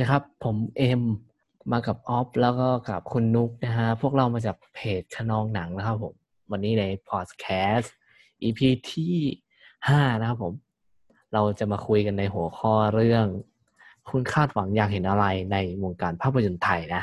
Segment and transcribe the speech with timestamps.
[0.00, 1.02] นะครับ ผมเอ็ม
[1.72, 6.14] มากับออฟแล้วก็กับคุณนุกนะฮะ พวกเรามาจากเพจขนองหนังนะครับผม
[6.50, 7.94] วันนี้ในพอดแคสต์
[8.42, 8.60] EP
[8.92, 9.14] ที่
[9.88, 10.52] ห้านะครับผม
[11.34, 13.26] เราจะมาคุยกันในหัวข้อเรื่อง
[14.08, 17.02] คุณคาดหวังอยากเห็นอะไรในวงการภาพยนตร์ไทยนะ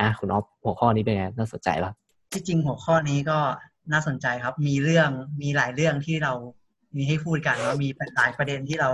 [0.00, 1.92] อะคุณออฟหัวข้อนี้เป็นไงน่าสนใจปะ
[2.32, 3.38] ที่จริงหัวข้อนี้ก็
[3.92, 5.10] น่าสนใจครับ มีเรื่อง
[5.42, 6.32] มีหลายเรื่องที่เรา
[6.96, 8.88] มีให้พูดกันแล้วมีหลายประเด็นที่เรา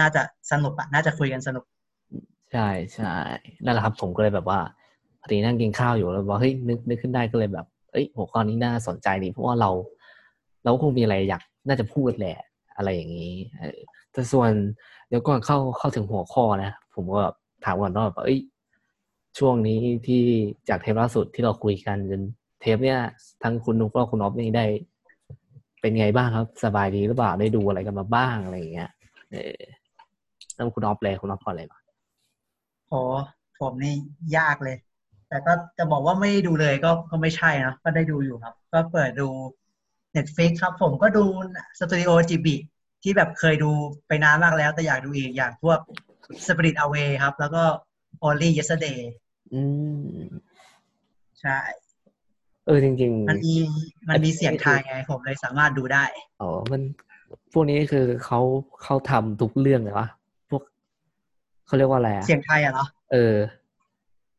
[0.00, 1.64] น่าจะสนุกอะน่าจะคุยกันสนุก
[2.52, 3.14] ใช่ใช่
[3.64, 4.60] นั่นแหละครับ ผมก็เลยแบบว่า
[5.20, 9.70] พอดีนั่งกินข้าวอยู่แล้วบอกเฮ้ยนึกนึกขึ้นได้ก็เลยแบบเอ้ยหัวข้อนี้น่าสนใจดีเพราะว่าเรา
[10.62, 12.38] เราคงมีอะไรอยากน่าจะพูดแหละ
[12.76, 13.34] อะไรอย่างนี้
[14.12, 14.50] แต่ส่วน
[15.08, 17.34] เดี๋ยวก่อนเข้าเข้าถึงหัวข้อนะ ผมก็แบบ
[17.64, 18.38] ถามก่อนว่าแบบเอ้ย
[19.38, 20.22] ช่วงนี้ที่
[20.68, 22.22] จากเทปล่าสุดที่เราคุยกันจน
[22.60, 23.00] เทปเนี้ย
[23.42, 24.64] ทั้งคุณนุ๊กและคุณอ๊อฟนี่ได้
[25.80, 28.90] เป็นไงบ้างครับ สบายดีหรือเปล่าได้ดูอะไรกันมาบ้างอะไรอย่างเงี้ย
[29.30, 29.60] เออ
[30.54, 31.78] แล้วคุณอ๊อฟเลยคุณอ๊อฟก่อนเลยมา
[32.92, 32.98] โห
[33.60, 33.94] ผมนี่
[34.36, 34.76] ยากเลย
[35.28, 39.28] แต่ก็จะบอกว่าไม่ได้ดูเลยก็ก็ไม่ใช่นะก็ได้ดูอยู่ครับ ก็เปิดดู
[40.16, 41.24] Netflix ครับผมก็ดู
[41.78, 42.56] สตูดิโอจิบิ
[43.02, 43.70] ที่แบบเคยดู
[44.06, 45.78] ไปนานมากแล้ว แต่อยากดูอีกอย่างพวก
[46.46, 47.62] Spirit Away ครับ แล้วก็
[48.26, 48.98] Only Yesterday
[49.54, 49.62] อื
[49.96, 50.02] ม
[51.40, 51.58] ใช่
[52.66, 53.54] เออจริงมันมี
[54.08, 56.82] มันมีเสียงไทยไงผมเลยสามารถดูได้ๆอ๋อ มัน
[57.52, 58.40] พวกนี้คือเขา
[58.82, 60.21] เขาทำทุกเรื่องเลยวะพวก
[61.66, 63.36] เขาเรียกว่าอะไรอะเสียงไทยอะเหรอเออ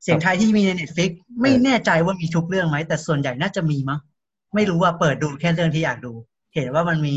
[0.03, 3.99] เสียงไทยที่มีใน Netflix ไม่แน่ใจว่ามีทุกเรื่องไหม แต่ส่วนใหญ่น่าจะมีมั้ง
[4.55, 6.13] ไม่รู้ว่าเปิดดูแค่เรื่องที่อยากดู
[6.55, 7.15] เห็นว่ามันมี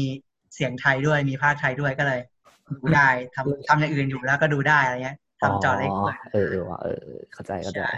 [0.54, 2.20] เสียงไทยด้วยมีภาคไทยด้วยก็เลย
[2.76, 7.90] ดูได้ทำทำอย่างอื่นอยู่แล้วก็ดูได้อะไรเงี้ยทำจอเล็กด้วยเออเออว่ะเออเออเข้าใจเข้าใจใช่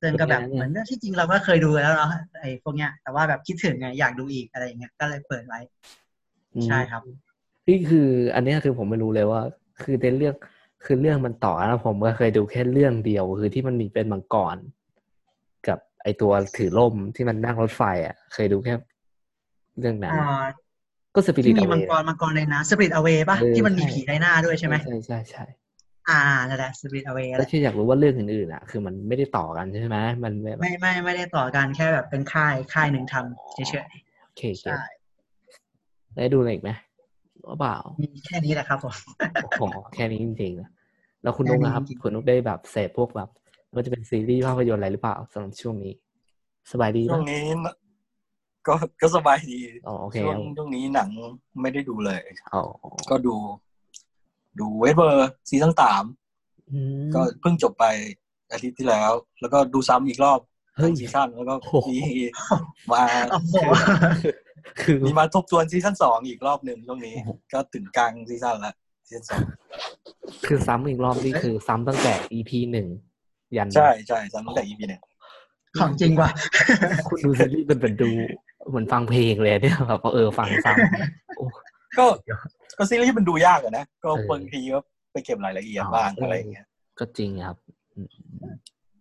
[0.00, 5.60] ซึ่งก็แบบเหมือนที่จริงเราก็เคยดูแล้วเนาะไอ้พวกเนี้ย แต่ว่าแบบคิดถึงไงอยากดูอีกอะไรอย่างเงี้ยก็เลยเปิดไว้
[6.54, 7.02] อืมใช่ครับ
[7.68, 9.40] นี่คือ อันเนี้ยคือผมไม่รู้เลยว่า
[9.82, 10.34] คือในเรื่อง
[10.84, 14.56] คือเรื่องมันต่อแล้วผมก็เคยดูแค่เรื่องเดียว คือที่มันมีเป็นมังกร
[15.68, 18.74] กับไอตัวถือล่มที่มันนั่งรถไฟ อะ เคยดูแค่
[19.80, 20.44] เรื่องนั้นอ่า
[21.14, 25.44] ก็สปิริที่ตมีมังกรมังกรในน้ำสปิริตอเวป่ะเออที่มันมีใช่ผีไดหน้าด้วยใช่ไหมใช่ใช่ใช่
[26.08, 34.80] อ่านั่นแหละสปิริตอเวแล้วที่อยากรู้ว่าเรื่องอื่นๆอะ คือมันไม่ได้ต่อกันใช่ไหมมันแบบไม่ไม่ไม่ได้ต่อกันแค่แบบเป็นค่ายค่ายหนึ่งทำเฉยโอเคๆโอเคใช่
[36.16, 36.70] ได้ดูอะไรอีกไหม
[37.48, 38.94] ว่าเปล่ามีแค่นี้แหละครับผม
[39.42, 39.62] โอ้โห
[39.94, 40.68] แค่นี้จริงๆนะ
[41.22, 43.28] แล้วคุณนุกนะครับแค่นี้จริงๆคุณนุกได้แบบเสพพวกแบบ
[43.74, 45.92] มันจะเป็นซีรีส์ภาพยนตร์อะไรหรือเปล่าสำหรับช่วงนี้
[46.72, 47.74] สบายดีช่ปะวงนี้น่ะ
[48.66, 51.08] ก็ก็สบายดีอ๋อโอเคช่วงช่วงนี้หนัง
[51.62, 52.20] ไม่ได้ดูเลย
[52.54, 52.62] อ๋อ
[53.10, 53.34] ก็ดู
[54.60, 56.04] ดู Westworld season สาม
[56.72, 57.84] อืมก็เพิ่งจบไป
[58.52, 60.40] อาทิตย์ที่แล้ว แล้วก็ดูซ้ำอีกรอบ
[60.76, 61.98] เฮ้ยทั้ง season แล้วก็โอ้โหมี
[62.92, 63.54] มาโอ้โห
[64.80, 68.74] คือมีมาทบทวน season สองอีกรอบหนึ่งช่วงนี้โอ้โหก็ถึงกลาง season ละ
[69.08, 69.40] season สอง
[70.46, 72.88] คือซ้ำอีกรอบนี่คือซ้ำตั้งแต่ EP หนึ่ง
[73.56, 75.02] ยันใช่ใช่ซ้ำตั้งแต่ EP หนึ่ง
[75.80, 76.30] ของจริงว่ะ
[77.08, 78.10] คุณดูซีรีส์เป็นเป็นดู
[78.68, 81.44] เหมือนฟังเพลงเลยเนี่ยแบบว่าเออฟังซ้ำโอ้
[81.98, 82.06] ก็
[82.78, 84.78] ก็ซีรีส์มันดูยากอะนะก็เออบางทีก็
[85.12, 86.66] ไปเก็บรายละเอียดบ้างอะไรอย่างเงี้ย
[86.98, 87.56] ก็จริงครับ
[87.94, 88.08] อืม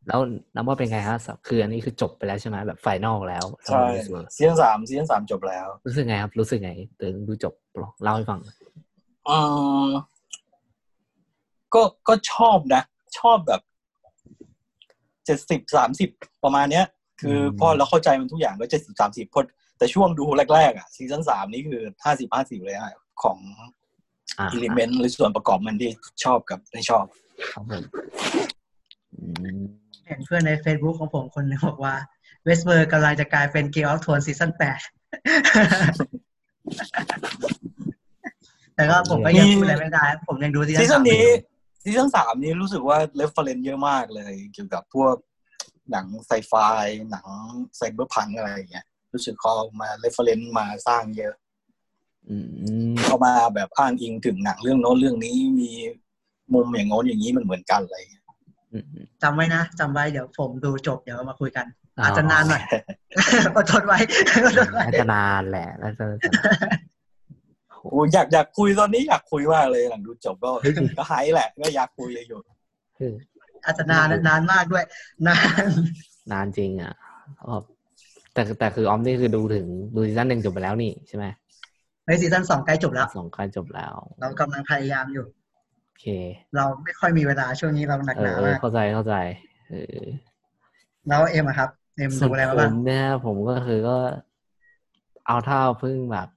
[0.08, 0.20] แล้ว
[0.56, 8.40] นับว่าเป็นไงฮะคืออันนี้คือจบไปแล้วใช่ไหมแบบ final แล้วใช่รู้สึกซีซั่นสาม season สามจบแล้ว รู้สึกไงครับ รู้สึกไงถึงดูจบลองเล่าให้ฟัง
[9.30, 9.38] อื
[9.88, 9.90] ม
[11.74, 12.82] ก็ก็ชอบนะ
[13.20, 13.62] ชอบแบบ
[15.26, 16.10] เจ็ดสิบสามสิบ
[16.44, 16.86] ประมาณเนี้ย
[17.22, 19.42] คืออมพอเราเข้าใจมันทุกอย่างก็เจ็ดสิบสามสิบพอ
[19.78, 22.94] แต่ช่วงดูแรกๆอะ season สามนี่คือห้าสิบห้าสิบเลยฮะ
[23.24, 23.38] ของ
[24.40, 25.92] อ่า element หรือส่วนประกอบมันที่
[26.24, 27.06] ชอบกับไม่ชอบ
[27.54, 27.84] ครับผม
[29.16, 29.26] อื
[29.60, 29.64] ม
[30.08, 31.96] เห็นเพื่อนใน Facebook ของผมคนหนึงบอกว่า
[32.44, 34.80] Westworld กำลังจะกลายเป็นเก e ออฟทวนซีซั่นแปด
[38.76, 41.26] แต่ก็ผมก็ยังพูดอะไรไม่ได้ ผมยังดูซีซีซั่นซั่สานมนี้
[41.84, 45.16] season สามนี้รู้สึกว่า reference เยอะมากเลย เกี่ยวกับพวก
[45.92, 46.54] หนังไซไฟ
[47.12, 47.26] หนัง
[47.78, 51.34] cyberpunk อะไรอย่างเงี้ยรู้สึกเขาเอามา reference มาสร้างเยอะ
[52.30, 52.36] อื
[52.92, 55.72] มเขามาแบบอ้างอิงถึงหนังเรื่องโน้นเรื่องนี้มี
[56.54, 58.27] มุมอย่างโน้นอย่างนี้มันเหมือนกันอะไรอย่างเงี้ยอืมอืม
[59.24, 61.66] จำไว้นะจำไว้เดี๋ยวผมดูจบเดี๋ยวมาคุยกัน
[62.04, 62.64] อาจจะนานหน่อย
[63.56, 63.98] อดทนไว้
[64.46, 66.30] อดทนไว้น่าจะนานแหละน่าจะน่าจะ
[67.92, 70.50] โอ้ยอยากอยากคุยตอนนี้อยากคุยมากเลยหลังดูจบก็
[70.98, 72.40] ก็หายแหละก็อยากคุยเลยอยู่
[72.98, 73.14] คือ
[73.66, 74.84] อาจจะนานนานมากด้วย
[75.28, 75.64] นาน
[76.32, 76.94] นานจริงอะ
[77.46, 77.56] อ๋อ
[78.34, 81.26] แต่แต่คือออมนี่คือดูถึงดูซีซั่นหนึ่งจบไปแล้วนี่ใช่ไหม
[82.06, 85.47] ในซีซั่นสองใกล้จบแล้วสองใกล้จบแล้ว เรากำลังพยายามอยู่โอ
[86.00, 86.06] เค
[86.56, 89.16] เราไม่ค่อยมีเวลาช่วงนี้เราหนักเอหอนาเออมากเข้าใจเข้าใจ
[89.70, 90.04] เออ
[91.08, 93.98] แล้วเอ็มอะครับ เอ็มส่ดูวนอะไรมาผบ้างมเนี่ยผมก็คือก็
[95.28, 96.28] เอาเท่าเพิ่งแบบ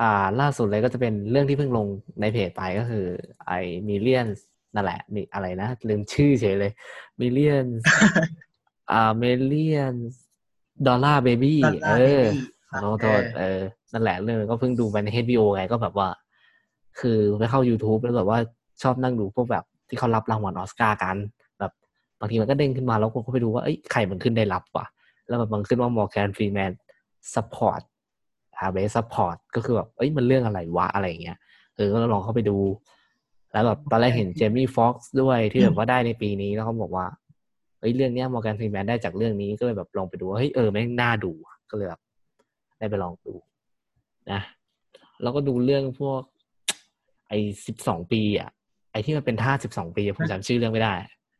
[0.00, 1.86] อ่า ล่าสุดเลยก็จะเป็นเรื่องที่เพิ่งลง
[2.20, 3.04] ในเพจไปก็คือ
[3.46, 3.52] ไอ
[3.88, 4.28] มิเลียน
[4.74, 6.72] นั่นแหละ มีอะไรนะ ลืมชื่อเฉยเลย
[7.20, 7.66] million
[8.92, 9.94] อ่า million
[10.86, 11.54] dollar baby
[11.84, 12.38] เอ Dollar อ Baby
[12.70, 13.60] ขอโทษโทษเออ
[13.92, 16.08] นั่นแหละเรื่องก็เพิ่งดูไปใน HBO ไงก็แบบว่า
[17.00, 18.38] คือไปเข้า YouTube แล้วแบบว่า
[18.82, 21.16] ชอบนั่งดูพวกแบบที่เขารับรางวัลออสการ์กัน
[21.58, 21.72] แบบ
[22.18, 24.86] บางทีมันก็เด้งขึ้นมาแล้วก็ไปดูว่าเอ้ยใครมันขึ้นได้รับว่ะ
[25.28, 26.72] แล้วแบบมันขึ้นว่ามอร์แกนฟรีแมน
[27.34, 27.80] support
[28.58, 31.38] อา best support ก็คือแบบเอ้ยมันเรื่องอะไรวะอะไรเงี้ย
[31.76, 32.58] เออก็ลองเข้าไปดู
[33.52, 37.06] แล้วแบบตอนแรกเห็นเจมี่ฟ็อกซ์ด้วยที่แบบว่าได้ในปีนี้แล้วเขาบอกว่า
[37.80, 41.32] เฮ้ยเรื่องเนี้ยมอร์แกนฟรีแมนได้จากเรื่องนี้ก็เลยแบบลองไปดูว่าเฮ้ยเออแม่งน่าดู
[41.70, 42.00] ก็เลยแบบ
[42.78, 43.34] ได้ไปลองดู
[44.32, 44.40] นะ
[45.22, 46.20] แล้วก็ดูเรื่องพวก
[47.28, 48.50] ไอ้สิบสองปีอะ
[48.92, 50.94] ไอ้ที่มันเป็นท่าสิบสองปีอะผมจำชื่อเรื่องไม่ได้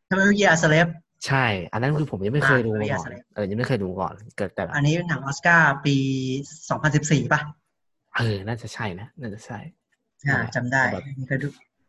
[0.09, 0.87] ทำไมเมื่อกี้อาสเลฟ
[1.27, 5.95] ใช่ อันนั้นคือผมยังไม่เคยดูมาก่อนอ่าเออยังไม่เคยดูก่อน เกิดแต่แบบอันนี้เป็นหนังออสการ์ปี
[6.63, 7.41] 2014ป่ะ
[8.17, 9.59] เออ น่าจะใช่นะ น่าจะใช่
[10.27, 11.47] อ่าจำได้แบบนี่ก็ดู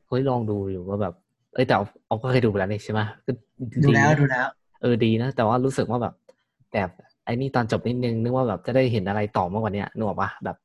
[0.09, 1.15] เฮ้ยลองดูอยู่ว่าแบบ
[1.55, 3.31] เอ้ยแต่เอาเอาก็เคยดูไปแล้วนี่ใช่ไหมก็
[3.85, 4.47] ดูแล้วนะดูแล้ว
[4.83, 6.15] เออดีนะ แต่ว่ารู้สึกว่าแบบ
[6.73, 6.83] แต่
[7.25, 10.57] ไอ้นี่ตอนจบนิดนึงนึกว่าแบบจะได้เห็นอะไรต่อมากกว่านี้นึกออกปะแบบ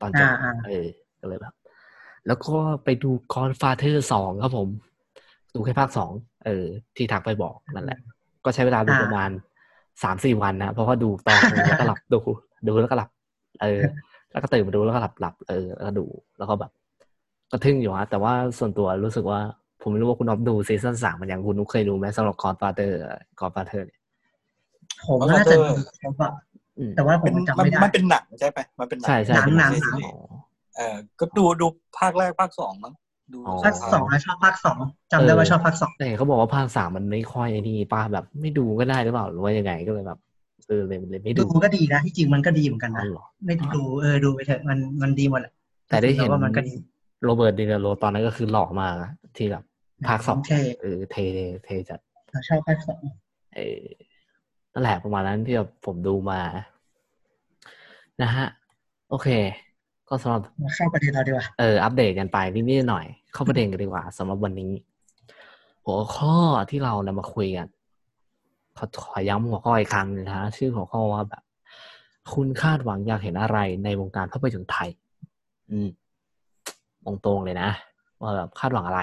[0.00, 0.86] ตอนจบอ่าอ่าเออ
[1.20, 1.54] ก็เลยแบบ
[2.26, 4.68] แล้วก็ไปดูกอนฟาเธอร์สองครับผม
[5.54, 6.10] ดูแค่ภาคสอง
[6.44, 6.64] เออ
[6.96, 7.98] ที่ทักไปบอกนั่นแหละ
[8.44, 9.30] ก็ใช้เวลาดูประมาณ
[10.02, 12.20] สามสี่วันนะเพราะว่าดูตอนนึงแล้วก็หลับดู
[12.68, 13.08] ดูแล้วก็หลับ
[13.62, 13.80] เออ
[14.32, 16.04] แล้วก็ตื่นมาดูแล้วก็หลับหลับเออแล้วก็ดู
[16.38, 16.70] แล้วก็แบบ
[17.50, 19.40] ก็ทึ่งอยู่ฮะแต่ว่าส่วนตัวรู้สึกว่า
[19.82, 22.98] ผมไม่รู้ว่าคุณน็อปดูซีซั่นสามมันยังคุณนุกเคยดูไหมสำหรับกอนฟาเธอร์
[23.40, 24.00] กอนฟาเธอร์เนี่ย
[25.06, 25.62] ผมน่าจะดู
[26.00, 26.32] ครบอะ
[26.78, 30.12] อืมแต่ว่าผเป็มนจำมันไม่ได้มันเป็นหนังใช่ไหมมันเป็นหนัใช่ใช่หนังเป็นหนังซีซั่หนังอ๋อ
[30.76, 31.66] เออก็ดูดู
[31.98, 32.94] ภาคแรกภาคสองมั้ง
[33.32, 34.78] ดูอ๋อภาคสองนะชอบภาคสอง
[35.12, 40.18] จำได้ว่าชอบภาคสองแต่เห็นเขาบอกว่าภาคสามมันไม่ค่อยไอ้นี่ป้าแบบไม่ดูก็ได้หรือเปล่าหรือว่ายังไงก็เลยแบบ
[40.66, 45.52] เออเลยเลยไม่ดูดูก็ดีนะที่จริงมันก็ดีเหมือนกันอ๋อนะเหรอไม่ดูเออดูไปเถอะมันมันดีหมดแหละ
[45.88, 46.74] แต่ได้เห็นว่ามันก็ดี
[47.24, 49.64] โรเบิร์ตดิเนโรตอนนั้นก็คือหล่อมากอะที่แบบ
[50.08, 51.16] ภาคสองเท่เออเท
[51.64, 52.00] เทจัด
[52.30, 53.00] เราชอบภาคสอง
[53.56, 53.84] เออ
[54.72, 56.40] นั่นแหละประมาณนั้นที่แบบผมดูมา
[58.22, 58.46] นะฮะ
[59.10, 59.28] โอเค
[60.10, 64.72] ก็สำหรับมาเข้าประเด็นเราดีกว่าเอออัปเดตกันไปนิดๆหน่อยๆเข้าประเด็นกันดีกว่าสำหรับวันนี้
[65.84, 66.34] หัวข้อ
[66.70, 67.68] ที่เรานำมาคุยกัน
[68.78, 71.42] ขอขอย้ำหัวข้ออีกครั้งหนึงนะฮะชื่อหัวข้อว่าแบบ
[72.34, 74.88] คุณคาดหวังอยากเห็นอะไรในวงการภาพยนตร์ไทย
[75.70, 75.88] อืม
[77.06, 77.70] ตรงๆเลยนะ
[78.20, 79.02] ว่าแบบคาดหวังอะไร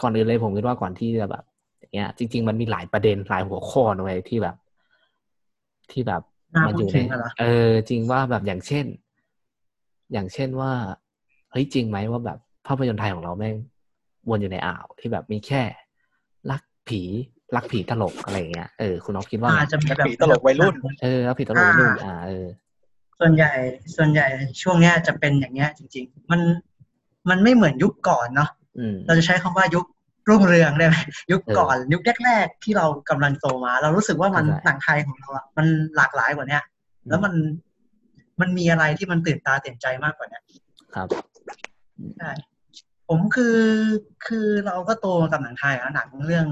[0.00, 1.44] ก่อนอื่นเลยผมคิดว่าก่อนที่จะแบบ
[1.78, 4.56] อย่างเงี้ย จริง ๆ มันมีหลายประเด็นหลายหัวข้อนะเลยที่แบบ
[5.90, 6.22] ที่แบบ
[6.54, 8.86] น่ามันพูอดยู่ถึในงกันเหรอเออ จริงว่าแบบอย่างเช่น
[10.12, 10.72] อย่างเช่นว่า
[11.50, 13.56] เฮ้ยจริงไหมว่าแบบภาพยนตร์ไทยของเราแม่ง
[14.28, 15.62] วนอยู่ในอ่าวที่แบบมีแค่
[16.50, 17.02] รักผี
[17.56, 22.46] รักผีตลกอะไรอย่างเงี้ยเออคุณน้องคิดว่าไงอาจจะมีแบบผีตลกวัยรุ่นเออรักผีตลกนู่นอ่าเออ
[23.20, 23.52] ส่วนใหญ่
[23.96, 24.26] ส่วนใหญ่
[24.62, 26.40] ช่วงเนี้ยจะเป็นอย่างเงี้ยจริง ๆ มัน
[27.30, 29.84] มันไม่เหมือนยุคก่อนเนาะอืมเราจะใช้คำว่ายุค
[30.28, 30.96] รุ่งเรืองได้ไหม
[31.32, 35.66] ยุคเออก่อนยุคแรกๆที่เรากำลังโตมา เรารู้สึกว่ามันเข้าใจหนังไทยของเราอะมัน
[35.96, 36.62] หลากหลายกว่าเนี้ย
[37.08, 37.32] แล้วมัน
[38.40, 40.42] มันมีอะไรที่มันตื่นตาตื่นใจมากกว่าเนี้ย
[40.94, 41.08] ครับ
[42.18, 42.30] ใช่
[43.08, 43.58] ผมคือ
[44.26, 46.46] คือเราก็โตมากับหนังไทยอะหนังเรื่อง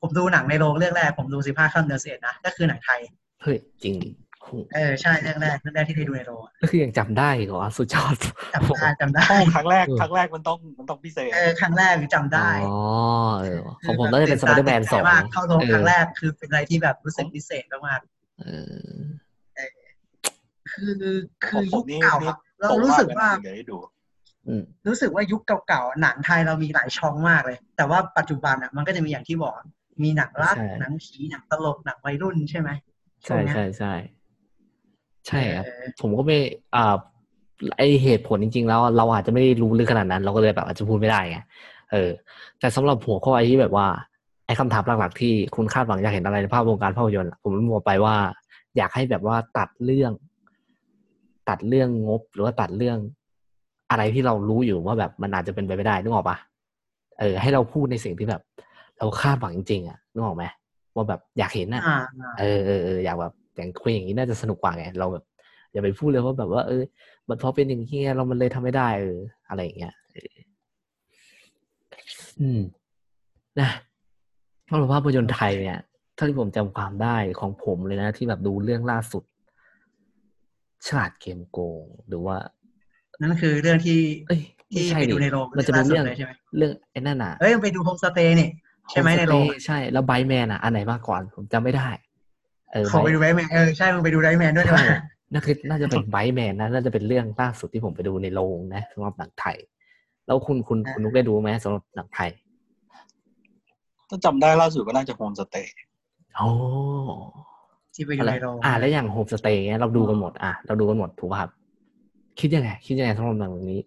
[0.00, 3.00] ผมดูหนังในโรงเรื่องแรก ผมดูสิบห้าค่ำเดือนสิบเอ็ดนะก็คือหนังไทย
[3.42, 4.10] เฮ้ยจริงดิ
[4.42, 8.16] โหเออใช่เรื่องแรกเรื่องแรกที่ได้ดูในโรงอะก็คือยังจำได้เหรอสุดยอด
[8.54, 12.78] จำได้จำได้ใช่ครั้งแรกเออครั้งแรกมันต้องมันต้องพิเศษเออครั้งแรกจำได้อ๋อ
[13.40, 18.00] เออของผมน่าจะเป็นสไปเดอร์แมนสองมากเข้าโรงเออครั้งแรกคือเป็นอะไรที่แบบรู้สึกพิเศษมาก
[18.40, 18.46] เอ
[18.90, 19.27] อๆ
[20.78, 20.94] คือ
[21.44, 23.78] คือผมยุคนี่เก่านี่อะเรารู้สึกว่าเดี๋ยวให้ดู
[24.48, 29.54] อืมรู้สึกว่ายุคเก่าๆหนังไทยเรามีหลายช่องมากเลย แต่ว่าปัจจุบันอะมันก็จะมีอย่างที่บอก
[30.02, 32.70] มีหนังรักใช่หนังผีหนังตลกหนังวัยรุ่นใช่ไหม
[33.24, 33.94] ใช่วงเนี้ยใช่ใช่
[35.26, 36.38] ใช่ครับเออผมก็ไม่
[36.76, 36.96] อ่า
[37.78, 41.38] ไอเหตุผลจริง ๆ แล้วเราอาจจะไม่ได้รู้ลึกขนาดนั้น เราก็เลยแบบอาจจะพูดไม่ได้ไง
[41.92, 42.10] เออ
[42.60, 43.86] แต่สำหรับหัวข้อไอ้ที่แบบว่า
[44.46, 48.16] ไอ้คำถามหลักๆที่คุณคาดหวังอยากเห็นอะไรในภาพวงการภาพยนตร์อะผมบอกไปว่า
[48.76, 50.12] อยากให้แบบว่าตัดเรื่อง
[51.48, 52.98] ตัดเรื่องงบ หรือว่าตัดเรื่อง
[53.90, 56.36] อะไรที่เรารู้อยู่ว่าแบบมันอาจจะเป็นไปไม่ได้นึกออกปะ
[57.20, 58.42] เออ ให้เราพูดในสิ่งที่แบบ
[58.98, 60.44] เราคาดหวังจริงๆอะนึกออกไหม
[60.94, 65.24] ว่าแบบอยากเห็นอะอ่าอ่าเออเออเอออยากแบบอย่างคุยอย่างนี้น่าจะสนุกกว่าไงเราแบบ
[65.72, 66.82] อย่าไปพูดเลยว่าแบบว่า เออ
[67.28, 70.34] มันเพราะเป็นอย่างนี้ไงเรามันเลยทำไม่ได้เอออะไรอย่างเงี้ยเออ
[72.40, 72.60] อืม
[73.60, 73.70] นะ
[74.68, 75.78] สำหรับภาพยนตร์ไทยเนี่ย
[76.14, 79.22] เท่าที่ผมจำความได้ของผมเลยนะ ที่แบบดูเรื่องล่าสุด
[80.86, 82.36] ฉลาดเกมโกงหรือว่า
[83.20, 88.48] นั่นคือเรื่องที่เอ้ยไม่ที่ใช่ไปดิดูในโรงมันจะเป็นเรื่องล่าสุดเลยใช่ไหมเรื่องไอ้นั่นน่ะเอ้ยไปดูโฮมสเตย์นี่
[88.90, 91.88] ใช่ไหมในโรง Homestay ใช่แล้วไบแมนอะอันไหนมากก่อนผมจำไม่ได้
[92.72, 94.94] เออเขาไป Bite- ดูไรแมนเออใช่มึงไปดูไรแมนด้วยใช่ใช่ไหม
[95.32, 99.56] นั่นคือน่าจะเป็นไบแมนนะน่าจะเป็นเรื่องล่าสุดที่ผมไปดูในโรงนะสำหรับหนังไทย
[100.26, 102.30] แล้วคุณคุณคุณนุกได้ดูไหมสำหรับหนังไทย
[104.08, 105.74] ถ้าจำได้ล่าสุดก็น่าจะโฮมสเตย์
[106.36, 106.48] โอ้
[107.98, 111.50] ที่ไปดูอะไรในโรงอ่า แล้วอย่างโฮมสเตย์เงี้ยเราดูกันหมด อะเราดูกันหมดถูกป่ะครับ
[112.40, 113.80] คิดยังไงคิดยังไงสำหรับหนังนี้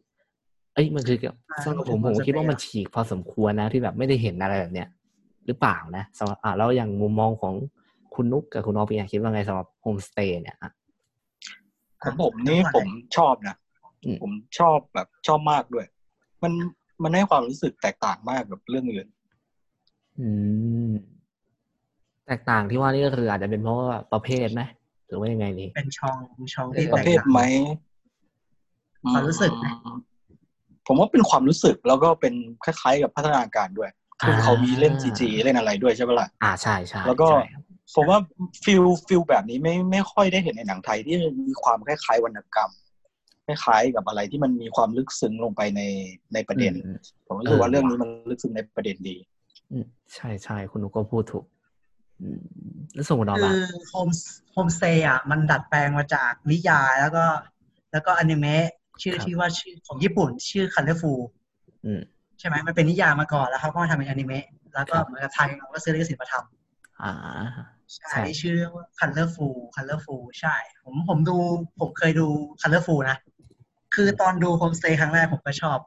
[0.74, 4.88] เอ้ยมันคือกับสำหรับผมผมคิดว่ามันฉีกพอสมควรนะที่แบบไม่ได้เห็นอะไรแบบเนี้ย
[5.46, 7.54] หรือเปล่านะสำหรับอ่าแล้วอย่างมุมมองของ
[8.16, 10.72] คุณนุกกับคุณออฟเป็นไงคิดว่าไงสำหรับโฮมสเตย์เนี่ยอะ
[12.02, 12.88] ของผมนี่ผม
[13.18, 13.56] ชอบนะ
[14.06, 15.86] อืมผมชอบแบบชอบมากด้วย
[16.44, 16.54] มัน
[17.04, 19.08] มันให้ความรู้สึกแตกต่างมากกับเรื่องอื่น
[20.20, 20.30] อื
[20.90, 24.62] มแตกต่างที่ว่านี่ก็คืออาจจะเป็นเพราะว่าประเภทไหม
[25.08, 26.18] หรือว่ายังไงดีเป็นช่อง
[26.54, 27.42] ช่องที่ประแตกเภทต่างไหม
[29.14, 29.98] ความรู้สึกไหมอืม
[30.88, 32.34] ผมว่าเป็นความรู้สึกแล้วก็เป็น
[32.64, 33.90] คล้ายๆกับพัฒนาการด้วย
[34.22, 37.64] คือเขามีเล่นซีจีเล่นอะไรด้วยใช่ปะล่ะอ่าใช่ใช่แล้วก็ใช่ครับ
[37.96, 38.20] ผมว่า
[38.64, 41.16] ฟิลฟิลแบบนี้ไม่ไม่ค่อยได้เห็นในหนังไทยที่
[41.48, 42.72] มีความคล้ายๆวรรณกรรม
[43.48, 45.82] คล้ายๆกับอะไรที่มันมีความลึกซึ้งลงไปใน
[46.34, 46.98] ในประเด็นอืม
[47.28, 49.16] ผมรู้สึกว่าเออเรื่องนี้มันลึกซึ้งในประเด็นดี
[49.72, 49.86] อืม
[50.16, 51.61] ใช่ใช่คุณนุกก็พูดถูกอืม
[52.94, 54.10] แล้วส่งคุณออฟคือะอ Home
[54.54, 57.26] Homestay อะ มันดัดแปลงมาจากนิยายแล้วก็
[57.92, 58.66] แล้วก็อนิเมะ
[59.02, 61.20] ชื่อที่ว่าชื่อของญี่ปุ่น ชื่อ Colorful
[61.86, 62.02] อืม
[62.40, 67.14] ใช่ไหมมันเป็นนิยายมาก่อนแล้วเขาก็มาทำเป็นอนิเมะแล้วก็ครับเหมือนกับไทยเราก็ซื้อลิขสิทธิ์มาทำอ่า
[67.94, 71.38] ใช่ใช่ชื่อว่า Colorful Colorful ใช่ ผมผมดู
[71.80, 72.28] ผมเคยดู
[72.62, 73.18] Colorful นะ
[73.96, 75.80] คือตอนดู Homestay ครั้งแรกผมก็ชอบ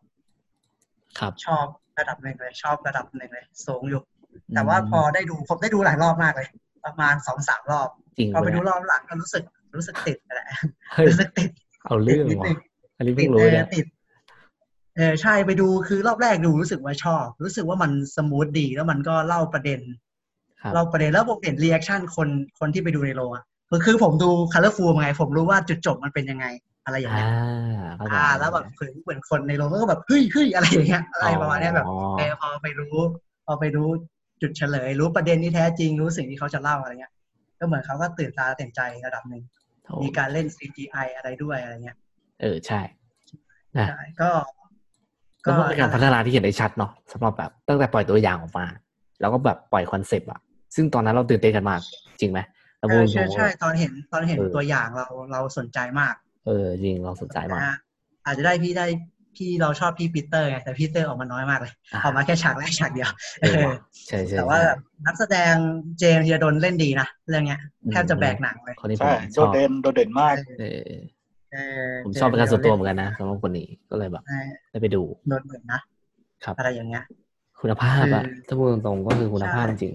[1.19, 1.65] ครับชอบ
[1.99, 4.03] ระดับหนึ่งเลย ชอบระดับหนึ่งเลย สูงอยู่
[4.55, 6.49] แต่ว่าพอได้ดูผมได้ดูหลายรอบมากเลย
[6.85, 7.89] ประมาณสองสามรอบ
[8.19, 9.45] จริงพอไปเลยดูอะรอบหลังก็รู้สึก
[9.77, 10.49] รู้สึกติดแหละ
[10.95, 11.51] เฮ้ยรู้สึกติด
[11.85, 12.57] เอาเรื่องติดนิดนึว่ะง
[12.97, 13.87] อันนี้ติเพิ่ดงรู้เออเนี่ยติด
[14.97, 19.81] เออใช่ไปดูคือรอบแรกดูรู้สึกว่าชอบ รู้สึกว่ามัน smooth ดีแล้วมันก็เล่าประเด็น
[20.63, 26.47] ครับเล่าประเด็นแล้วผมเห็น reaction คนคนที่ไปดูในโรงอะคือคือผมดู Colorful ไง ผมรู้ว่าจุดจบมันเป็นยังไง
[26.85, 27.29] อะไรอย่างอ่าเงี้ย
[27.97, 32.97] เข้าใจอ่า แล้วแบบเหมือนเหมือนคนในโรงก็แบบเฮ้ยเฮ้ยอะไรอย่างเงี้ยอะไรประมาณเนี้ยแบบอ๋อเออพอไปรู้
[33.47, 33.89] พอไปรู้
[34.43, 37.13] จุดเฉลย รู้ประเด็นที่แท้จริงรู้สิ่งที่เขาจะเล่าอะไรเงี้ย
[37.59, 39.43] ก็เหมือนเขาก็ตื่นตาตื่นใจระดับหนึ่ง
[39.85, 41.97] โถ่มีการเล่น CGI อะไรด้วยอะไรเงี้ย
[42.41, 42.81] เออใช่
[43.79, 44.31] นะใช่ก็
[45.43, 48.67] แล้วมันเป็นการพัฒนาที่เห็นได้ชัดเนาะสำหรับแบบตั้งแต่ปล่อยตัวอย่างออกมา
[49.21, 50.41] แล้วก็แบบปล่อย concept อะ
[50.75, 51.81] ซึ่งตอนนั้นเราตื่นเต้นกันมาก
[52.21, 52.41] จริงไหม
[52.79, 56.15] เราเอพูดอตรใช่งๆใช่ตอนเห็นตอนเห็นเออตัวอย่างเราเราสนใจมาก
[56.47, 57.77] เออจริงเราสนใจมากนะฮะ
[58.25, 58.87] อาจจะได้พี่ได้
[59.37, 63.11] พี่เราชอบพี่ปีเตอร์ไงแต่พี่เตอร์ออกมาน้อยมากเลยอะออกมาแค่ฉากแรกฉากเดียว
[63.43, 63.77] เออว่ะ
[64.07, 65.55] ใช่ใช่แต่ว่าใช่แบบนักแสดง
[65.99, 70.93] เจมส์ธีรดลเล่นดีนะเรื่องเนี้ยอืมแทบจะแบกหนังเลยคนนี้ผใช่มชโดอดบเด่นโดดเด่นมากเออ
[71.53, 71.57] เอ
[71.89, 75.81] อผมชอบเป็นการส่วนตัวเหมือนกันนะสำหรับคนนี้ก็เลยแบบเออได้ไปดูโดดเด่นนะ
[76.45, 77.05] ครับอะไรอย่างเงี้ย
[77.61, 79.95] คุณภาพอะคือถ้าพูดตรงๆก็คือคุณภาพจริง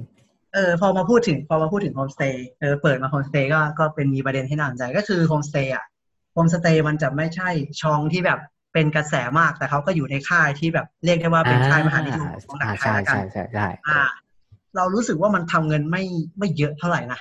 [0.54, 5.86] เออพอมาพูดถึงพอมาพูดถึง Homestay เออเปิดมา Homestay ก็ก็เป็นมีประเด็นที่น่าสนใจก็คือ Homestay อะ
[6.34, 7.50] Homestay มันจะไม่ใช่
[7.82, 8.40] genre ที่แบบ
[8.74, 14.00] เป็นกระแสมากแต่เขาก็อยู่ในค่ายที่แบบเรียกได้ว่าเป็นค่ายมหานิยมของหนัอ่างไทยใช่ละกันใช่ใช่ใช่อ่า
[14.76, 16.04] เรารู้สึกว่ามันทำเงินไม่
[16.40, 17.20] ไม่เยอะเท่าไหร่นะ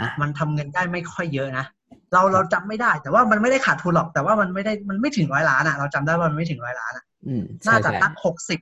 [0.00, 1.64] อะมันทำเงินได้ไม่ค่อยเยอะนะ
[2.12, 8.60] เราเราจำไม่ได้ แต่ว่ามันไม่ได้ขาดทุนหรอกแต่ว่ามันไม่ได้มันไม่ถึงร้อยล้านอะ เราจำได้ว่ามันไม่ถึงร้อยล้านอะอืมใช่น่าจะใช่สักหกสิบ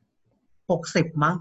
[0.71, 1.35] หกสิบมั้ง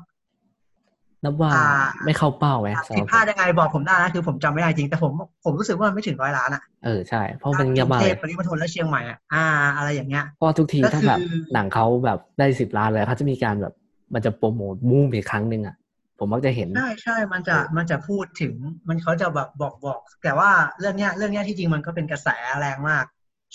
[1.23, 5.11] นับว่าอ่าไม่เข้าเป้าไหมสำหผิดรับพลาดยังไงบอกผมได้นะคือผมจำไม่ได้จริงแต่ผม
[5.45, 9.45] ผมรู้สึกว่ามันไม่ถึงร้อยล้านอะเออใช่เพราะมันเงียบมากเทเลพยปริมณฑลและเชียงใหม่อะอ่า
[9.77, 13.73] อะไรอย่างเงี้ยเพราะทุกทีก็ถ้าแบบคือหนังเขาแบบได้สิบล้านเลยเขาจะมีการแบบ
[14.13, 15.75] มันจะโปรโมทมูมอีกครั้งหนึ่งอะ
[16.19, 18.53] ผมมักจะเห็นใช่ใช่มันจะมันจะพูดถึง
[18.87, 20.49] มันเขาจะแบบบอกบอก แต่ว่า
[20.79, 22.27] เรื่องเนี้ยเรื่องเนี้ยที่จริงมันก็เป็นกระแส
[22.59, 23.05] แรงมาก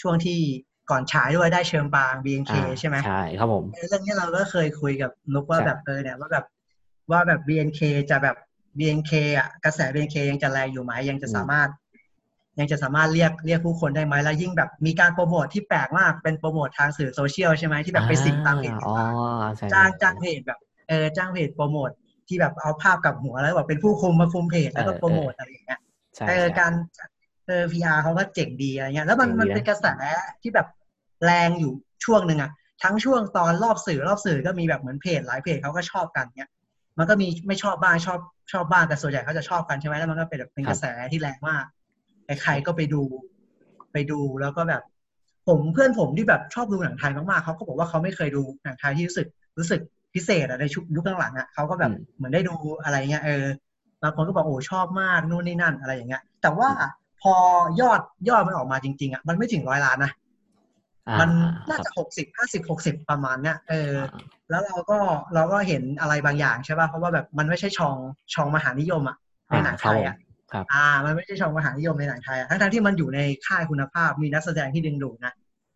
[0.00, 0.38] ช่วงที่
[0.90, 6.44] ก่อนฉายด้วยได้เชิงบาง BNK อ่าใช่ไหมใช่ครับผมเรื่องนี้เราก็เคยคุยกับนุกว่าใช่แบบเออเนี่ยว่าแบบ
[7.10, 8.36] ว่าแบบ BNK จะแบบ
[8.78, 11.68] BNK อะกระแส BNK ยังจะแรงอยู่ไหมยังจะสามารถ
[12.58, 18.94] ยังจะสามารถเรียกเรียกผู้คนได้ไหมแล้วยิ่งแบบมีการโปรโมทที่แปลกมากเป็นโปรโมททางสื่อโซเชียลใช่ไหมที่แบบไปสิงตามเพจอ๋อ
[19.56, 21.90] ใช่จ้างจ้างเพจแบบเออจ้างเพจโปรโมท
[22.28, 25.80] ที่แบบเอาภาพกับหัวแล้วแบบเป็นผู้คุมมาคุมเพจแล้วก็โปรโมทอะไรอย่างเงี้ย
[26.16, 26.72] ใช่เออใช่การ
[27.46, 29.86] เออ PR เขาก็เจ๋งดีอะไรเงี้ยแล้วมันเจ๋งดีมันนะเป็นกระแส
[30.42, 30.66] ที่แบบ
[31.24, 31.72] แรงอยู่
[32.04, 32.50] ช่วงหนึ่งอะ
[32.82, 36.50] ทั้งช่วงตอนรอบสื่อรอบสื่อก็มีแบบเหมือนเพจหลายเพจเขาก็ชอบกันเนี้ย
[36.98, 38.18] มันก็มีไม่ชอบบ้างชอบ
[38.52, 41.64] ชอบบ้างแต่ส่วนใหญ่เขาจะชอบกันใช่ไหมแล้วมันก็เป็นแบบเป็นกระแสที่แรงมาก
[42.42, 43.02] ใครๆก็ไปดู
[43.92, 44.82] ไปดูแล้วก็แบบ
[45.48, 49.28] ผมเพื่อนผมที่แบบชอบดูหนังไทยมากๆเขาก็บอกว่าเขาไม่เคยดูหนังไทยที่รู้สึก
[49.58, 49.80] รู้สึก
[50.14, 53.44] พิเศษอะในชุดยุคหลังๆอะเขาก็แบบอืมเหมือนได้ดูอะไรเงี้ยเออ
[54.02, 56.68] บางคนก็บอกโอ้ชอบมากนู่นนี่นั่นอะไรอย่างเงี้ย แต่ว่า
[57.22, 57.34] พอ
[57.80, 60.27] ยอดยอดมันออกมาจริงๆอะมันไม่ถึงร้อยล้านนะอ่า
[61.20, 61.30] มัน
[61.68, 64.98] ครัน่าบจะหกสิบห้าสิบหกสิบประมาณเนี้ยเอออ่าแล้วเราก็
[65.34, 67.96] เราก็เห็นอะไรบางอย่างใช่ป่ะเพราะว่าแบบมันไม่ใช่ช่อง
[68.34, 69.16] ช่องมหานิยมอะ
[69.50, 70.16] ในหนังไทยอะ
[70.52, 75.32] ครับอ่า มันไม่ใช่ช่องมหานิยมในหนังไทยอะทั้งๆที่มันอยู่ในค่ายคุณภาพมีนักแสดงที่ดึงดูดนะ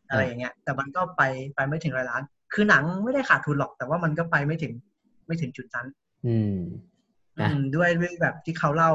[0.09, 1.23] อะไรอย่างเงี้ย แต่มันก็ไป
[1.55, 2.23] ไปไม่ถึงร้อยล้าน
[2.55, 4.73] คือหนังไม่ได้ขาดทุนหรอก แต่ว่ามันก็ไปไม่ถึง
[5.27, 5.87] ไม่ถึงจุดนั้น
[6.27, 6.57] อืม
[7.41, 8.93] นะอืมด้วยด้วยแบบที่เขาเล่า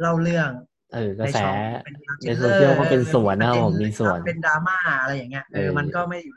[0.00, 0.50] เล่าเรื่อง
[0.92, 1.94] เออกระในแสช่องเป็น
[2.24, 6.36] ในโซเชียลก็เป็นส่วนนะเออผมมีส่วนเป็นดราม่าอะไรอย่างเงี้ยเออเออมันก็ไม่อยู่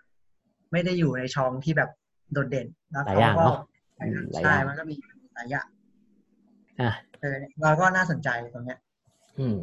[0.71, 1.89] ไม่ได้อยู่ในช่องที่แบบ
[2.33, 3.55] โดดเด่นแล้วหลายเขาอย่างก็เนอะ
[3.99, 4.95] อืมหลายอใช่ย่างมันก็มี
[5.35, 5.67] หลายอย่าง
[6.79, 8.79] อะเออเราก็น่าสนใจตรงเนี้ย
[9.39, 9.57] อืม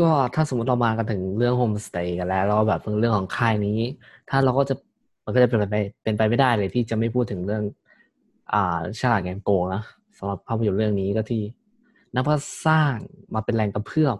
[0.00, 3.78] ก็ถ้าสมมติเรามากันถึงเรื่องโฮมสเตย์กันแล้วแล้วแบบเรื่องของค่ายนี้
[4.30, 4.74] ถ้าเราก็จะ
[5.24, 7.62] มันก็จะเป็นไปเป็นไปไม่ได้เลยที่จะไม่พูดถึงเรื่อง
[8.52, 9.82] อ่าฉลาดแกมโกงนะ
[10.18, 11.42] สำหรับภาพยนตร์เรื่องนี้ก็ที่
[12.14, 12.94] นับว่าสร้าง
[13.34, 14.16] มาเป็นแรงกระเพื่อม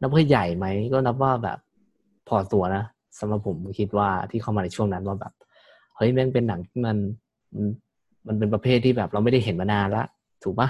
[0.00, 1.58] นับว่าใหญ่ไหมก็นับว่าแบบ
[2.28, 2.84] พอตัวนะ
[3.18, 5.32] สำหรับผมคิดว่าที่เข้ามาในช่วงนั้นว่าแบบ
[5.96, 6.96] เฮ้ยแม่งเป็นหนังที่มัน
[7.54, 7.66] มัน
[8.26, 10.04] มันเป็นประเภทที่แบบ เราไม่ได้เห็นมานานละ
[10.42, 10.68] ถูกปะ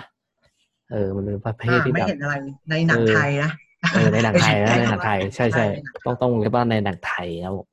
[0.93, 2.35] เออ มันเป็นประเภทอ่าที่ไม่แบบเห็นอะไร
[2.71, 3.51] ในหนังไทยนะ
[3.93, 5.67] เออในหนังไทยนะม่ในช่หนังไทยใช่ใช่
[6.05, 7.67] ต้องต้องเรียกว่าในหนังไทยครับผม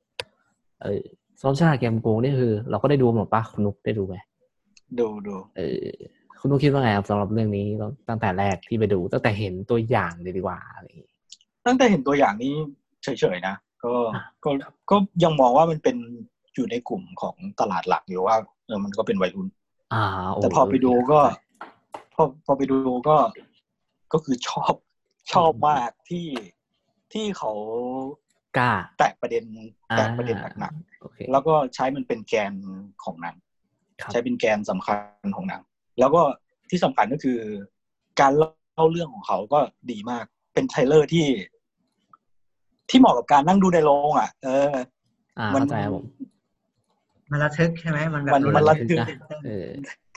[0.82, 1.02] เออ
[1.40, 4.14] ซอมชาติแกมโกงนี่คือ เราก็ได้ดูหมดปะคุณนุกได้ดูไหม
[4.98, 5.86] ดูดูเออ
[6.40, 7.66] คุณนุกคิดว่าไงครับสำหรับเรื่องนี้
[8.08, 11.10] ตั้งแต่แรกที่ไปดู ตั้งแต่เห็นตัวอย่างเลยดีกว่าอะไรอย่างงี้
[11.66, 12.54] ตั้งแต่เห็นตัวอย่างนี้
[13.02, 14.50] เฉยๆนะก็อะก็
[14.90, 15.96] ก็ยังมองว่ามันเป็น
[16.54, 19.48] อยู่ในกลุ่มของตลาดหลักอยู่ว่าเออมันก็เป็นวัยรุ่น
[19.94, 21.20] อ่าโแต่พอไปดูก็
[22.14, 22.78] พอพอไปดู
[23.08, 23.16] ก็
[24.12, 24.74] ก็คือชอบ
[25.32, 26.26] ชอบมากที่
[27.12, 27.52] ที่เขา
[28.58, 29.44] กล้าแตะประเด็น
[29.96, 32.52] แตะประเด็นหนักโอเคๆแล้วก็ใช้มันเป็นแกน
[33.04, 33.36] ของหนัง
[34.00, 34.94] ครับใช้เป็นแกนสำคั
[35.26, 35.62] ญของหนัง
[35.98, 36.22] แล้วก็
[36.70, 37.38] ที่สำคัญก็คือ
[38.20, 39.60] การเล่าเรื่องของเขาก็
[39.90, 40.24] ดีมาก
[40.54, 41.26] เป็นไทเลอร์ที่
[42.90, 44.74] ที่เหมาะกับการนั่งดูในโรงอะ เออ
[45.38, 46.04] อ่ามันเข้าใจครับผม
[47.30, 49.08] มันระทึกใช่ไหมมันแบบมันมันระทึกนะ
[49.44, 49.68] เออ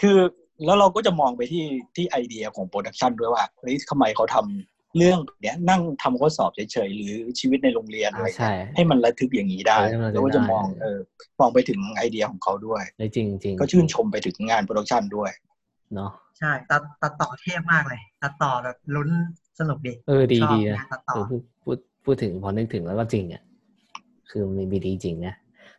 [0.02, 0.18] คือ
[0.66, 11.00] แล้วเราก็จะมองไปที่ที่ไอเดียของ production ด้วยว่าเฮ้ยทำไมเขาทำเรื่องเนี้ยนั่งทำข้อสอบเฉยๆหรือชีวิตในโรงเรียนอะไรอ่าใช่เงี้ยให้มันระทึกอย่างนี้ได้เออให้มันระทึกแล้วก็จะมองได้เออ
[11.40, 15.32] มองไปถึงไอเดียของเขาด้วยเลยจริงจริงก็ชื่นชมไปถึงงาน production ด้วย
[15.96, 19.10] เนาะใช่ตัดตัดต่อเทพมากเลย ตัดต่อแบบลุ้น
[19.60, 23.44] สนุกดีเออดีชอบดีนะงานตัดต่อเออพูดพูดพูดถึงพอนึกถึงแล้วก็จริงอะ
[24.30, 25.34] คือมันมีดีจริงนะ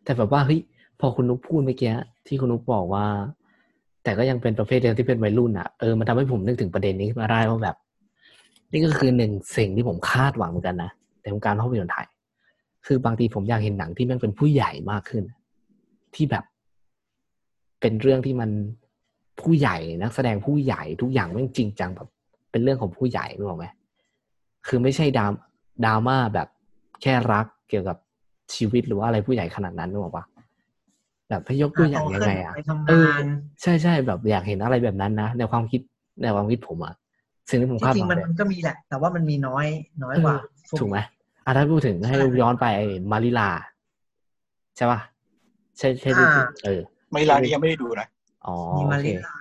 [0.04, 0.60] แต่แบบว่าเฮ้ย
[1.00, 1.92] พอคุณนุกพูดเมื่อกี้
[2.26, 3.06] ที่คุณนุกบอกว่า
[4.04, 7.76] แต่ก็ยังเป็นประเภทเดียวที่เป็นวัยรุ่นอะเออมันทำให้ผมนึกถึงประเด็นนี้ขึ้นมาได้ว่าแบบ
[8.72, 10.90] นี่ก็คือหนึ่งสิ่งที่ผมคาดหวังเหมือนกันนะ
[11.22, 12.06] ในวงการภาพยนตร์ไทย
[12.86, 15.24] คือบางทีผมอยากเห็นหนังที่แมันเป็นผู้ใหญ่มากขึ้น
[16.14, 16.44] ที่แบบ
[17.80, 18.50] เป็นเรื่องที่มัน
[19.42, 22.08] ผู้ใหญ่นักแสดงผู้ใหญ่ทุกอย่างแม่งจริงจังแบบ
[22.50, 23.66] เป็นเรื่องของผู้ใหญ่รู้ไหม
[24.66, 25.32] คือไม่ใช่ดราม
[25.84, 26.48] ดราม่าแบบ
[27.02, 27.96] แค่รักเกี่ยวกับ
[28.54, 30.24] ชีวิตหรือว่าอะไรผู้ใหญ่ขนาดนั้นนึกออกปะ
[31.28, 33.26] แบบให้ยกตัวอย่างยังไงอะไปทำเอองาน
[33.62, 35.80] ใช่ใช่แบบอยากเห็นอะไรแบบนั้นนะในความคิด
[36.22, 36.94] ในความคิดผมอะ
[37.50, 39.66] สิ่งที่ผมที่คาดจหริงวังมันเลยมันก็มีแหละ แต่ว่ามันมีน้อย
[40.04, 40.36] น้อยกว่า
[40.80, 40.98] ถูกไหม
[41.44, 43.48] อะถ้าพูดถึงให้ใช่ย้อนไปไอ้มาริลา
[44.76, 45.00] ใช่ป่ะ
[45.78, 46.80] ใช่ใช่ที่อ่าเออ
[47.12, 48.19] ไม่ลานี้ยังไม่ได้ดูนะอ๋อ
[48.76, 49.34] มีโอมาเคริลา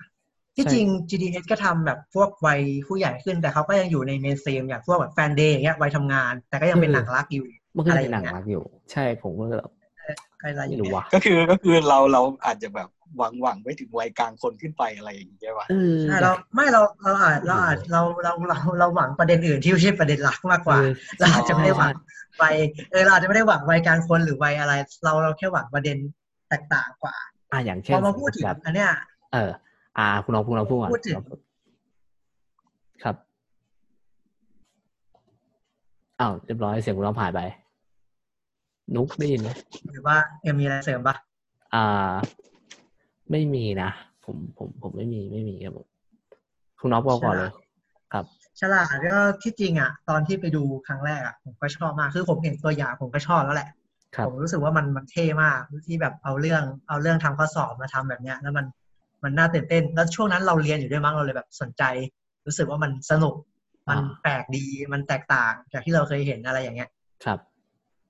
[0.56, 9.70] ที่ใช่จริง GDS ก็ทำแบบพวกวัยผู้ใหญ่ขึ้น แต่เขาก็ยังอยู่ในเมนสตรีมอย่างพวกแบบแฟนเดย์อย่างเงี้ยวัยทำงาน แต่ก็ยังเป็นหนังรักอยู่มันก็อะจะไรเป็นหนังอย่างเงี้ยรักอยู่ ใช่ผมก็แบบ
[10.38, 21.94] ใครอะไรอไม่ย่างรู้เงี้ยว่ะก็คือก็คือเราเราอาจจะแบบหวังหวังไว้ถึงวัยกลางคนขึ้นไปอะไรอย่างเงี้ยป่ะเออใช่เราไม่เราเราอาจเราอาจเราเราเราเราหวังประเด็นอื่นที่ไม่ใช่ประเด็นหลักมากกว่าเออเราอาจจะไม่ได้หวัง
[22.36, 22.56] ใช่วัย
[22.90, 24.72] เออเราอาจจะไม่ได้หวังวัยกลางคนหรือวัยอะไร
[25.04, 25.96] เราเราแค่หวังประเด็น
[26.48, 27.14] แตกต่างกว่า
[27.52, 28.90] อะอย่างพเช่นอมาพูดถึงแบบอันเนี้ย
[29.32, 29.50] เออ
[29.98, 31.16] อ่า คุณลองคุณลองพูดก่อนพูดถึง
[33.02, 33.16] ครับ
[36.20, 37.40] อ้าวเรียบร้อยเสียงคุณลองผ่านไป
[38.94, 39.48] นุกได้ยินไหม
[39.90, 41.14] หรือว่าเอ็มมีอะไรเสริมปะ
[41.74, 42.12] อ่า
[43.30, 43.90] ไม่มีนะ
[44.24, 45.86] ผมผมผมไม่มีไม่มีครับผม
[46.80, 47.52] คุณน้องบอกก่อนเลย
[48.12, 48.24] ครับ
[48.60, 53.79] ฉลาดก็ที่จริงอะ ตอนที่ไปดูครั้งแรกอะผมก็ชอบมากคือผมเห็นตัวอย่างผมก็ชอบแล้วแหละครับ
[54.26, 58.66] ผมรู้สึกว่ามันมันเท่มากที่แบบเอาเรื่องเอาเรื่องทำข้อสอบมาทำแบบเนี้ยแล้วมัน
[59.24, 61.82] มันน่าตื่นเต้น แล้วช่วงนั้นเราเรียนอยู่ด้วยมั้งเราเลยแบบสนใจ
[62.46, 63.34] รู้สึกว่ามันสนุก
[63.88, 66.90] มันอ่าแปลกดีมันแตกต่างจากที่เราเคยเห็นอะไรอย่างเงี้ย
[67.24, 67.38] ครับ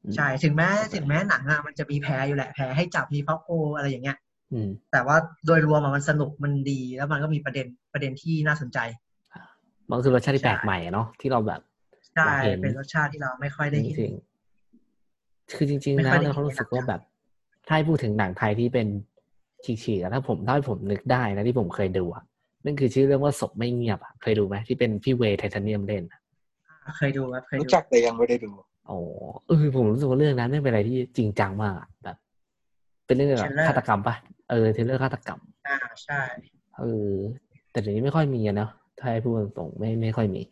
[0.04, 4.16] อืมใช่ถึงแม้ถึงแม้หนังอะมันจะมีแพ้อยู่แหละแพ้ให้จับมีพับโออะไรอย่างเงี้ย
[4.52, 8.78] อืมแต่ว่าโดยรวมอะมันสนุกมันดี แล้วมันก็มีประเด็นประเด็นที่น่าสนใจ
[9.88, 11.60] มันก็คือรสชาติที่ใช่แปลกใหม่อะเนาะที่เราแบบ
[12.14, 14.29] ใช่อยากเห็นเป็นรสชาติที่เราไม่ค่อยได้จเห็นริงๆ
[15.56, 17.00] คือจริงไม่ๆแล้ค่อวยได้เราเห็นรู้สึกในหนังว่าแบบ
[17.66, 18.86] ถ้าให้พูดถึงหนังไทยที่เป็น
[19.64, 22.24] ฉีกๆอะถ้าผมถ้าให้ผมนึกได้นะที่ผมเคยดูอะ
[22.64, 26.20] นั่นคือชื่อเรื่องว่าศพไม่เงียบอะเคยดูไหมที่เป็นพี่เวย์ไทเทเนียมเล่นอะ
[26.96, 28.50] เคยดูครับเคยรู้ดูจักแต่ยังไม่ได้ดู
[28.90, 28.98] อ๋อ
[29.48, 32.16] เออผมรู้สึกว่าเรื่องนั้นไม่เป็นอะไรที่จริงจังมากอะแบบ
[33.06, 34.14] เป็นเรื่องแบบฆาตกรรมปะ
[34.50, 36.20] เออ thriller ฆาตกรรม อ่าใช่
[36.78, 37.14] เออ
[37.70, 40.42] แต่เดี๋ยวนี้ไม่ค่อยมีอะเนาะถ้าให้พูดตรงๆไม่ไม่ค่อยมี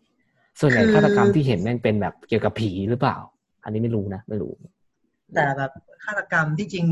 [0.60, 3.16] ส่วนใหญ่ฆาตกรรมที่เห็นแม่งเป็นแบบเกี่ยวกับผีหรือเปล่า
[3.64, 4.52] อันนี้ไม่รู้นะไม่รู้
[5.34, 5.72] แต่แบบ
[6.04, 6.86] ฆาตกรรมที่จริง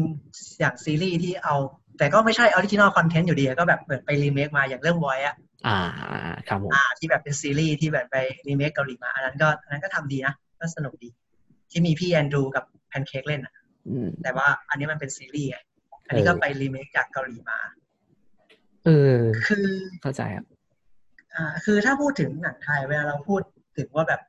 [0.61, 1.55] อย่างซีรีส์ที่เอา
[1.99, 5.79] แต่ก็ไม่ใช่ original content อยู่ดีก็แบบเปิดไปรีเมคมาอย่างเรื่องไวอะอ่า
[6.49, 8.17] ครับผมอ่าที่แบบเป็นซีรีส์ที่แบบไป
[8.49, 11.09] รีเมคเกาหลีมา อันนั้นก็อันนั้นก็ทำดีนะ ก็สนุกดี
[11.71, 13.55] ที่มีพี่แอนดรูกับแพนเค้กเล่นอะ
[13.89, 15.59] อืมแต่ว่าอันนี้มันเป็นซีรีส์ไง
[16.07, 17.59] อันนี้ก็ไปรีเมคจากเกาหลีมา
[18.85, 19.69] เออคือ
[20.03, 20.45] เข้าใจครับ
[21.35, 23.41] อ่า คือถ้าพูดถึงหนังไทยเวลาเราพูด
[23.77, 24.21] ถึงว่าแบบ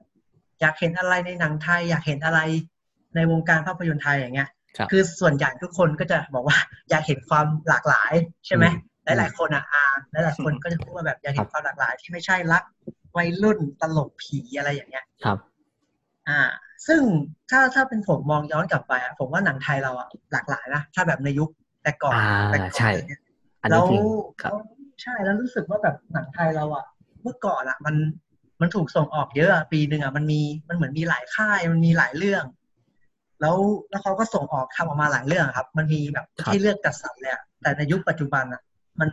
[0.62, 2.40] อยากเห็นอะไรในหนังไทย อยากเห็นอะไร
[3.18, 6.58] ในวงการภาพยนตร์ไทยอย่างเงี้ยครับคือส่วนใหญ่ทุกคนก็จะบอกว่า
[6.90, 8.14] อยากเห็นความหลากหลาย
[8.46, 12.64] ใช่ไหมอืมหลายๆคนอะอ่าหลายๆคนก็จะพูดว่าแบบอยากเห็นความหลากหลาย ที่ไม่ใช่รัก
[13.18, 15.38] วัยรุ่นตลกผีอะไรอย่างเงี้ยครับ
[16.30, 16.40] อ่า
[16.88, 17.02] ซึ่ง
[17.50, 21.50] ถ้าถ้าเป็นผมมองย้อนกลับไปอะผมว่าหนังไทยเราอะหลากหลายนะถ้าแบบในยุค
[21.84, 23.22] แต่ก่อนอ่าแต่ก่อนใช่เนี่ย
[23.62, 24.04] อันแล้นี้วจริง
[24.42, 24.62] ครับแล้ว
[25.02, 26.86] ใช่แล้วรู้สึกว่าแบบหนังไทยเราอะ
[27.24, 27.96] เมื่อก่อนอะ มัน
[28.62, 32.44] มันถูกส่งออกเยอะอะปีหนึ่งอะมันมีมันเหมือนมีหลายค่ายมันมีหลายเรื่อง
[33.42, 33.56] แล้ว
[33.90, 38.62] แล้วเขาก็ส่งออกทำออกมาหลายเรื่องครับ มันมีแบบครับที่เลือกจัดสรรเลยอะแต่ในยุคปัจจุบันอะ
[39.00, 39.10] มัน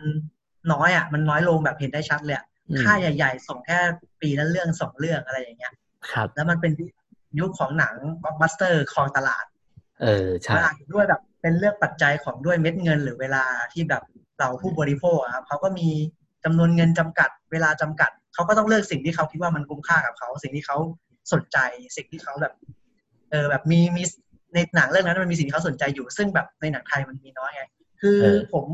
[0.73, 3.79] น้อยอะ มันน้อยลงแบบเห็นได้ชัดเลยอะอืมค่ายใหญ่ ๆ ส่งแค่
[4.21, 5.73] ปีละเรื่องสองเรื่องอะไรอย่างเงี้ย
[6.11, 6.71] ครับแล้วมันเป็น
[7.39, 9.45] ยุคของหนังบล็อกบัสเตอร์ครองตลาด
[10.01, 14.03] เออใช่มันอาจจะด้วยแบบเป็นเรื่องปัจจัยของด้วยเม็ดเงินหรือเวลาที่แบบ
[14.39, 15.87] เราผู้บริโภคอะครับเขาก็มี
[16.43, 20.77] จำนวนเงินจำกัด เวลาจำกัด เขาก็ต้องเลือกสิ่งที่เขาคิดว่ามันคุ้มค่ากับเขา สิ่งที่เขา
[21.33, 21.57] สนใจ
[21.95, 22.53] สิ่งที่เขาแบบ
[23.31, 24.03] เออแบบมีมี
[24.53, 27.63] ในหนังเรื่องนั้นมันมีสิ่งที่เขาสนใจอยู่ ซึ่งแบบในหนังไทยมันมีน้อยไง
[28.01, 28.65] คือเออผม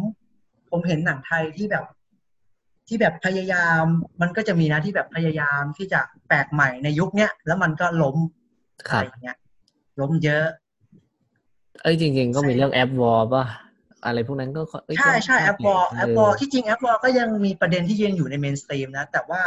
[0.70, 1.86] ผมเห็นหนังไทยที่แบบ
[2.88, 3.84] ที่แบบพยายาม
[4.22, 8.18] มันก็จะมีนะที่แบบพยายามที่จะแปลกใหม่ในยุคเนี้ยแล้วมันก็ล้ม
[8.90, 9.38] ครับไรอย่างเงี้ย
[10.02, 10.46] ล้มเยอะ
[11.82, 13.46] เอ้ยจริง ๆ ก็มีใช่เรื่อง App War ป่ะ
[14.06, 19.42] อะไรพวกนั้นก็เอ้ยใช่ก็ใช่ App War App War ที่จริง App War ก็ยังมีประเด็นที่ยังอยู่ใน mainstream นะ แต่ว่า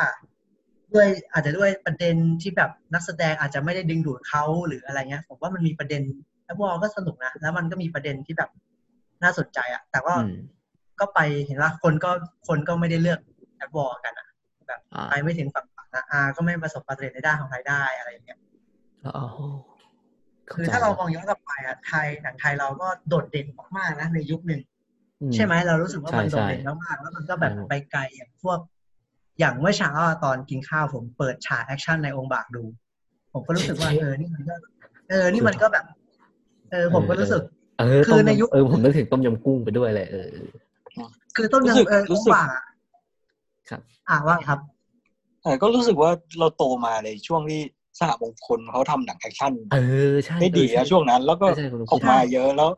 [0.93, 6.03] ด้วยอาจจะด้วยประเด็นที่แบบนักแสดงอาจจะไม่ได้ดึงดูดเขาหรืออะไรเงี้ย ผมว่ามันมีประเด็น
[6.45, 8.51] App War ก็สนุกนะ แล้วมันก็มีประเด็นที่แบบ
[9.23, 10.33] น่าสนใจอะแต่ก็อืม
[11.01, 12.11] ก็ไปเห็นว่าคนก็
[12.49, 13.21] คนก็ไม่ได้เลือก
[13.57, 14.27] App War กันอะ
[14.67, 18.39] แบบอ่าไปไม่ถึงฝั่งฝันนะอาก็ไม่ประสบความสำเร็จในด้านของรายได้อะไรอย่างเงี้ย
[19.05, 19.25] อ๋อ
[20.49, 24.63] เข้คือถ้าเรามองย้อนกลับไปอะไทยหนังไทยเราก็โดดเด่นมากๆนะในยุคหนึ่ง
[25.21, 28.59] อืใช่ไหมเรารู้สึกว่ามันใช่โดดเด่นใช่มากๆแล้วมันก็แบบใช่ไปไกลอย่างพวก
[29.41, 32.63] อย่างเมื่อเช้าอะตอนกินข้าวผมเปิดฉาก action ในองค์บากดู
[33.33, 34.55] ผมก็รู้สึกว่าเออนี่มันก็
[35.09, 35.85] เออนี่มันก็แบบ
[36.71, 37.43] เออผมก็รู้สึก
[37.79, 40.29] เออคือต้มในยุคเออผมนึกถึงต้มยำกุ้งไปด้วยเลยเออ
[41.37, 42.65] คือต้นรู้สึกยำเออรู้องสึค์กบากอะ
[43.71, 44.59] ครับ อ่าว่าไงครับ
[45.43, 47.61] แต่ก็รู้สึกว่าเราโตมาในช่วงที่
[47.99, 49.79] สหมงคลเขาทำหนังแอคชั่นเอ
[50.11, 52.71] อใช่ได้ดีเออใช่นะช่วงนั้น แล้วก็ใช่ใช่คุณลุงออกมาเยอะแล้ว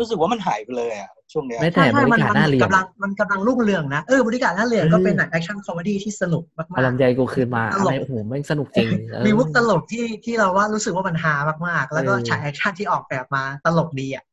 [0.00, 11.34] รู้สึกว่ามันหายไปเลยอะช่วงเนี้ยแม้แต่บริการหน้าเรียนกำลังมันกำลังรุ่งเรืองนะเออบริการหน้าเรืองเออก็เป็นหนังแอคชั่นคอมเมดี้ที่สนุกมากเอาลำไยกูคืนมาตลกอะไรโอ้โหแม่งสนุกจริงเออมีมุกตลกที่ที่เราว่ารู้สึกว่ามันฮา
[11.68, 14.24] มากๆ แล้วก็เออฉาก action ที่ออกแบบมาตลกดีอะ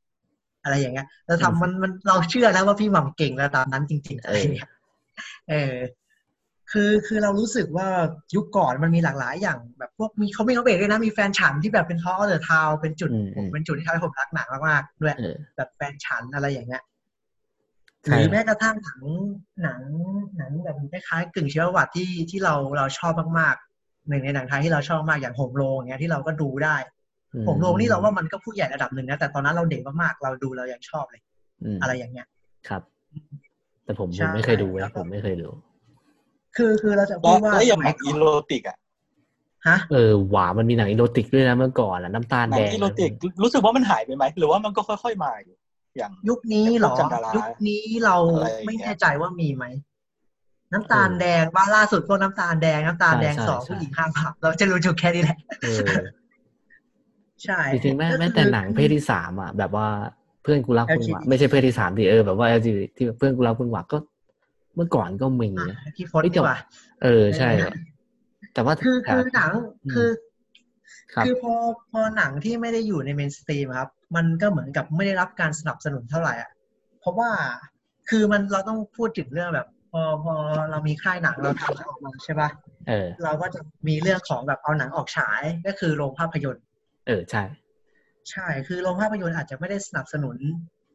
[0.64, 4.70] อะไรอย่างเงี้ยเราอืมทำมันมันเราเชื่อแล้วว่าพี่หม่ำเก่งระดับนั้นจริงๆอะไรอย่างเงี้ย
[5.50, 5.74] เออ
[6.72, 7.88] คือคือเรารู้สึกว่า
[8.36, 16.82] ยุคก่อนมันมีหลากหลายอย่างแบบพวกมีเขาไม่เขาเบรกด้วยนะ มีแฟนฉันที่แบบเป็นท้อเดอะทาวเป็นจุดอืมอืมเป็นจุดที่ทำให้ผมรักหนังมากๆด้วยเออแบบแฟนฉันอะไรอย่างเงี้ย
[18.08, 19.02] หใช่รือแม้กระทั่งหนัง
[19.64, 19.82] หนัง
[20.38, 26.76] หนังแบบคล้ายๆกึ่งชีวประวัติที่ที่เราเราชอบมากๆหนึ่งในหนังไทยที่เราชอบมากอย่างโหมโรงอย่างเงี้ยที่เราก็ดูได้
[27.36, 31.22] อืโหมโรงนี่เราว่ามันก็ผู้ใหญ่ระดับหนึ่งนะแต่ตอนนั้นเราเด็กมากๆเราดูเรายังชอบเลย
[31.80, 32.28] มอะไรอย่างเงี้ย
[32.68, 32.82] ครับ
[33.86, 35.50] แต่ผมใช่ผมไม่เคยดูแล้นะวก็ผมไม่เคยดู
[36.58, 38.78] คือคือเราจะแล้พูวดว่าแล้วอสย่างหมันัยงก่อีอนโรติกอะ
[39.68, 43.12] ฮะเออหวามันมีหนังอีโรติกด้วยนะเมื่อก่อนอะน้ำตาลหนัแดงงอีโรติก
[43.44, 45.56] รู้สึกว่ามันหายไปไหมหรือว่ามันก็ค่อย ๆมาอยู่
[45.98, 49.66] อย่างยุคนี้เหรอพวกจันดารายุคนี้เราอะไรอย่างเงี้ยไม่แน่ใจว่ามีไหม
[50.74, 55.88] น้ำตาลแดงว่าล่าสุดพวกน้ำตาลแดงน้ำตาลแดงสองผู้หญิงห้ามผับเราจะรู้จุดแค่นี้แหละเออ
[57.44, 59.88] ใช่จริงๆแม้ก็คือแม้แต่หนังเพศที่สามอะแบบว่า
[60.44, 63.98] เพื่อนกูรักคุณหวัง LGBT ไม่ใช่เพศที่สามดิเออแบบว่า LGBT ที่เพื่อนกูรักคุณหวังก็
[64.76, 66.58] เมื่อก่อนก็มีอะนะพี่พจน์เฮ้ยดีกว่า
[67.04, 67.50] เออใช่
[68.54, 69.52] แต่ว่าคือคือหนัง
[69.86, 70.10] อืมคือ
[71.14, 71.54] ครับคือพอ
[71.92, 76.50] พอหนังที่ไม่ได้อยู่ในเมนสตรีมครับ มันก็เหมือนกับไม่ได้รับการสนับสนุนเท่าไหร่อะ
[77.00, 77.30] เพราะว่า
[78.10, 80.34] คือมันเราต้องพูดถึงเรื่องแบบ พอพอ
[80.72, 82.50] เรามีค่ายหนังเราทำหนังออกมาใช่ปะ
[82.88, 86.64] เออ เราก็จะมีเรื่องของแบบเอาหนังออกฉายก็คือโรงภาพยนตร์
[87.08, 87.44] เออใช่
[88.32, 90.38] ใช่คือโรงภาพยนตร์อาจจะไม่ได้สนับสนุน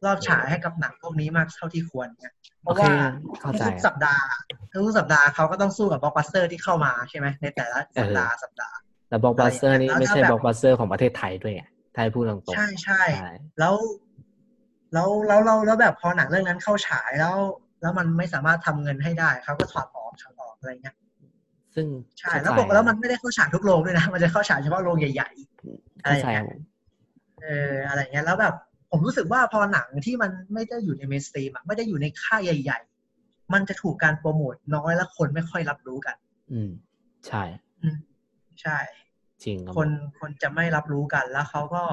[0.05, 2.33] รอบฉายให้กับหนังพวกนี้มากเท่าที่ควรเนี่ย
[2.63, 2.93] เพโอราะว่าโอเค
[3.41, 4.25] เข้าใจทุกสัปดาห์
[4.73, 8.75] ทุกสัปดาห์เขาก็ต้องสู้กับบล็อกบัสเตอร์ที่เข้ามาใช่ไหมในแต่ละสัปดาห์สัปดาห์
[9.09, 13.75] แล้วบล็อกบัสเตอร์นี่แล้วไม่ใช่ถ้าแบบบล็อกบัสเตอร์ของประเทศไทยด้วยไงถ้าให้พูดตรงๆใช่ใช่ใช่แล้ว
[14.93, 17.35] แล้วแล้วเราแล้วแบบพอหนังเรื่องนั้นเข้าฉายแล้ว
[17.81, 20.95] แล้วมันไม่สามารถทำเงินให้ได้เขาก็ถอดออกถอดออกอะไรเงี้ย
[21.75, 21.85] ซึ่ง
[22.19, 25.29] ใช่แล้วเข้าใจบอกแล้วมันไม่ได้เข้าฉายทุกโรงด้วยนะ มันจะเข้าฉายเฉพาะโรงใหญ่
[26.03, 28.53] อะไรอย่างเงี้ยเข้าใจๆเอออะไรเงี้ยแล้วแบบ
[28.91, 32.79] ผมรู้สึกว่าพอหนังที่มันไม่ได้อยู่ในเมนสตรีมอะไม่ได้อยู่ในค่ายใหญ่
[33.53, 36.15] มันจะถูกการโปรโมทน้อยและคนไม่ค่อยรับรู้กัน
[36.51, 36.71] อืม
[37.27, 37.43] ใช่
[37.81, 37.97] อืม
[38.61, 38.77] ใช่
[39.43, 41.83] จริงครับคนคนจะไม่รับรู้กันแล้วเขาก็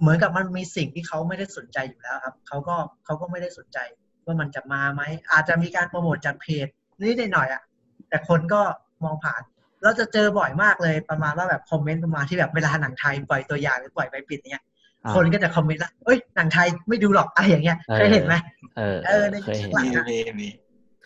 [0.00, 3.78] เหมือนกับมันมีสิ่งที่เขาไม่ได้สนใจอยู่แล้วครับเขาก็เขาก็ไม่ได้สนใจ
[4.24, 6.66] ว่ามันจะมาไหมอาจจะมีการโปรโมทจากเพจ
[7.00, 7.62] นิดหน่อยๆอะ
[8.08, 8.60] แต่คนก็
[9.04, 9.42] มองผ่าน
[9.82, 14.73] เราจะเจอบ่อยมากเลยประมาณว่าแบบคอมเมนต์ประมาณที่แบบเวลาหนังไทยปล่อยตัวอย่างหรือปล่อยไปปิดเนี่ยอ่า
[15.14, 18.34] คนก็จะคอมเมนต์ละเอ้ยหนังไทยไม่ดูหรอกอะไรอย่างเงี้ยเออเคยเห็นไหม
[18.76, 20.48] เออเออในเคยเห็นหลังมีอะมีมี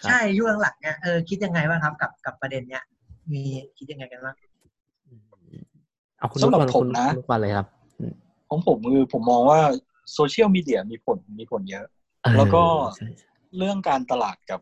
[0.01, 2.83] ครับใช่ยุคหลังๆเนี่ยเออคิดยังไงบ้างครับกับกับประเด็นเนี้ย
[3.33, 3.43] มี
[3.79, 4.37] คิดยังไงกันบ้าง
[6.19, 7.67] เอาคุณสำหรับลูกผมนะคุณลูกมาเลยครับ
[8.49, 9.61] ของผมคือผมมองว่า
[10.15, 11.87] โซเชียลมีเดียมีผลมีผลเยอะ
[12.23, 12.63] เออแล้วก็
[12.97, 14.61] ใช่ใช่เรื่องการตลาดกับ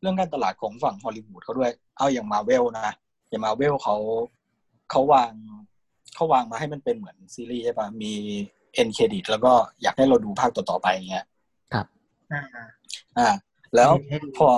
[0.00, 2.88] เรื่องการตลาดของฝั่งฮอลลีวูดเขาด้วย เอาอย่างมาเวลนะ
[3.28, 3.96] อย่างมาเวลเขา
[4.90, 5.32] เขาวาง
[6.14, 8.12] เขาวางมาให้มันเป็นเหมือนซีรีส์ใช่ปะมี
[8.74, 9.52] end credit แล้วก็
[9.82, 11.24] อยากให้เราดูภาคต่อๆไปอย่างเงี้ย
[11.72, 11.86] ครับ
[12.32, 12.42] อ่า
[13.18, 13.28] อ่า
[13.74, 14.50] แล้วให้ดูพอ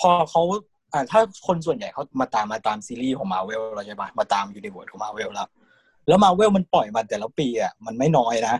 [0.00, 0.42] พอเขา
[0.92, 5.48] อ่าถ้าคนส่วนใหญ่เขามาตามมาตามซีรีส์ของมาเวลเราใช่ปะมาตาม universe ของมาเวลแล้ว
[6.08, 8.56] แล้วมาเวลมันปล่อยมาแต่ละปีอะมันไม่น้อยนะ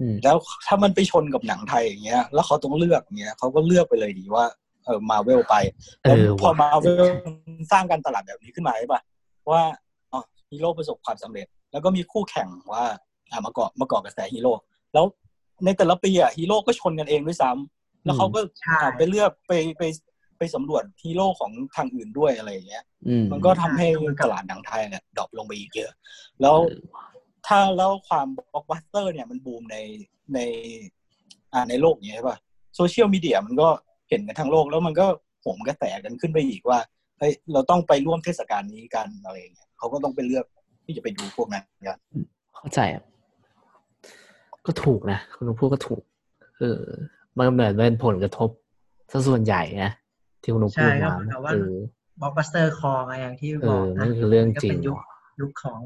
[0.00, 4.44] อืมแล้วถ้ามันไปชนกับหนังไทยอย่างเงี้ย แล้วเขาต้องเลือกอย่างเงี้ยเขาก็เลือกไปเลยดีว่า
[4.84, 5.54] เออมาเวลไป
[6.02, 7.06] เอแล้วพอว่ะมาเวล
[7.72, 9.02] สร้างการตลาดแบบนี้ขึ้นมาใช่ปะ
[9.50, 9.62] ว่า
[10.12, 12.96] อ๋อฮีโร่ประสบความสำเร็จ แล้วก็มีคู่แข่งว่าอ่า
[13.44, 14.52] มาเกาะมาเกาะกระแสฮีโร่
[14.94, 15.04] แล้ว
[15.64, 19.82] ในแต่ละปีอะฮีโร่ก็ชนกันเองด้วยซ้ำแล้วเขาก็ใช่อ่าไปเลือกไปไป
[20.38, 23.86] ไปสำรวจฮีโร่ของทางอื่นด้วยอะไรอย่างเงี้ยอืมมันก็ทำให้
[24.22, 25.90] ตลาดหนังไทยเนี่ย drop ลงไปอีกเยอะ
[26.40, 27.06] แล้วเออว่ะ
[27.46, 29.76] ถ้าแล้วความบล็อกบัสเตอร์เนี่ยมันบูมใน
[30.34, 30.38] ใน
[31.52, 32.38] อ่าในโลกอย่างเงี้ยใช่ป่ะ
[32.76, 33.68] โซเชียลมีเดียมันก็
[34.08, 35.06] เห็นกันทั้งโลก แล้วมันก็
[35.40, 36.78] โหมกระแสกันขึ้นไปอีกว่า
[37.18, 40.44] เฮ้ยเราต้องไปร่วมเทศกาลนี้กันอะไรอย่างเงี้ยเขาก็ต้องไปเลือก
[40.84, 41.98] ที่จะไปดูพวกนั้นกัน
[42.56, 43.02] เข้าใจอะ
[44.66, 46.02] ก็ถูกนะคุณลุงพูดก็ถูก
[46.58, 46.80] เออ
[47.36, 48.50] มันเหมือนเป็นผลกระทบ
[49.12, 49.90] ซะส่วนใหญ่นะ
[50.42, 51.74] ที่คุณลุงพูดใช่ก็มาเหมือนกับว่าเออ
[52.20, 55.06] บล็อกบัสเตอร์คอไงอย่างที่เอบอกอนะนั่นคือเรื่องจริงก็เป็นยุคว่ะ
[55.40, 55.80] ยุคของ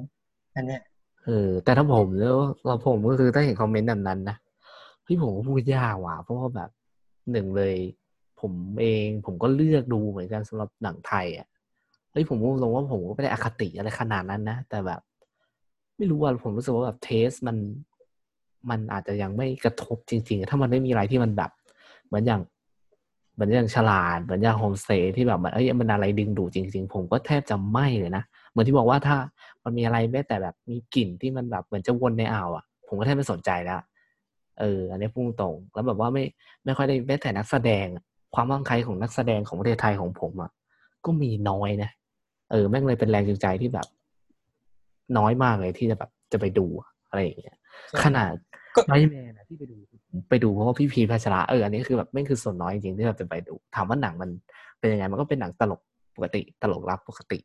[0.55, 0.83] อันเนี้ย
[1.27, 4.37] เออ แต่ถ้าผมแล้วเราผมก็คือถ้าเห็น comment แบบนั้นนะ
[5.07, 6.71] พี่ผมก็พูดยากว่ะเพราะว่าแบบ
[7.33, 7.75] หนึ่งเลย
[8.41, 11.47] ผมเองผมก็เลือกดูเหมือนกันสำหรับหนังไทยอะ
[12.13, 15.01] เฮ้ยผมพูดตรงว่าผมก็ไม่ได้อคติอะไรขนาดนั้นนะ แต่แบบ
[15.97, 17.57] ไม่รู้ว่าผมรู้สึกว่าแบบ taste มัน
[18.71, 21.51] มันอาจจะยังไม่กระทบจริง ๆ ถ้ามันไม่มีอะไรที่มันแบบ
[22.07, 22.41] เหมือนอย่าง
[23.35, 29.17] เหมือนอย่างฉลาดเหมือนอย่างโฮมสเตย์ที่แบบมันเอ้ยมันอะไรดึงดูดจริง ๆ ผมก็แทบจะไม่เลยนะเหมือนที่บอกว่าถ้า
[29.65, 33.81] มันมีอะไรแม้แต่แบบมีกลิ่นที่มันแบบเหมือนจะวนในอ่าวอะ ผมก็แทบไม่สนใจแล้ว
[34.61, 36.25] เอออันนี้พุ่งตรงแล้วแบบว่าไม่
[36.65, 40.51] ไม่ค่อยได้แม้แต่นักแสดงอะความมั่งใครของนักแสดงของประเทศไทยของผมอะ
[41.05, 41.91] ก็มีน้อยนะ
[42.51, 43.87] เออแม่งเลยเป็นแรงจูงใจที่แบบ
[45.19, 46.67] น้อยมากเลยที่จะแบบจะไปดู
[47.09, 47.57] อะไรอย่างเงี้ย
[48.03, 48.33] ขนาด
[48.75, 49.77] ก็ไนแมนอะที่ไปดู
[50.29, 54.31] ไปดูเพราะว่าพี่พีชพัชระเอออันนี้คือแบบไม่งคือส่วนน้อยจริงๆที่เราจะไปดู ถามว่าหนังมัน
[54.79, 55.81] เป็นยังไงมันก็เป็นหนังตลก
[56.17, 57.39] ปกติ ตลกรับปกติ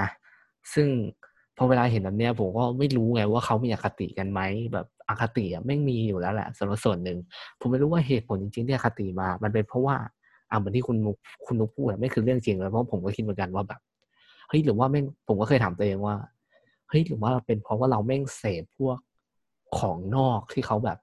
[0.00, 0.08] นะ
[0.74, 0.88] ซึ่ง
[1.56, 4.40] พอเวลาเห็นแบบเนี้ยผมก็ไม่รู้ไงว่าเขามีอคติกันไหม
[4.72, 7.18] แบบอคติอะไม่งมีอยู่แล้วแหละส่วนส่วนหนึ่ง
[7.60, 9.96] ผมไม่รู้ว่าเหตุผลจริงๆที่อคติมา มันเป็นเพราะว่า
[10.50, 13.80] อ่าเหมือนที่คุณนุกคุณนุกพูดอะไม่คือเรื่องจริงเลยเพราะผมก็คิดเหมือนกันว่าแบบ
[14.48, 16.14] เฮ้ยหรือว่าแม่งผมก็เคยถามตัวเองว่า
[16.88, 18.96] เฮ้ยหรือว่าเราเป็นเพราะว่าเราแม่งเสพพวก
[19.78, 20.98] ของนอกที่เขาแบบ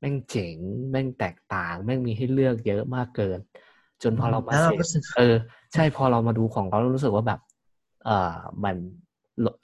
[0.00, 0.56] แม่งเจ๋ง
[0.90, 3.38] แม่งแตกต่าง แม่งมีให้เลือกเยอะมากเกิน
[4.02, 5.34] จนพอเรามาแล้วเสเราพรู้สึกเออ
[5.74, 7.40] ใช่พอเรามาดูของเขาเรารู้สึกว่าแบบ
[8.04, 8.76] เออมัน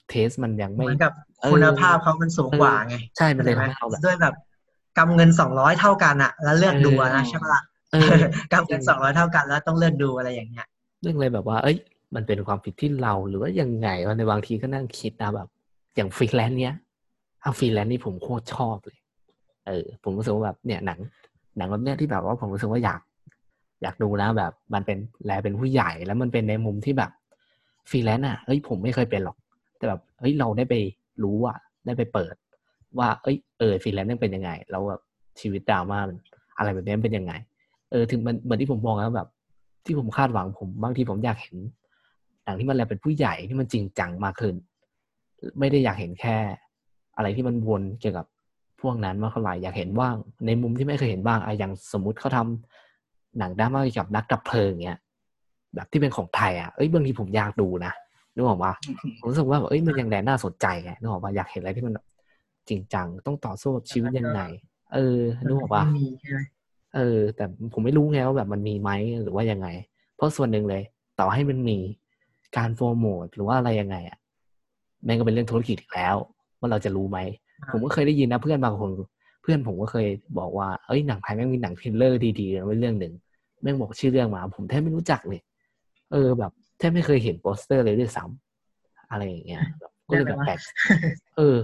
[0.09, 4.35] เทสมันยังเหไม่มือนกับเออคุณภาพเขามันสูงกว่าไง ใช่มันเลยใช่ทำไหมให้เราแบบด้วยแบบ
[4.97, 8.13] กำเงินสองร้อยเท่ากันอะแล้วเลือกดูอะนะเออใช่ปะล่ะเออ
[8.53, 10.67] กำเงินสองร้อยเท่ากันแล้วต้องเลือกดูอะไรอย่างเงี้ย
[11.01, 11.77] เรื่องเลยแบบว่า เอ้ย
[12.15, 15.47] มันเป็นความผิดที่เราหรือว่ายังไงวะในบางทีก็นั่งคิดนะแบบ
[15.95, 16.75] อย่างฟรีแลนซ์เนี้ย
[17.41, 18.97] เอาฟรีแลนซ์นี่ผมโคตรชอบเลย
[19.67, 20.99] เออ ผมรู้สึกว่าแบบเนี่ยหนัง
[21.57, 23.01] หนังแบบเนี้ยที่แบบว่าผมรู้สึกว่าอยาก
[23.81, 27.11] อยากดูนะแบบ มันเป็นแลเป็นผู้ใหญ่แล้วมันเป็นในมุมที่แบบ
[27.89, 29.37] ฟรีแลนซ์อะเฮ้ยผมไม่เคยเป็นหรอก
[29.77, 30.75] แต่แบบเฮ้ยเราได้ไป
[31.23, 32.35] รู้อะ ได้ไปเปิด
[32.97, 35.01] ว่า เอ้ยเออฟรีแลนซ์นั่นเป็นยังไงแล้วแบบ
[35.39, 36.17] ชีวิตดราม่ามัน
[36.57, 37.33] อะไรแบบนี้เป็นยังไง
[37.91, 39.29] เออถึงมันเหมือนที่ผมมองแล้วแบบ
[39.85, 41.57] ที่ผมคาดหวังผมบางทีผมอยากเห็น
[42.45, 44.55] หนังที่มันแลเป็นผู้ใหญ่ที่มันจริงจังมากขึ้น
[45.59, 46.37] ไม่ได้อยากเห็นแค่
[47.21, 48.25] อะไรที่มันวนเกี่ยวกับ
[48.81, 54.99] พวกนั้นมากเท่าไหร่อยากเห็นว่าง ในมุมที่ไม่เคยเห็นบ้างอะอย่างสมมุติเขาทำหนังดราม่าเกี่ยวกับนักดับเพลิงเงี้ย
[55.75, 57.93] แบบที่เป็นของไทยอะเอ้ยบางทีผมอยากดูนะ
[58.35, 58.73] นึกออกปะ
[59.19, 62.05] ผมรู้สึกว่าแบบเอ้ยมันยังแดน่าสนใจไงนึกออกปะอยากเห็นอะไรที่มันแบบ
[62.69, 64.41] จริงจังต้องต่อสู้กับชีวิตยังไง
[64.93, 66.39] เออนึกออกปะไม่มีใช่ไหม
[66.95, 69.67] เออ แต่ผมไม่รู้ไงว่าแบบมันมีไหมหรือว่ายังไง
[70.15, 70.83] เพราะส่วนหนึ่งเลย
[71.19, 71.77] ต่อให้มันมี
[72.57, 74.17] การโปรโมทหรือว่าอะไรยังไงอะ
[75.03, 76.15] แม่งก็เป็นเรื่องธุรกิจอีกแล้ว
[76.61, 77.19] ว่าเราจะรู้ไหม
[77.71, 78.89] ผมก็เคยได้ยินนะเพื่อนบางคน
[79.41, 80.07] เพื่อนผมก็เคย
[80.39, 83.13] บอกว่าเอ้ยหนังไทยแม่งมีหนังเทรลเลอร์ดีๆนะเรื่องหนึ่ง
[83.61, 85.41] แม่งบอกชื่อเรื่องมา ผมแทบไม่รู้จักเลย
[86.11, 90.59] เออแบบแทบไม่เคยเห็นโปสเตอร์เลยด้วยซ้ำอะไรอย่างเงี้ยแบบก็เลยแบบแปลก
[91.37, 91.57] เออ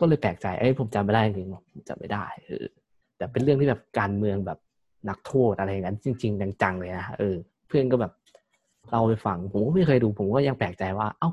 [0.00, 2.64] ก็เลยแปลกใจเอ้ยผมจำไม่ได้จริงๆผมจำไม่ได้เออ
[3.16, 4.58] แต่เป็นเรื่องที่แบบการเมืองแบบ
[5.08, 7.34] นักโทษอะไรอย่างนั้น จริง ๆ จังๆเลยนะเออ
[7.68, 8.12] เพื่อนก็แบบ
[8.90, 11.30] เราไปฟังผมก็ไม่เคยดู ผมก็ยังแปลกใจว่า เอ้า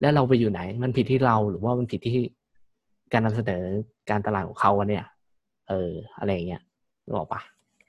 [0.00, 2.24] แล้วเราไปอยู่ไหน มันผิดที่เราหรือว่ามันผิดที่
[3.14, 3.62] การนำเสนอ
[4.10, 5.04] การตลาดของเขาอะเนี่ย
[5.68, 6.62] เออ อะไรอย่างเงี้ย
[7.04, 7.40] นึกออกปะ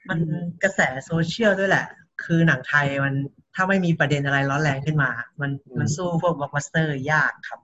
[0.08, 0.18] มัน
[0.62, 1.86] กระแสโซเชียลด้วยแหละ
[2.24, 3.14] คือหนังไทยมัน
[3.54, 5.10] ถ้าไม่มีประเด็นอะไรร้อนแรงขึ้นมา
[5.40, 7.60] มันมันสู้พวกบล็อกบัสเตอร์ยากครับ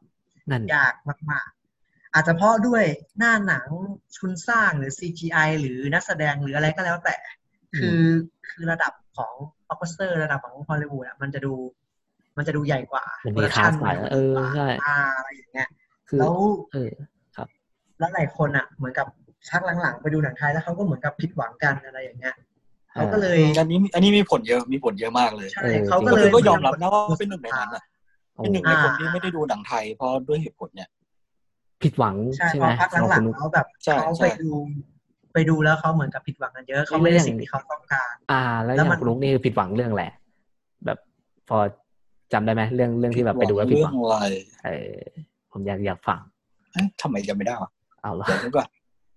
[0.50, 0.92] นั่นยาก
[1.30, 2.84] มากๆ อาจจะเพราะด้วย
[3.18, 3.66] หน้าหนัง
[4.16, 7.16] ทุนสร้างหรือ CGI หรือนักแสดงหรืออะไรก็แล้วแต่
[7.78, 8.00] คือ
[8.48, 9.32] คือระดับของ
[9.68, 11.54] บล็อกบัสเตอร์ระดับของฮอลลีวูดอะมันจะดู
[12.36, 15.68] มันจะดูใหญ่กว่ามันมีโปรดักชั่คลาสกว่าเออใช่อ่าอะไรอย่างเงี้ย
[16.08, 16.36] คือแล้ว
[16.72, 16.92] เออ
[18.02, 19.06] แล้วหลายคนอะ เหมือนกับ
[19.48, 22.34] ชักหลังๆ ไปดูหนังไทยแล้วเขาก็เหมือนกับผิดหวังกันอะไรอย่างเงี้ย
[22.92, 27.82] เขาก็เลยอันนี้อันนี้มีผลเยอะมีผลเยอะมากเลยใช่เออเขาก็ก็เลยคือก็ยอมรับนะว่าเป็นหนึ่งในนั้นอะ
[28.34, 30.88] โอ้เป็นหนึ่งในคนที่ไม่ได้ดูหนังไทยเพราะด้วยเหตุผลเนี่ย
[31.82, 34.52] ผิดหวังใช่ใช่พไหมอพักหลังๆเขาแบบใช่เขาใช่ไปดู
[35.32, 40.10] ไปดูแล้วเขาเหมือนกับผิดหวังกันเยอะเขาไม่ได้สิ่งที่เขาต้องการ อ่า แล้วอแล้วย่างมันคุณลุกนี่คือผิดหวังเรื่องแหละ
[40.86, 40.98] แบบ
[41.48, 41.58] พอ
[42.32, 44.16] จำได้ไหมเรื่องเรื่องที่แบบไปดูแล้วผิดเรื่หอวังงอะไร
[44.64, 44.96] เออ
[45.52, 46.20] ผมอยากอยากฟัง
[46.72, 47.70] เอ๊ะทำไมจำไม่ได้วะ
[48.02, 48.68] เอาละเดี๋ยวนึกก่อน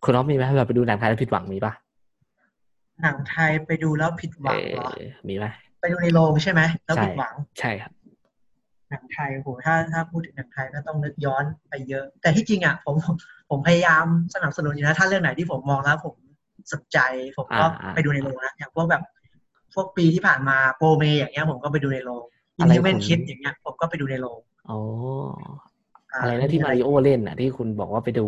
[0.04, 1.74] คุณน้องมีไหมแบบไปดูหนังไทยแล้วผิดหวังมีปะ
[3.02, 5.46] หนังไทยไปดูแล้วผิดหเอวังเหรออมีไหม
[5.80, 7.92] ไปดูในโรงใช่ไหมแล้วใช่ผิดหวังใช่ครับ
[8.90, 12.96] หนังไทยโหถ้าถ้าพูดถึงหนังไทยก็ต้องนึกย้อนไปเยอะ แต่ที่จริงอะผม
[13.50, 16.16] ผมพยายามสนับสนุนอยู่นะถ้าเรื่องไหนที่ผมมองแล้ว ผม
[16.74, 17.00] สนใจ
[17.38, 19.04] ผมก็อ่าอ่าไปดูในโรงนะอย่างพวกแบบ
[19.74, 22.24] พวกปีที่ผ่านมาโปรเมอย่างเงี้ยผมก็ไปดูในโรง
[22.58, 25.75] อิอะนไรดิเมนคุณคิดอย่างเงี้ยผมก็ไปดูในโรงอ๋อา
[26.20, 28.28] อะไรนะที่มาริโอเล่นอะ ที่คุณบอกว่าไปดู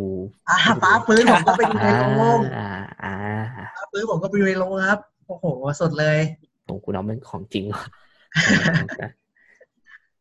[0.50, 2.68] อ่าฟ้าฟื้นผมก็ไปดูในอ่าโรงอ่า
[3.04, 3.14] อ่า
[3.76, 5.46] ฟ้าฟื้นผมก็ไปดูในโรงครับ โอ้โห
[5.82, 6.18] สดเลย
[6.68, 7.84] ผมคุณน้องเป็นของจริงว่ะ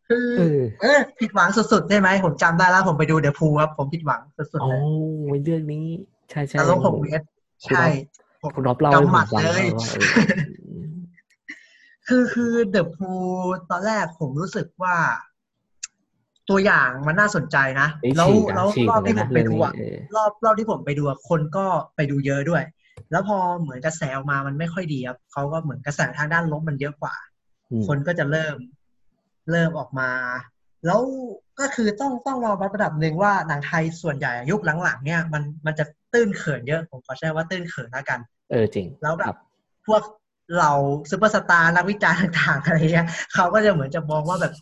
[0.09, 4.20] คือเออเออผิดหวังสุดๆใช่ไหมผมจำได้แล้ว ผมไปดูเดอะพูครับ ผมผิดหวัง
[4.52, 4.74] สุดโอ้ๆเล
[5.37, 5.87] ยเรื่องนี้
[6.31, 7.24] ใช่ใช่แต่ลงหกเมตร
[7.64, 10.12] คุณใช่น้องคุณน้องเล่าให้กำผหมัมดฟังเลยว่าเออ
[12.09, 13.11] คือคือเดอะพู
[13.70, 14.96] ตอนแรกผมรู้สึกว่า
[16.51, 22.63] ตัวอย่างมันน่าสนใจนะเอ้ยแล้วฉีกนะแล้วฉีกรอบเลยที่ผนะมไปเรื่องดูนี้อะเออรอบรอบที่ผมไปดูอะคนก็ไปดูเยอะด้วย
[23.11, 27.15] แล้วพอเหมือนกระแสออกมามันไม่ค่อยดีครับเขาก็เหมือนกระแสทางด้านลบมันเยอะกว่า
[27.71, 28.57] อืมคนก็จะเริ่ม
[29.51, 30.11] เริ่มออกมา
[30.87, 31.01] แล้ว
[31.61, 39.37] ก็คือต้องต้องรอวัดระดับหนึ่งว่าหนังไทยส่วนใหญ่อะยุคหลังๆ เนี่ยมันมันจะตื้นเขินเยอะผมขอใช้ว่าตื้นเขินแล้วกัน เออจริง แล้วแบบครับ
[39.87, 40.03] พวก
[40.59, 40.71] เรา
[41.11, 44.55] ซูเปอร์สตาร์นักวิจารณ์ต่างๆอะไรเงี้ยเขาก็จะเหมือนจะมองว่าแบบ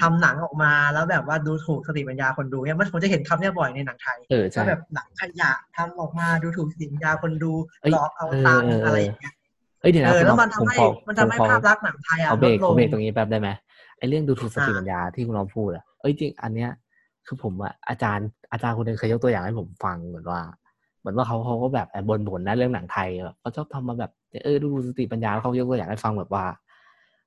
[0.00, 9.32] ทำหนังออกมาแล้วแบบว่าดูถูกสติปัญญาคนดูเนี่ยมันผมจะเห็นคำเนี้ยบ่อยในหนังไทยเออใช่ว่าแบบหนังขยะทำออกมาดูถูกสติปัญญาคนดูเอ้ยหลอกเอาตังค์เออเออออะไรอย่างเงี้ย
[9.80, 13.48] เอ้ยเดี๋ยวเอนะอคุณแล้วน้องมันทำผมให้ขอมันผทำมให้ขอภาพลักษณ์หนังไทยอะเอาเบรกลดลเอางเบรกตรงนี้แป๊บได้ไหม
[13.98, 16.70] ไอ้เรื่องดูถูกสติอ่าปัญญาที่คุณน้องพูดอะเอ้ยจริงอันเนี้ย
[17.26, 20.40] คือผมอะอาจารย์อาจารย์คนหนึงเคยยกตัวอย่างให้ผมฟังเหมือนว่า
[21.00, 24.12] เหมือนว่าเขาเขาก็แบบแอบบ่นๆนะเรื่องหนังไทยแบบเขาชอบทำมาแบบ
[24.44, 26.44] เออดูถูกสติปัญญาแล้วเขายกตัวอย่างให้ฟังแบบว่า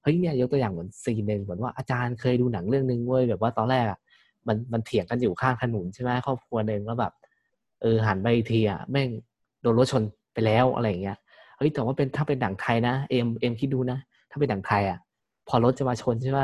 [0.02, 4.00] เฮ้ยเนี่ยยกตัวอย่างเหมือนซีนหนึ่งเหมือนว่าอาจารย์เคยดูหนังเรื่องหนึ่งเว้ยแบบว่าตอนแรกอะ
[4.48, 7.14] มันมันเถียงกันอยู่ข้างถนนใช่ไหมครอบครัวหนึ่งแล้วแบบ
[7.82, 9.10] เออหันไปอีกทีอะแม่ง
[9.62, 11.18] โดนรถชนไปแล้วอะไรอย่างเงี้ย
[11.58, 13.98] เฮ้ยแต่ว่าเป็นถ้าเป็นหนังไทยนะเอ็มเอ็มคิดดูนะ
[14.32, 15.00] ถ้าเป็นหนังไทยอะ
[15.48, 16.40] พอรถจะมาชนใช่ไหม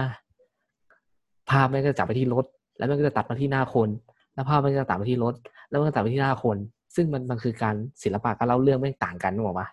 [1.50, 2.46] ภาพมันก็จะจับไปที่รถ
[2.78, 3.90] แล้วมันก็จะตัดมาที่หน้าคน
[4.34, 5.34] แล้วภาพมันก็จะตัดมาที่รถ
[5.70, 6.58] แล้วมันก็ตัดไปที่หน้าคน
[6.96, 9.68] ซึ่งมันมันคือการศิลปะการเล่าเรื่องไม่ต่างกันนึกออกปะ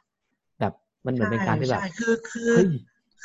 [0.60, 0.72] แบบ
[1.06, 2.66] มันเหมือนเป็นการที่แบบใช่คือคือเฮ้ย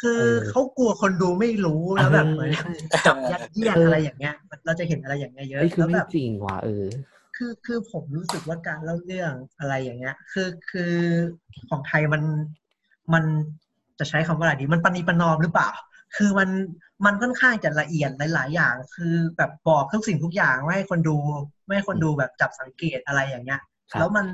[0.01, 6.85] คือเออเขากลัวคนดูไม่รู้แล้วแบบเหมือนเออจับยัดเยียดเออออะไรอย่างเงี้ยมันเราจะเห็นอะไรอย่างเงี้ยเยอะเฮ้ยคือแล้วไม่แบบจริงว่ะเออ
[7.37, 10.93] คือคือผมรู้สึกว่าการเล่าเรื่องอะไรอย่างเงี้ย คือคือ
[11.69, 12.23] ของไทยมัน
[13.13, 13.23] มัน
[13.99, 15.69] จะใช้คำว่าอะไรดี มันปณีประนอมหรือเปล่า
[16.17, 16.49] คือมัน
[17.05, 21.17] มันค่อนข้างจะละเอียดหลาย ๆ อย่าง คือแบบบอกทุกสิ่งทุกอย่างไม่ให้คนดู
[21.65, 23.61] ไม่ให้คนดูแบบจับสังเกตอะไรอย่างเงี้ย
[23.91, 24.25] ครับแล้วมัน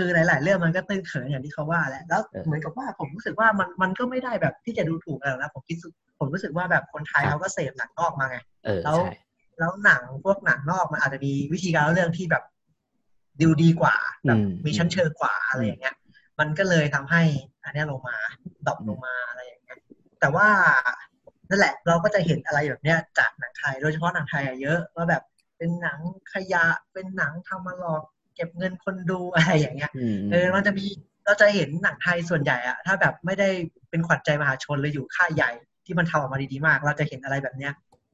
[0.00, 9.12] คือหลาย ๆ เรื่องมันก็ตื้นเขินอย่างที่เขาว่าแหละแล้วเออเหมือนกับว่าผมรู้สึกว่ามันมันก็ไม่ได้แบบที่จะดูถูกอะไรหรอกนะผมคิดสึกผมรู้สึกว่าแบบคนไทยครับเขาก็เสพหนังนอกมาไงเออแล้วใช่
[9.58, 12.44] แล้วหนังพวกหนังนอกมันอาจจะมีวิธีการเล่าเรื่องที่แบบ
[13.42, 13.96] ดูดีกว่า
[14.26, 15.96] แบบอืมมีชั้นเชิงกว่าอะไรอืมอย่างเงี้ย
[16.40, 17.22] มันก็เลยทำให้
[17.64, 18.16] อันเนี้ยลงมา
[18.66, 19.78] ดรอปลงมาอะไรอย่างเงี้ย
[20.20, 20.48] แต่ว่า
[21.50, 25.22] นั่นแหละเราก็จะเห็นอะไรแบบเนี้ยจากหนังไทย โดยเฉพาะหนังไทยอะเยอะว่าแบบ
[25.58, 25.98] เป็นหนัง
[26.32, 28.02] ขยะเป็นหนังทำมาหลอก
[28.38, 30.86] เก็บเงินคนดูอะไรอย่างเงี้ยอืมเออมันจะมี
[31.24, 33.48] เราจะเห็นหนังไทยส่วนใหญ่อะถ้าแบบไม่ได้
[33.90, 35.50] เป็นขวัญใจมหาชนเลยอยู่ค่ายใหญ่
[35.84, 37.72] ที่มันทำออกมาดีๆมาก เราจะเห็นอะไรแบบเนี้ย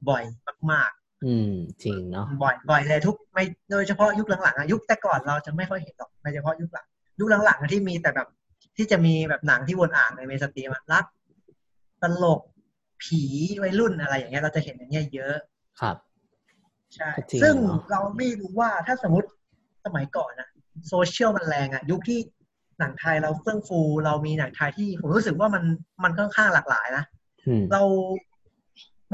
[0.09, 0.25] บ่อย
[0.73, 0.91] มาก
[1.25, 1.53] อืม
[1.83, 6.87] จริงเนาะๆบ่อยบ่อยเลยทุกไม่โดยเฉพาะยุคหลังๆอะยุคแต่ก่อนเราจะไม่ค่อยเห็นหรอกโดยเฉพาะยุคหลัง
[7.19, 8.29] ยุคหลังๆอะที่มีแต่แบบ
[8.77, 11.05] ที่จะมีแบบหนังที่วนอ่านในเมสตรีมอะรัก
[12.03, 12.41] ตลก
[13.03, 13.23] ผี
[13.63, 15.35] วัยรุ่นอะไรอย่างเงี้ยเราจะเห็นอย่างเงี้ยเยอะ
[15.81, 15.97] ครับ
[16.95, 19.29] ใช่ก็จริงซึ่งเนอะเราไม่รู้ว่าถ้าสมมติ
[19.85, 20.49] สมัยก่อนนะ
[20.89, 22.19] โซเชียลมันแรงอะยุคที่
[22.79, 25.65] หนังไทยเราเฟื่องฟู เรามีหนังไทยที่ผมรู้สึกว่ามัน
[26.05, 27.05] มันค่อนข้างหลากหลายนะ
[27.49, 27.83] อืมเรา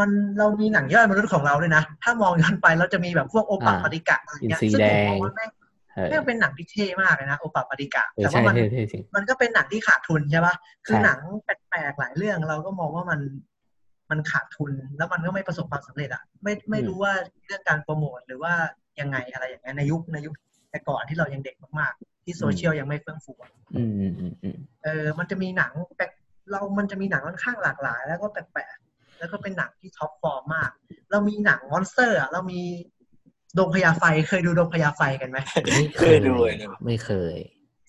[0.01, 5.51] มันเรามีหนังย่อยมนุษย์ของเราด้วยนะ ถ้ามองย้อนไปเราจะมีแบบพวกโอปะอ่าปฏิกะอะไรเงี้ยอินทรีซึ่งแดผมงมองว่าแม่ง
[5.95, 10.55] เออแม่งเป็นหนังที่เท่มากเลยนะโอปะปฏิกะเออแต่ใช่ว่ามันเท่เท่จริงมันก็เป็นหนังที่ขาดทุนใช่ปะ
[10.87, 13.21] คือใช่หนังแปลกๆหลายเรื่องเราก็มองว่ามัน
[14.11, 17.13] มันขาดทุนแล้วมันก็ไม่ประสบความสำเร็จอะไม่ไม่รู้ว่า
[17.47, 18.53] เรื่องการโปรโมทหรือว่า
[19.01, 20.35] ยังไงอะไรอย่างเงี้ยในยุคในยุค
[20.71, 26.11] แต่ก่อนที่เรายังเด็กมากๆ ที่โซเชียลยังไม่เฟื่องฟูอะอืมอืมอืมอืมเออ มันจะมีหนังแปลก
[26.51, 30.71] เรา มันจะมีหนังค่อนข้างหลากหลาย แล้วก็แปลกๆแล้วก็เป็นหนังที่ท็อปฟอร์มมาก
[31.11, 32.61] เรามีหนังมอนสเตอร์อะเรามี
[33.59, 35.39] ดงพญาไฟเคยดูดงพญาไฟกันไหม
[35.75, 37.37] ไม่เคยดูเลยนะไม่เคย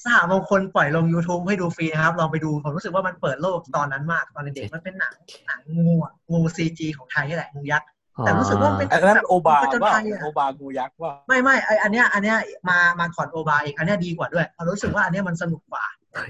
[0.06, 5.14] สหมงคลปล่อยลง YouTube ให้ดูฟรีนะครับ ลองไปดู ผมรู้สึกว่ามันเปิดโลกตอนนั้นมาก ตอนเด็กๆมันเป็นหนัง
[5.48, 12.38] หนังงูอะงูซีจีของไทยนี่แหละงูยักษ์ แต่รู้สึกว่ามันเป็นอันนั้นโอบาผจญว่าภัยอะโอบางูยักษ์ว่าไม่ไม่ไออันเนี้ยอันเนี้ย
[12.70, 15.84] มามาก่อนโอบาอีกอันเนี้ยดีกว่าด้วยเรารู้สึกว่าอันเนี้ยมันสนุกกว่า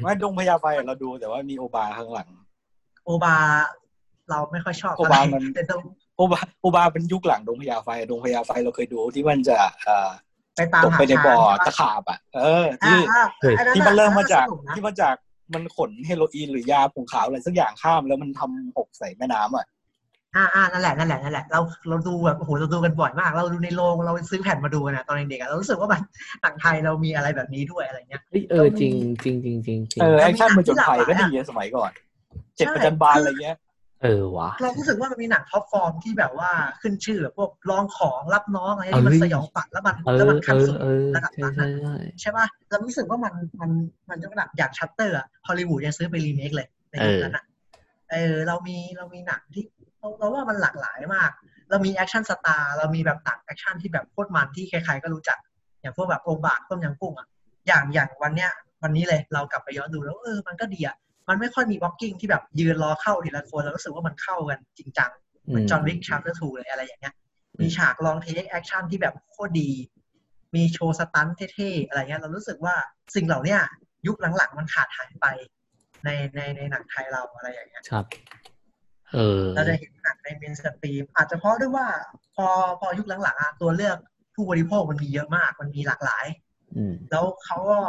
[0.04, 2.30] ว่าดงพญาไฟเราดูแต่ว่ามีโอบาข้างหลัง
[3.06, 3.36] โอบา
[4.30, 5.82] เราไม่ค่อยชอบโอบามันแต่ต้อง
[6.18, 10.10] โอบาโอบาเป็นยุคหลังดงพญาไฟดงพญาไฟเราเคยดูที่มันจะเอ่อ
[10.56, 15.16] ไปตามตกหาไปในบ่อช้างตะขาบอะ เอออ่าที่อ่าเฮ้ยอัที่มันเริ่มมาจากสนุนะที่มาจาก
[15.54, 19.66] มันขนเฮโรอีนหรือยาผงขาวอะไรสักอย่างข้ามแล้วมันทำหกใส่แม่น้ำอะ
[20.36, 21.60] อ่าอ่านั่นแหละนั่นแหละนั่นแหละเรา
[21.90, 26.02] เราดูแบบโอ้โหเราดูกันบ่อยมาก เราดูในโรงเราซื้อแผ่นมาดูกันนะตอนเด็กๆอะเรารู้สึกว่ามัน
[26.42, 31.92] หนังไทยเรามีอะไรแบบนี้ด้วยอะไรเงี้ยเฮ้ยเออจริงจริงจริงจริงจริงเออแอคชั่นมันมีมันจนภัยหนังที่ก็หลากหลายดีอะอะสมัยก่อน
[32.56, 33.58] เจ็ดใช่ประจันบานอะไรเงี้ย
[34.04, 36.52] เออวะเรารู้สึกว่ามันมีหนังท็อปฟอร์มที่แบบว่า
[36.82, 43.72] ขึ้นชื่อแบบพวกลองของรับน้องอะไรที่มันเอ้ยสยองขวัญแล้วมันเอแล้วอมันเอขั้นอสุดเออระดับใช่นั้นใช่อะใช่ใช่ป่ะเรารู้สึกว่ามันมัน
[44.10, 47.46] มันจะแบบอย่างชัตเตอร์อะฮอลลีวูดยังซื้อไปรีเมคเลยในยุคนั้นอะ
[48.12, 49.64] เออเรามีเรามีหนังที่
[50.02, 51.32] เราเราว่ามันหลากหลายมาก
[51.70, 55.38] เรามี action star เรามีแบบต่างแอคชั่นที่แบบโคตรมันที่ใครๆก็รู้จัก
[55.82, 57.28] อย่างพวกแบบองค์บากต้มยำกุ้งอะ
[57.68, 58.52] อย่างอย่างวันเนี้ย
[58.84, 60.96] วันนี้เลยเรากลับไปย้อนดูแล้วเออมันก็ดีอะ
[61.30, 65.12] มันไม่ค่อยมี blocking ที่แบบยืนรอเข้าทีละคนเรารู้สึกว่ามันเข้ากันจริงจัง
[65.48, 67.14] เหมือนจอห์นวิก chapter two เลยอะไรอย่างเงี้ย
[67.60, 69.72] มีฉาก long take แอคชั่นที่แบบโคตรดี
[70.56, 72.76] มีโชว์ stunt เท่ๆอะไรเงี้ยเรารู้สึกว่า
[73.16, 73.60] สิ่งเหล่าเนี้ย
[74.08, 75.28] ยุคหลังๆ มันขาดหายไป
[76.04, 78.06] ในในในหนังไทยเราอะไรอย่างเงี้ยครับ
[79.14, 81.88] เออเราจะเห็นหนังใน mainstream อาจจะเพราะด้วยว่า
[82.36, 82.48] พอ
[82.80, 83.98] พอยุคหลังๆอะตัวเลือก
[84.36, 86.26] ผู้บริโภคมันมีเยอะมาก มันมีหลากหลาย
[86.78, 87.80] อืมแล้วเขาก็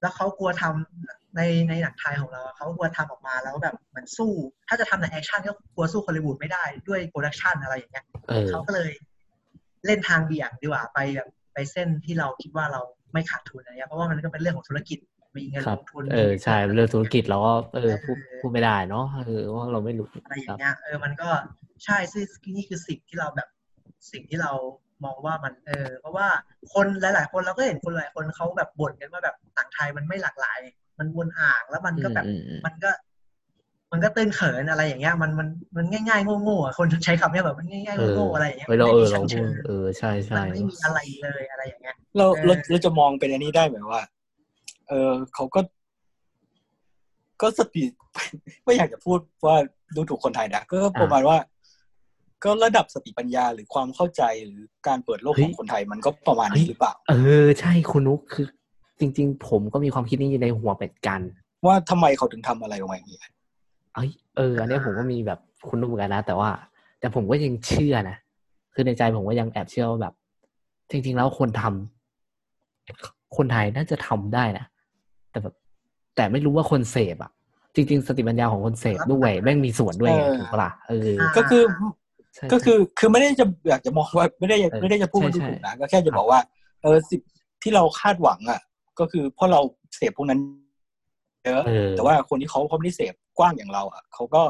[0.00, 4.32] แล้วเขากลัวทำในในหนังไทยของเราอะเขากลัวทำออกมาแล้วแบบเหมือนสู้
[4.68, 8.90] ถ้าจะทำในแอคชั่นก็กลัวสู้ฮอลลีวูดไม่ได้ด้วย production อะไรอย่างเงี้ยเออเขาก็เลย
[9.86, 12.80] เล่นทางเบี่ยงดีกว่าไปแบบไปเส้นที่เราคิดว่าเรา
[13.12, 14.98] ไม่ขาดทุนอะไรเงี้ยเพราะว่ามันก็เป็นเรื่องของธุรกิจ
[15.36, 21.28] มีเงินครัลงทุนครับเออใช่เรื่องธุรกิจเราก็เออเออพูดพูดไม่ได้เนาะเออว่าเราไม่รู้อะไรอครัย่าบงเงี้ยครับเออมันก็
[21.84, 22.24] ใช่ซึ่ง
[22.56, 23.48] นี่คือสิ่งที่เราแบบ
[24.12, 24.52] สิ่งที่เรา
[25.04, 26.28] มองว่ามันเออ เพราะว่า
[26.74, 30.60] คนหลาย ๆ คนเราก็เห็นคนหลายคนเขาแบบบ่นกันว่าแบบหนังไทยมันไม่หลากหลาย
[30.98, 32.90] มันวนอ่างแล้วมันก็แบบอืมอืมมันก็
[33.92, 44.00] มันก็ตื้นเขินอะไรอย่างเงี้ยมันมันมันง่ายๆโง่ๆอะคนใช้คำเนี้ยแบบมันง่ายเออๆโง่ๆอะไรอย่างเงี้ยเวลาเออเราไม่มีชั้นพูเชิดงเออใช่มัใช่นไม่มีอะไรเลยอะไรอย่างเงี้ยเราเออเราเราจะมองเป็นอันนี้ได้ไหมว่า
[44.88, 45.60] เออเขาก็
[47.42, 47.84] ก็สติ
[48.64, 49.56] ไม่อยากจะพูดว่า
[49.94, 51.36] ดูถูกคนไทยนะก็ประมาณว่า
[52.44, 57.14] ก็ระดับสติปัญญาหรือความเข้าใจหรือการเปิดโลกของคนไทยมันก็ประมาณนี้หรือเปล่า เอ
[57.44, 58.46] อ ใช่คุณนุกคือ
[59.00, 61.20] จริง ๆ ผมก็มีความคิดนี้อยู่ในหัวเหมือนกัน
[61.66, 63.18] ว่าทำไมเขาถึงทำอะไรออกมาอย่างนี้
[63.94, 66.50] เอ้ยเอออันเนี้ยผมก็มีแบบคุณนุกเหมือนกันนะ แต่ว่า
[67.00, 68.16] แต่ผมก็ยังเชื่อนะ
[68.74, 70.14] คือในใจผมก็ยังแอบเชื่อว่าแบบ
[70.90, 74.64] จริง ๆ แล้วคนทำคนไทยน่าจะทำได้นะ
[75.32, 75.54] แต่แบบ
[76.16, 77.30] แต่ไม่รู้ว่าคนเสพอะ
[77.74, 81.62] จริง ๆ สติปัญญาของคนเสพด้วยแม่งมีส่วนด้วยไงเออถูกปะล่ะเออก็คือ
[82.34, 86.40] ใช่ก็คือคือไม่ได้จะอยากจะมองว่าไม่ได้เออไม่ได้จะพูดว่าใช่ดูใช่ถูกนะก็แค่จะบอกว่า
[86.82, 87.20] เออสิ่ง
[87.62, 88.60] ที่เราคาดหวังอะ
[89.00, 89.60] ก็คือเพราะเรา
[89.96, 90.40] เสพพวกนั้น
[91.44, 94.42] เยอะเออแต่ว่าคนที่เขาเขาไม่ได้เสพกว้างอย่างเรา อะเขาก็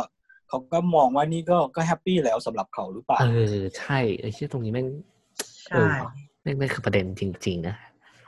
[0.48, 4.86] เขาก็มองว่านี่ก็ก็แฮปปี้แล้วสำหรับเขาหรือเปล่าเออใช่เออเชื่อตรงนี้แม่ง
[5.66, 5.84] ใช่
[6.42, 7.76] แม่งแม่งคือประเด็นจริง ๆ นะ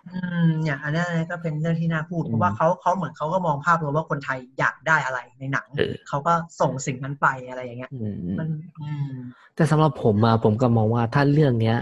[0.08, 8.48] อืมเนี่ยอันเนี้ยก็เป็นเรื่องที่น่าพูดอืมเพราะว่าเขาเขาเหมือนเขาก็มองภาพรวมว่าคนไทยอยากได้อะไรในหนังเออเขาก็ส่งสิ่งนั้นไปอะไรอย่างเงี้ยอืมมัน
[8.80, 9.12] อืม
[9.54, 11.76] แต่สำหรับผมอะผมก็มองว่าถ้าเรื่องเนี้ย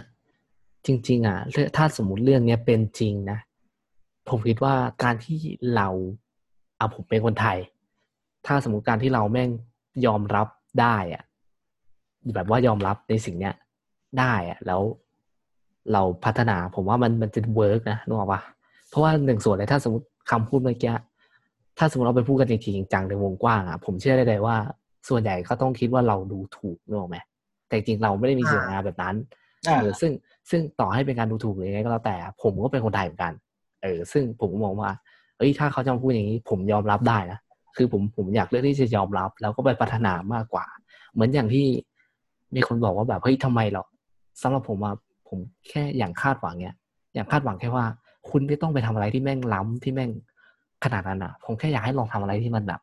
[0.86, 3.38] จริง ๆอะเรื่องถ้าสมมติเรื่องเนี้ยเป็นจริงนะ
[4.28, 5.38] ผมคิดว่าการที่
[5.76, 5.88] เรา
[6.76, 7.58] เอาผมเป็นคนไทย
[8.46, 9.50] ถ้าสมมติการที่เราแม่ง
[10.06, 10.48] ยอมรับ
[10.80, 11.22] ได้อะ
[12.34, 13.54] แบบว่ายอมรับในสิ่งเนี้ย
[14.18, 14.80] ได้อะแล้ว
[15.93, 18.41] เราพัฒนาผมว่ามันมันจะเวิร์กนะนึกออกปะ
[18.89, 20.95] เพราะว่าหนึ่งส่วนเลยถ้าสมมติคำพูดเมื่อกี้
[21.78, 24.57] ถ้าสมมติเราไปพูดกันจริงๆจังๆในวงกว้างอะผมเชื่อได้เลยว่า
[25.09, 27.16] ส่วนใหญ่ก็ต้องคิดว่าเราดูถูกนึกออกไหม
[27.68, 29.14] แต่จริงๆเราไม่ได้มีเจตนาแบบนั้น
[29.68, 30.12] อ่าเออซึ่ง
[30.51, 33.33] ซึ่งต่อให้เป็นการดูถูกหรือยังไงก็แล้วแต่ ผมก็เป็นคนไทยเหมือนกัน
[33.83, 34.91] เออ ซึ่งผมก็มองว่า
[35.39, 37.39] เอ้ยถ้าเขาจะมาพูดอย่างนี้ ผมยอมรับได้นะ
[37.76, 40.64] คือผมผมอยากเลือกที่จะยอมรับ แล้วก็ไปพัฒนามากกว่า
[41.12, 41.66] เหมือนอย่างที่
[42.55, 43.85] มีคนบอกว่าแบบเฮ้ยทำไมหรอ
[44.43, 44.95] สำหรับผมอะ
[45.33, 46.76] ผมแค่อย่างคาดหวังเนี้ย
[47.14, 47.85] อย่างคาดหวังแค่ว่า
[48.30, 50.11] คุณไม่ต้องไปทำอะไรที่แม่งล้ำที่แม่ง
[50.85, 52.80] ขนาดนั้นอะผมแค่อยากให้ลองทำอะไรที่มันแบบ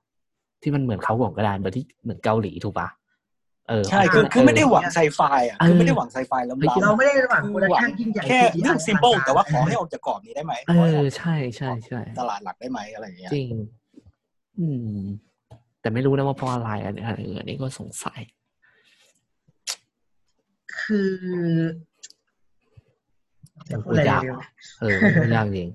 [0.63, 2.87] ที่มันเหมือนเขาก่อนก็ได้เหมือนที่เหมือนเกาหลีถูกปะ
[3.69, 13.51] เออใช่คือคือไม่ได้หวังไซไฟอะเออคือไม่ได้หวังไซไฟล้ำเฮ้ยๆเราไม่ได้หวังคืโปรอดักหวัชั่งนยิ่งใหญ่แค่ CGI เรื่องซิมเปิลอลังการแต่ว่าขอให้ออกจากกรอบนี้ได้ไหมเอขให้อออกใช่ใช่ใช่ตลาดหลักได้ไหมอะไรอย่างเงี้ยจริง
[14.59, 14.99] อืม
[15.81, 17.03] แต่ไม่รู้นะว่าเพราะอะไรอันนี้
[17.37, 18.21] อันนี้ก็สงสัย
[20.79, 21.13] คือ
[23.65, 24.47] แต่พูดยากว่ะ
[24.79, 25.69] เออพูดยากจริง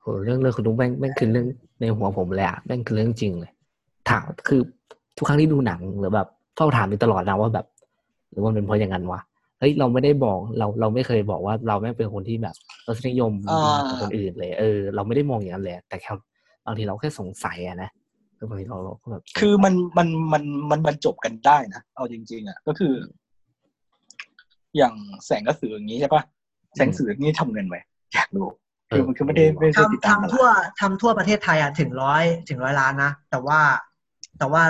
[0.00, 1.46] โหเรื่องเรื่องคุณนุ๊กแม่งแม่งคือเรื่อง
[1.80, 3.52] ในหัวผมเลยอะแม่งคือเรื่องจริงเลย
[4.10, 4.60] ถามคือ
[5.16, 7.66] ทุกครั้งที่ดูหนังหรือแบบเฝ้าถามอยู่ตลอดนะว่าแบบ
[8.30, 9.20] หรือว่ามันเป็นเพราะอย่างนั้นวะ
[9.58, 12.54] เฮ้ยเราไม่ได้บอกเราเราไม่เคยบอกว่าเราแม่งเป็นคนที่แบบ
[12.86, 16.12] รสนิยมดีกว่าคนอื่นเลย เออ เราไม่ได้มองอย่างนั้นเลยแต่แค่
[16.66, 17.90] บางทีเราแค่สงสัยอะนะ
[18.38, 22.94] คือบางทีเราเราก็แบบคือมันมันมันมันบรรจบกันได้นะเอาจริง ๆอะก็คือ
[24.76, 24.94] อย่าง
[25.26, 26.22] แสงกระสืออย่างนี้ใช่ปะ
[26.76, 27.76] แสงกระสือนี่ทำเงินไหม
[28.14, 28.46] อยากรู้
[28.90, 33.60] คือมันคือไม่ได้ไม่ได้ติดทำตามตทำทั่วลาดทำทั่วประเทศไทยอะถึงร้อยถึงร้อยล้านนะแต่ว่า
[34.38, 34.62] แต่ว่า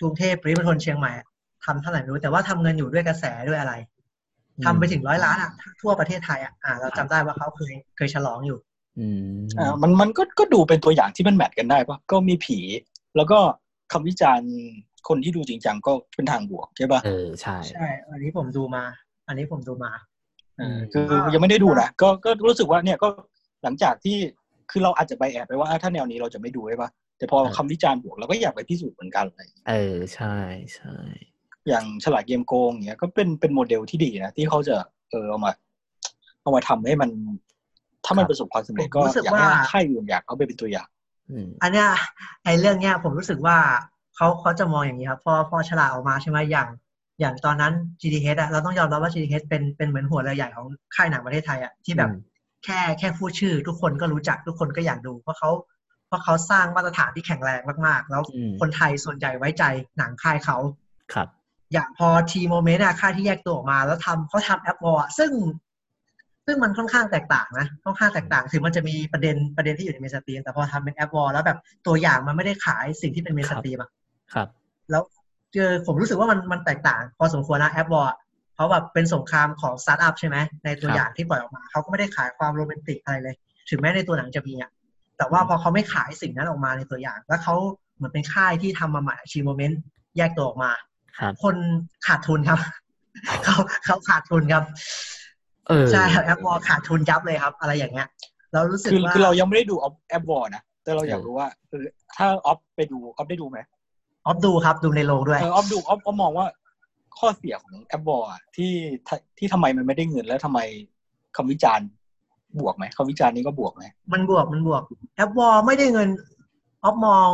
[0.00, 1.26] กรุงเทพปริมณฑลเชียงใหม่อะ
[1.64, 3.74] ทำเท่าไหร่ไม่รู้ แต่ว่าทำเงินอยู่ด้วยกระแสด้วยอะไร
[4.64, 5.50] ทำไปถึงร้อยล้านอะ
[5.82, 8.58] ทั่วประเทศไทยอะอ่าเราจำได้ว่าเขาเคยเคยฉลองอยู่
[8.98, 12.58] อืมอ่ามันมันก็ก็ดูเป็นตัวอย่างที่มันแมทกันได้ปะก็มีผี
[13.16, 13.38] แล้วก็
[13.92, 14.52] คำวิจารณ์
[15.08, 18.82] คนที่ดูจริงจังก็เป็นทางบวกใช่ปะเออใช่ใช่ อันนี้ผมดูมา
[19.28, 20.13] อันนี้ผมดูมาเออ
[20.92, 23.08] คือยังไม่ได้ดูนะก็ก็รู้สึกว่าเนี่ยก็
[23.62, 24.16] หลังจากที่
[24.70, 30.36] คือเราอาจจะไปแอบไปว่าอะถ้าแนวนี้เราจะไม่ดูใช่ปะแต่พอคำวิจารณ์บวกเราก็อยากไปพิสูจน์เหมือนกันอะไรอย่างเงี้ยเออใช่
[30.74, 30.94] ใช่
[31.68, 34.76] อย่างฉลาดเกมโกงอย่างเงี้ยก็เป็นเป็นโมเดลที่ดีนะที่เขาจะ
[35.10, 35.52] เออเอามา
[36.42, 37.10] เอามาทำให้มัน
[38.04, 40.88] ถ้ามันประสบความสำเร็จก็ผมรู้สึกอยากให้ว่าค่ายอื่นอยากเอาไปเป็นตัวอย่าง
[41.30, 41.88] อืมอันเนี้ย
[42.44, 43.56] ไอเรื่องเนี้ยผมรู้สึกว่า
[44.16, 46.68] เขาเขาจะมองอย่างนี้ครับพอพอฉลาดออกมาใช่ไหมอย่าง
[47.20, 52.34] อย่างตอนนั้น GTH อะเราต้องยอมรับว่า GTH เป็นเป็นเหมือนหัวเรือใหญ่ของค่ายหนังประเทศไทยอะที่แบบอืม
[52.64, 55.50] แค่แค่พูดชื่อ ทุกคนก็รู้จักทุกคนก็อยากดู เพราะเขา
[56.08, 59.64] เพราะเขาสร้างมาตรฐานที่แข็งแรงมากๆ แล้วอืมคนไทยส่วนใหญ่ไว้ใจ
[59.98, 60.56] หนังค่ายเขา
[61.12, 61.28] ครับ
[61.72, 65.30] อย่างพอทีโมเมนต์อะค่ายที่แยกตัวออกมา แล้วทำเขาทำแอปวอลซึ่ง
[66.46, 73.90] ซึ่งมันค่อนข้างแตกต่างนะค่อนข้างแตกต่างถึงมันจะมีประเด็นประเด็นที่อยู่ใน mainstream แต่พอทำเป็น App War แล้วแบบตัวอย่างมันไม่ได้ขายสิ่งที่เป็น mainstream อะ
[74.34, 74.48] ครับ
[74.90, 75.02] แล้ว
[75.54, 78.08] เจอผมรู้สึกว่ามันมันแตกต่าง พอสมควรนะ App War
[78.54, 83.34] เพราะแบบเป็นสงครามของสตาร์ทอัพใช่ไหมในตัวครับอย่างที่ปล่อยออกมาเขาก็ไม่ได้ขายความโรแมนติกอะไรเลย
[83.70, 84.70] ถึงแม้ในตัวหนังจะมีอะ
[85.18, 87.54] แต่ว่าพอเขาไม่ขายสิ่งนั้นออกมาในตัวอย่าง แล้วเขา
[87.96, 89.80] เหมือนเป็นค่ายที่ทำมาใหม่ TMoment
[90.16, 90.70] แยกตัวออกมา
[91.18, 91.56] ครับคน
[92.06, 92.58] ขาดทุนครับ
[93.44, 94.64] เขาเขาขาดทุนครับ
[95.68, 98.08] เออใช่ครับ App War ขาดทุนยับเลยครับ อะไรอย่างเงี้ย
[98.52, 99.74] เรารู้สึกคือว่าคือเรายังไม่ได้ดู
[100.08, 101.84] App War นะแต่เราอยากเออรู้ว่าเออ
[102.16, 103.58] ถ้าออฟไปดูออฟได้ดูไหม
[104.26, 106.46] ออฟดูครับดูในโรงด้วยเออออฟดูออฟออฟมองว่า
[107.18, 108.72] ข้อเสียของ App War อะที่
[109.06, 110.60] ที่ที่ทำไมมันไม่ได้เงินแล้วทำไม
[111.36, 111.88] คำวิจารณ์
[112.60, 114.82] บวกไหมคำวิจารณ์นี้ก็บวกไหมมันบวกมันบวก
[115.16, 116.08] App War ไม่ได้เงิน
[116.84, 117.30] ออฟมอง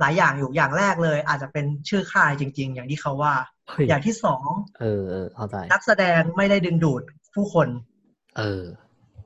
[0.00, 3.34] หลายอย่างอยู่อย่างแรกเลย อาจจะเป็นชื่อค่ายจริง ๆ อย่างที่เขาว่า
[3.68, 4.48] เฮ้ยอย่างที่สอง
[4.80, 7.02] เออเออเข้าใจนักแสดงไม่ได้ดึงดูด
[7.34, 7.68] ผู้คน
[8.38, 8.62] เออ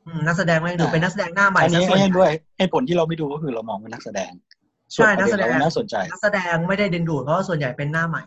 [0.07, 4.48] อืมนักแสดงไม่ได้ดูดเป็นนักแสดงหน้าใหม่อันซะนี้ส่วนใหให้ญ่ด้วยให้ผลที่เราไม่ดูก็คือเรามองเป็นนักแสดงใช่
[4.95, 8.25] ส่วนักแสดงประเเราน่าสนใจนักแสดงไม่ได้ดึงดูดเพราะว่าส่วนใหญ่เป็นหน้าใหม่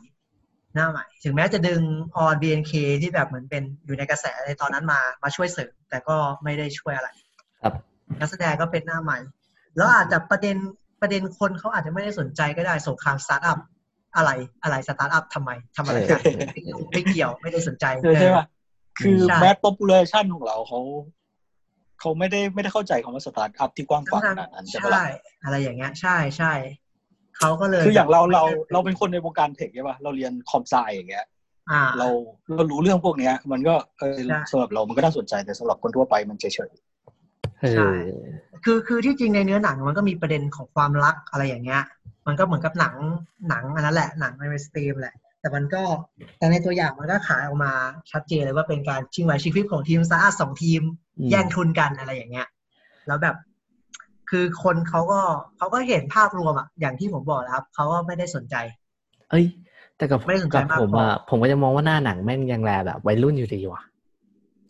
[0.75, 1.81] หน้าใหม่ ถึงแม้จะดึง
[2.17, 7.09] ออน BNK ที่แบบเหมือนเป็นอยู่ในกระแสในตอนนั้นมามาช่วยเสริมแต่ก็ไม่ได้ช่วยอะไร
[7.61, 7.73] ครับ
[8.19, 9.17] นักแสดงก็เป็นหน้าใหม่
[9.77, 10.57] แล้วอาจจะประเด็น
[11.01, 13.59] ประเด็นคนเขาอาจจะไม่ได้สนใจก็ได้สงครามสตาร์ทอัพ
[14.15, 14.29] อะไร
[14.63, 17.85] อะไรสตาร์ทอัพทำไมทำอะไรกันเออไม่เกี่ยวไม่ได้สนใจ
[18.19, 18.45] ใช่ป่ะ
[18.99, 20.79] คือใช่แมสป๊อปปูลเลชันของเราเขา
[22.01, 25.03] เขาไม่ได้ไม่ได้เข้าใจคำว่าสตาร์ทอัพที่กว้างขวางขนาดนั้นใช่ปะใช่ล่ะ
[25.43, 26.53] อะไรอย่างเงี้ยใช่ใช่
[27.37, 31.25] เขาก็เลยคืออย่างเราเราไม่ได้เราเป็นคนในวงการ tech ใช่ป่ะเราเรียน com sci อย่างเงี้ย
[31.71, 32.07] อ่าเรา
[32.55, 36.71] เรารู้เรื่องพวกเนี้ย มันก็เออใช่สำหรับเรามันก็น่าสนใจแต่สำหรับคนทั่วไปมันเฉย
[37.59, 41.81] เอใช่อคือคือที่จริงในเนื้อหนังมันก็มีประเด็นของความรักอะไรอย่างเงี้ย
[42.27, 42.95] มันก็เหมือนกับหนัง
[43.49, 45.83] หนังอันนั้นแหละหนังในสตรีมแหละ แต่มันก็
[46.37, 47.73] แต่ในตัวอย่างมันก็ขายออกมา
[48.11, 50.81] ชัดเจนเลยว่าเป็นการชิงไหวชิงพริบของทีมซาร์สองทีม
[51.19, 52.47] อืมแย่งทุนกันอะไรอย่างเงี้ย
[53.07, 53.35] แล้วแบบ
[54.29, 55.21] คือคนเขาก็
[55.57, 58.55] เขาก็เห็นภาพรวมอะอย่างที่ผมบอกนะครับเขาก็ไม่ได้สนใจ
[59.31, 59.45] เอ้ย
[59.97, 63.81] แต่กับไม่ได้สนใจกับมากผมพออะผมก็จะมองว่าหน้าหนังแม่งยังแลแบบวัยรุ่นอยู่ดีว่ะ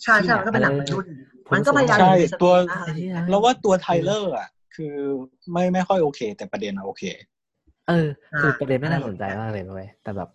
[0.03, 1.07] ใช่ใช่เชี่ยมันก็เป็นหนังวัยรุ่น
[1.47, 4.95] ผมมันก็พยายามใช่อยู่ในสตรีตัวมนะอะไรอย่างเงี้ยๆเราว่าตัวไทเลอร์อะคือ
[5.51, 7.03] ไม่ไม่ค่อยโอเค แต่ประเด็นอะโอเค
[7.87, 8.07] เออ
[8.39, 10.29] คืออ่าประเด็นไม่น่าอะไรสนใจมากเลยนะเว้ยแต่แบบ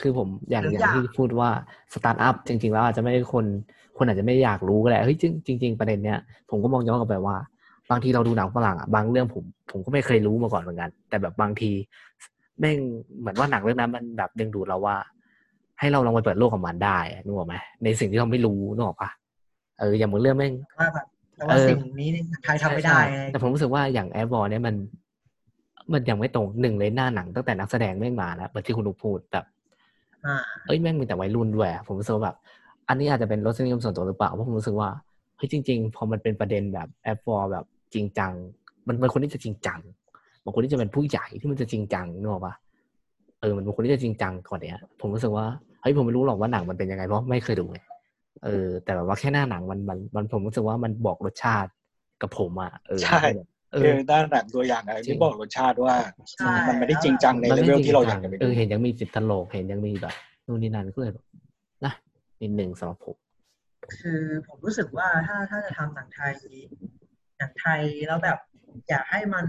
[0.00, 1.50] คือผมอย่างหรือออย่างที่พูดว่า
[1.94, 3.44] สตาร์ทอัพจริง ๆ แล้วอาจจะไม่ได้คน
[3.98, 6.18] คนอาจจะไม่อยากรู้ก็แหละเฮ้ยจริงจริงๆประเด็นเนี้ย
[6.50, 7.36] ผมก็มองย้อนกลับไปว่า
[7.90, 11.70] บางทีเราดูหนังฝรั่งอะบางเรื่องผมผมก็ไม่เคยรู้มาก่อนเหมือนกัน แต่แบบบางที
[12.60, 12.78] แม่ง
[13.18, 14.96] เหมือนว่าหนังเรื่องนั้นมันแบบดึงดูดเราว่า
[15.80, 19.10] ให้เราลองไปเปิดโลกกับมันได้อะนึกออกไหมในสิ่งที่เราไม่รู้นึกออกปะ
[19.80, 24.74] เอออย่างเหมือนเรื่องแม่งว่าแบบแต่ว่าเออสิ่งนี้นี่ไทยทำไม่ได้ใช่แต่ผมรู้สึกว่าอย่างแอร์บอลเนี่ยมัน
[25.92, 29.59] มันยังไม่ตรงหนึ่งเลยหน้าหนังตั้งแต่นักแสดงแม่งมาแล้วเหมือนที่คุณนุกพูดแบบอ่า
[30.66, 32.36] เอ้ยแม่งมีแต่วัยรุ่นด้วยอะผมรู้สึกว่าแบบ
[32.88, 34.88] อันนี้อาจจะเป็นรสนิยมส่วนตัวหรือเปล่าเพราะผมรู้สึกว่า
[35.36, 37.64] เฮ้ยจริง ๆ พอมันเป็นประเด็นแบบแอปฟอร์แบบ
[37.94, 38.32] จริงจัง
[38.86, 39.80] มันมันคนที่จะจริงจัง
[40.44, 42.54] บางคนที่จะเป็นผู้ใหญ่ที่มันจะจริงจังนึกออกปะ
[43.40, 45.46] เออมันเป็นคนที่จะจริงจังกว่าเนี้ยผมรู้สึกว่า
[45.82, 47.78] เฮ้ยผมไม่รู้หรอกว่าหนังมันเป็นยังไงเพราะไม่เคยดูไง
[48.44, 51.70] เออ แต่แบบว่าแค่หน้าหนังมันมันมันผมรู้สึกว่ามันบอกรสชาติ
[52.22, 53.40] กับผมอะเออใช่เอ
[53.78, 55.94] คืออด้านหนังตัวอย่างอะไรจริที่งบอกรสชาติว่า
[56.32, 60.14] ใช่มันไม่ได้จริงจังในเลเวลที่เราอยากจะไปเอดูอเห็นยังมีจิตตลกเห็นยังมีแบบ
[60.46, 61.24] นู่นนี่นั่นก็เลยแบบ
[61.84, 61.92] นะ
[62.42, 63.16] นิดหนึ่งสำหรับผม
[63.98, 66.34] คือผมรู้สึกว่าถ้าถ้าจะทำหนังไทย
[67.38, 68.38] หนังไทยแล้วแบบ
[68.88, 69.46] อยากให้มัน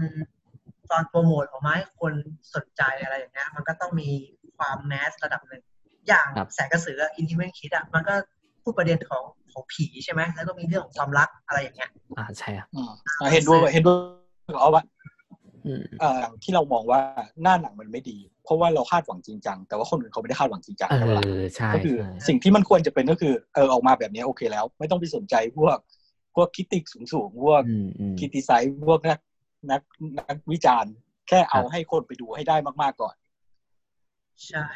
[0.90, 2.14] ตอนโปรโมทออกมาให้คน
[2.54, 4.08] สนใจอะไรอย่างเงี้ยมันก็ต้องมี
[4.56, 5.62] ความแมสระดับหนึ่ง
[6.08, 8.14] อย่างครับแสงกระสืออินทิเมนคิดอะมันก็
[8.62, 12.90] พูดประเด็นของ ของผีใช่ไหมแล้วก็มีเรื่องของความรักอะไรอย่างเงี้ย อ่าใช่ครับอืม
[13.20, 14.82] อะเห็นด้วยเห็นด้วยเอาว่า
[15.66, 17.00] อืมเอ่อที่เรามองว่า
[17.42, 25.76] หน้าหนังมันไม่ดี เพราะว่าเราคาดหวังจริงจังแต่ว่าคนอื่นเขาไม่ได้คาดหวังจริงจังเอใช่ปะล่ะอใช่ก็คือใช่สิ่งที่มันควรจะเป็นก็คือเออออกมาแบบนี้โอเคแล้ว ไม่ต้องไปสนใจพวก
[26.34, 29.18] พวกคิติกสูงๆพวกอืมอืมคิติไซส์พวกนัก
[29.70, 29.82] นัก
[30.18, 30.92] นักวิจารณ์
[31.28, 33.14] แค่เอาครับให้คนไปดูให้ได้มากๆก่อน
[34.48, 34.66] ใช่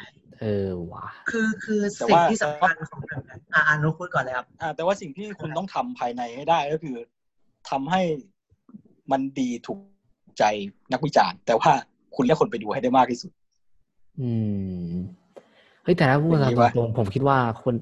[0.41, 6.95] เออว่ะคือคือแต่สิ่งว่าที่สำคัญของหนังอะอ่าอ่านุพูดก่อนเลยครับอ่าแต่ว่าสิ่งที่คุณต้องทำภายในให้ได้ก็คือ
[7.69, 8.01] ทำให้
[9.11, 9.79] มันดีถูก
[10.39, 10.43] ใจ
[10.93, 11.71] นักวิจารณ์ แต่ว่า
[12.15, 13.31] คุณเรียกคนไปดูให้ได้มากที่สุด
[14.21, 14.31] อื
[14.87, 14.91] ม
[15.83, 17.75] เฮ้ยแต่ถ้าพูดอย่างนี้ตปะรงๆผมคิดว่าคน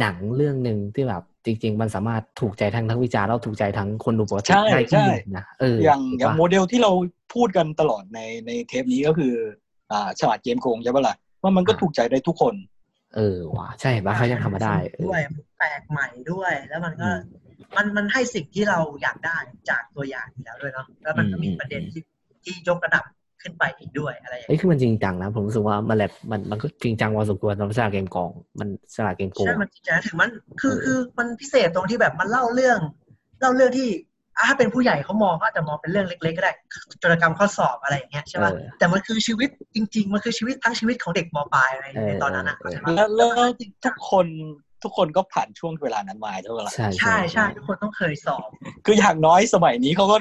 [0.00, 6.92] หนังเรื่องหนึ่งที่แบบ จริง ๆ มันสามารถถูกใจทั้งนักวิจารณ์แล้วถูกใจทั้งคนดูปกติใช่ได้ที่ใช่หนึ่งนะเอออย่างถูกอย่างปะโมเดลที่เรา
[7.34, 9.34] พูดกันตลอดในในเทปนี้ก็คือ
[9.92, 12.54] อ่าฉลาดเกมโกงใช่ปะล่ะว่ามันก็ถูกใจได้ทุกคน
[13.16, 15.20] เออว่ะใช่เห็นปะเขายังทำมาได้เออด้วย
[15.58, 17.18] แปลกใหม่ด้วย แล้วมันก็อืม
[17.76, 19.36] มันมันให้สิ่งที่เราอยากได้
[19.70, 22.02] จากตัวอย่างอยู่แล้วด้วยเนาะแล้วมันก็มีอืมประเด็นที่
[22.44, 23.04] ที่ยกระดับ
[23.42, 28.30] ขึ้นไปอีกด้วยอะไรอย่างเอ้ยเงี้ยคือมันจริงจังนะ ผมรู้สึกว่ามันแลบมันมันก็จริงจังพอสมควรสำหรับสลากเกมกอง
[28.60, 30.30] มันสลากเกมโกงใช่มันจริงๆถึงมัน
[30.60, 32.78] คือเออคือมันพิเศษตรงที่แบบมันเล่าเรื่อง
[33.40, 34.09] เล่าเรื่องที่อะ
[34.48, 36.52] ถ้าเป็นผู้ใหญ่เขามองก็อาจจะมองเป็นเรื่องเล็ก ๆ ก็ได้
[37.02, 44.26] จรกรรมข้อสอบอะไรอย่างเงี้ยใช่ป่ะเออแต่มันคือชีวิตจริง ๆ มันคือชีวิตทั้งชีวิตของเด็กมปลายในเออในตอนนั้นอะเออเข้าใจปะแล้วแล้วมันจริงจัทุงกคน
[44.82, 48.48] ทุกคนก็ผ่านช่วงเวลานั้นมาใช่ปะล่ะใช่ใช่ใช่ทุกคนต้องเคยสอบ
[48.86, 50.16] คืออย่างน้อยสมัยนี้เขาก็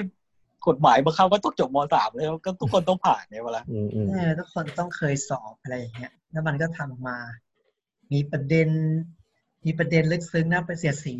[0.68, 7.18] กฎหมายบังคับว่าต้องจบมสามแล้วก็ทุกคนต้องผ่านเนี่ยเวลาอืมอืมเออทุกคนต้องเคยสอบอะไรอย่างเงี้ย แล้วมันก็ทำมา
[8.14, 8.70] มีประเด็น
[9.66, 11.16] มีประเด็นลึกซึ้งนะไปเสียดสี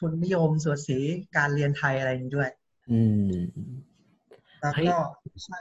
[0.00, 0.98] ทุนนิยมเสียดสี
[1.36, 2.50] การเรียนไทยอะไรอย่างนี้ด้วย
[2.90, 3.30] อืม
[4.60, 4.98] แล้วเฮ้ยก็
[5.44, 5.58] ใช่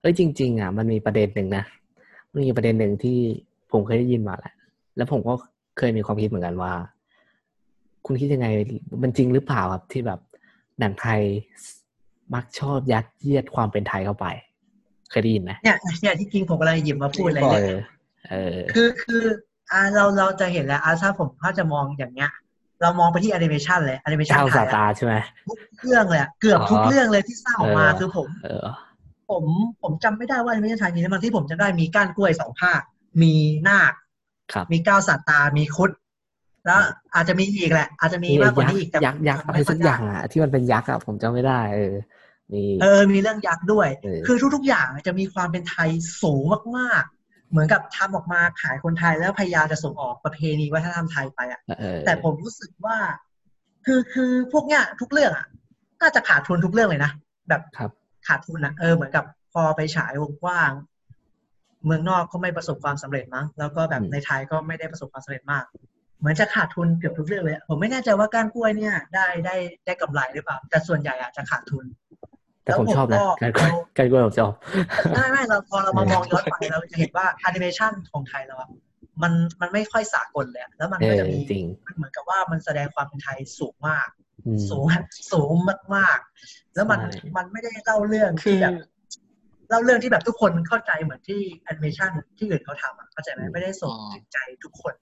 [0.00, 1.64] เอ้ยจริง ๆ อะ มันมีประเด็นหนึ่งนะ
[2.32, 3.18] มันมีประเด็นหนึ่งที่
[3.72, 4.54] ผมเคยได้ยินมาแหละ
[4.96, 5.32] แล้วผมก็
[5.78, 6.72] เคยมีความคิดเหมือนกันว่า
[8.06, 8.46] คุณคิดยังไง
[9.02, 10.20] มันจริงหรือเปล่าครับที่แบบ
[10.80, 11.20] หนังไทย
[12.34, 14.26] มักชอบยัดเยียดความเป็นไทยเข้าไป
[15.10, 17.72] เคยได้ยินไหมเนี่ยเนี่ยที่จริงผมกำลังหยิบมาพูดเลยเอเนี่ยอ
[18.30, 19.22] เออคือคือ
[19.72, 22.30] อ่าเราเราจะเห็นแล้วอ่าถ้าผมถ้าจะมองอย่างเงี้ย
[22.82, 25.14] เรามองไปที่แอนิเมชันเลยแอนิเมชันเจ้าไทยสายตาอะใช่ไหม
[25.46, 28.66] ทุกเรื่องเลยอะเกือบทุกอ๋อเรื่องเลยที่สร้างออกมาเออคือผมเออ
[29.30, 29.44] ผม
[29.82, 32.80] ผมจำไม่ได้ว่าแอนิเมชันไทยมีอะไรบ้างที่ผมจำได้มีก้านกล้วยสองภาค
[33.22, 33.34] มี
[33.68, 33.92] นาค
[34.52, 35.90] ครับมีก้าวสัตตา มีคุด
[36.66, 36.80] แล้ว
[37.14, 41.94] อาจจะมีอีกแหละ อาจจะมีมากกว่านี้อีกแต่ยักษ์ยักษ์อะไรสักอย่างอะที่มันเป็นยักษ์อะผมจำไม่ได้ เออ
[42.52, 45.90] มีเออมีเรื่องยักษ์ด้วยเออคือทุกๆอย่างจะมีความเป็นไทย
[46.22, 46.42] สูง
[46.78, 47.19] มากๆ
[47.50, 52.96] เหมือนกับทำออกมาขายคนไทยแล้วพยายามจะส่งออกประเพณีวัฒนธรรมไทยไปอะเออแต่ผมรู้สึกว่า
[53.86, 55.46] คือคือพวกเนี้ยทุกเรื่องอะ
[56.00, 57.12] น่าจะขาดทุนทุกเรื่องเลยนะ
[57.48, 57.90] แบบครับ
[58.28, 60.70] ขาดทุนนะเออเหมือนกับพอไปฉายวงกว้าง
[61.86, 65.64] เมืองนอกก็ไม่ประสบความสำเร็จมั้งแล้วก็แบบอืมในไทยก็ไม่ได้ประสบความสำเร็จมาก
[66.20, 71.84] เหมือนจะขาดทุนเกือบทุกเรื่องเลย ผมไม่แน่ใจว่าก้านกล้วยเนี่ย ได้ได้ได้กำไรหรือเปล่า แต่ส่วนใหญ่อาจจะขาดทุน
[72.64, 74.52] แต่ผมชอบนะแล้วผมก็การกล้วยการกล้วยผมชอบ
[75.14, 78.70] ไม่ไม่เราพอเรามามองย้อนไปเราจะเห็นว่าแอนิเมชันของไทยเราอะ
[79.22, 84.08] มันมันไม่ค่อยสากลเลยอะแล้วมันเอก็อจะมีจริงมันเหมือนกับว่ามันแสดงความเป็นไทยสูงมาก
[84.46, 85.52] อืมสูงแบบสูง
[85.96, 88.72] มากๆ แล้วมันใช่มันไม่ได้เล่าเรื่องคืที่อแบบ
[89.68, 94.94] เล่าเรื่องที่แบบทุกคนเข้าใจเหมือนที่แอนิเมชันที่อื่นเขาทำอะเข้าใจไหมไม่ได้ส่งถึงใจทุกคน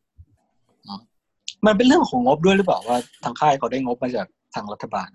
[1.67, 5.09] มันเป็นเรื่องของงบด้วยหรือเปล่าว่าทางค่ายเขาได้งบมาจากทางรัฐบาล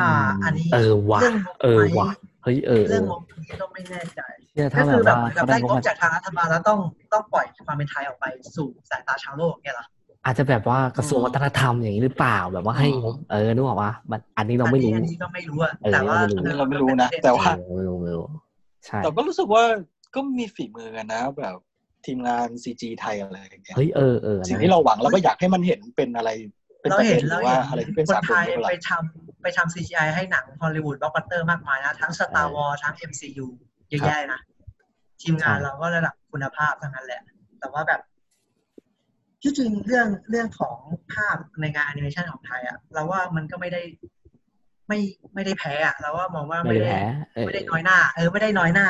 [0.00, 0.10] อ่า
[0.44, 2.10] อันนี้เออว่ะเรื่องงบเออไหมว่ะ
[2.42, 4.20] เฮ้ยเออเอเรื่ององบนี้ก็ไม่แน่ใจ
[4.54, 6.78] เนี่ยก็ถ้าคืแบอบแบบว่าเหมือนกับเขาได้ได้งบงบมาจากทางรัฐบาลแล้วต้อง
[7.12, 8.24] ต้องปล่อยความเป็นไทยออกไป
[8.56, 9.86] สู่สายตาชาวโลกเนี่ยเหรอ
[10.24, 18.24] อาจจะแบบว่ากระทรวงวัฒนธรรมอย่างนี้หรือเปล่าแบบว่าให้งบเออนึกออกว่ามันอันนี้เราไม่รู้อันนี้ก็ไม่รู้อะเออแต่ว่าอันนี้เราไม่รู้นะแต่ว่าเออไม่รู้ไม่รู้
[18.86, 19.64] ใช่แต่ก็รู้สึกว่า
[20.14, 21.56] ก็มีฝีมือกันนะแบบ
[22.06, 26.30] ทีมงานซีจีไทยอะไรอย่างเงี้ยเฮ้ยเออเออสิ่งนะที่เราหวังเราก็อยากให้มันเห็นเป็นอะไร
[26.80, 33.46] เป็นเราประเทเห็ศนหเรารือว่าเห็นอะไรที่เป็นคนสากไทลยใช่ไหมไปล่ะทำ ไปทำ CGI ให้หนังฮอลลีวูดบล็อกบัสเตอร์มากมายนะ ทั้ง Star Wars ทั้ง MCU
[33.88, 34.40] เยอะแยะนะ
[35.22, 37.22] ทีมงานเราก็ระดับคุณภาพทั้งนั้นแหละ
[37.60, 38.00] แต่ว่าแบบ
[39.42, 40.76] ที่จริงเรื่องเรื่องของ
[41.12, 43.82] ภาพในงานแอนิเมชันของไทยอะเราว่ามันก็ไม่ได้
[44.88, 44.98] ไม่
[45.34, 47.02] ไม่ได้แพ้อะเราว่ามองว่าไม่ไม่ได้ได้แพ้
[47.34, 48.88] เออไม่ได้น้อยหน้า เออไม่ได้น้อยหน้า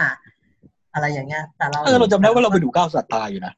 [0.94, 3.52] อะไรอย่างเงี้ย แต่เราเออเราจำได้ว่าเราไปดูก้าวสัตตาอยู่นะ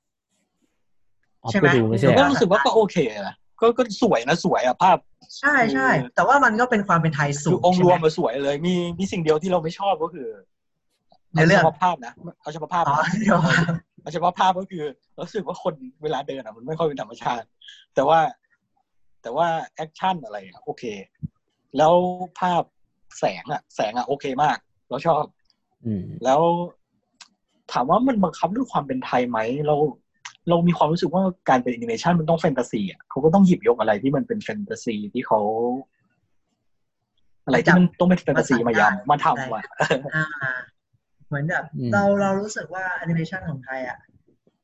[1.42, 2.96] ออฟใช่ไหมก็ดูไม่ใช่เราเหรก็อรู้สึกว่าก็โอเค
[3.28, 3.34] นะ
[3.64, 4.98] ก็ก็สวยนะสวยอะภาพ
[5.38, 10.28] ใช่ใช่แต่ว่ามันก็เป็นความเป็นไทยสูคืององค์ใช่รไหวมมมาสวยเลย มีมีสิ่งเดียวที่เราไม่ชอบก็คือ
[11.34, 13.38] ในเรื่องเฉพาะภาพนะเอาเฉพาะภาพอ๋อนะเดี๋ยว
[14.00, 14.84] เอาเฉพาะภาพก็คือ
[15.18, 17.46] รู้สึกว่าคนเวลาเดินอะมันไม่ค่อยเป็นธรรมชาติ
[17.94, 18.18] แต่ว่า
[19.22, 20.84] แต่ว่าแอคชั่นอะไรอะโอเค
[21.76, 21.94] แล้ว
[22.40, 22.62] ภาพ
[23.18, 24.58] แสงอะแสงอะโอเคมาก
[24.90, 25.22] เราชอบ
[25.86, 26.40] อืมแล้ว
[27.72, 29.74] ถามว่ามันบังคับด้วยความเป็นไทยไหมเรา
[30.48, 35.40] เรามีความรู้สึกว่าการเป็นแอนิเมชันมันต้องแฟนตาซีอะเขาก็ต้องหยิบยกอะไรที่มันเป็นแฟนตาซีที่เขา
[37.46, 39.62] อะไรที่มันต้องเป็นแฟนตาซีมายำมาทำอะ
[40.14, 40.24] อ่า
[41.28, 43.98] เหมือนแบบอืมเราเรารู้สึกว่าแอนิเมชันของไทยอะ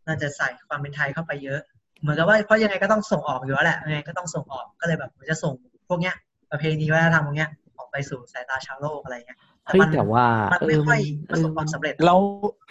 [0.06, 1.60] น่าจะใส่ความเป็นไทยเข้าไปเยอะ
[2.00, 5.52] เหมือนกับว่าเพราะยังไงก็ต้องส่งออกอยู่แล้วแหละยังไงก็ต้องส่งออกก็เลยแบบจะส่ง
[5.88, 6.14] พวกเนี้ย
[6.50, 12.16] ประเพณีวัฒนธรรมพวกเนี้ยออกไปสู่สายตาชาวโลกอะไรเงี้ยเฮ้ยมันแต่ว่ามันเอไม่อค่อยเอประอสบความสำเร็จเรา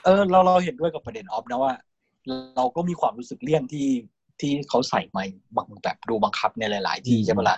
[0.06, 1.74] เออเราเราเห็นด้วยกับประเด็นออฟนะว่า
[2.56, 3.88] เราก็มีความรู้สึกเลี่ยนที่
[4.40, 5.24] ที่เขาใส่มา
[5.56, 7.58] บางแบบดูบังคับในหลาย ๆ ที่ใช่ปะล่ะ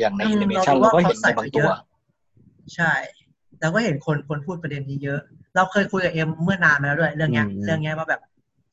[0.00, 1.74] อย่างในอืมแอนิเมชันเราเรารู้ว่าก็เห็นในบางตัวเขาใส่มาเยอะ
[2.74, 2.92] ใช่
[3.60, 5.20] แล้วก็เห็นคนคนพูดประเด็นนี้เยอะ
[5.56, 8.20] เราเคยคุยกับเอ็มเมื่อนานมาแล้วด้วย เรื่องเนี้ยอืมเรื่องเนี้ยว่าแบบ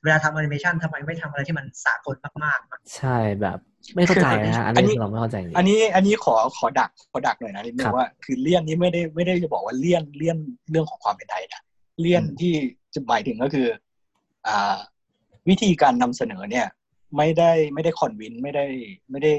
[0.03, 3.57] เวลาทำแอนิเมชันทำไมไม่ทำอะไรที่มันสากลมากๆ ใช่แบบ
[3.95, 10.37] ไม่เข้าใจนะอันอันนี้นี้คือเราไม่เข้าใจจริงอันนี้อันนี้ขอขอดักขอดักหน่อยนะนิดนึงครับว่าคือเลี่ยนนี้ไม่ได้ไม่ได้จะบอกว่าเลี่ยนเลี่ยน
[10.71, 11.61] เรื่องของความเป็นไทยนะ
[12.01, 12.53] เลี่ยนอืมที่
[12.93, 13.67] จะหมายถึงก็คือ
[14.47, 14.77] อ่า
[15.49, 16.67] วิธีการนำเสนอเนี่ย
[17.17, 18.65] ไม่ได้ไม่ได้คอนวินไม่ได้
[19.11, 19.33] ไม่ได้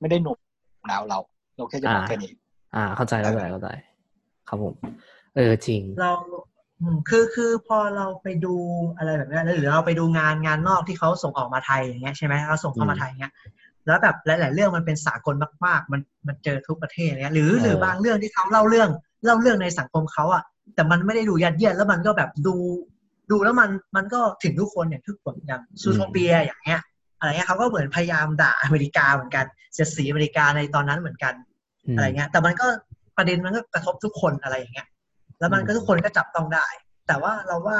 [0.00, 0.38] ไม่ได้โน้ม
[0.90, 1.18] น้าวเรา
[1.56, 2.32] เราแค่จะบอกแค่นี้
[2.74, 3.68] อ่า เข้าใจเข้าใจเข้าใจ
[4.48, 4.74] ครับผม
[5.36, 6.12] เออจริง เรา
[6.80, 8.54] อืมคือคือพอเราไปดู
[8.96, 13.32] อะไรแบบเนี้ยหรือเราไปดูงานงานนอกที่เขาส่งออกมาไทยอย่างเงี้ยใช่ไหมเราส่งเข้ามาอืมไทยอย่างเงี้ย
[13.86, 15.34] แล้วแบบหลาย ๆ เรื่องมันเป็นสากล
[15.66, 18.90] มาก ๆ มันมันเจอทุกประเทศเนี้ยหรือเออหรือบางเรื่องที่เขาเล่าเรื่อง
[19.24, 20.42] เล่าเรื่องในสังคมเขาอะ
[20.74, 22.54] แต่มันไม่ได้ดูยัดเยียดแล้วมันก็แบบดู
[23.32, 26.80] ดูแล้วมันมันก็ถึงทุกคนอย่างทุกคนอย่างซูโทเปียอย่างเงี้ย
[27.18, 31.34] อะไรเงี้ยเขาก็เหมือนพยายามด่าอเมริกาเหมือนกันเสียดสีอเมริกาในตอนนั้นเหมือนกัน
[31.94, 32.66] มอะไรเงี้ย แต่มันก็
[33.16, 34.86] ประเด็นมันก็กระทบทุกคนอะไรอย่างเงี้ย
[35.40, 36.66] แล้วมันก็อืมทุกคนก็จับต้องได้
[37.08, 37.78] แต่ว่าเราว่า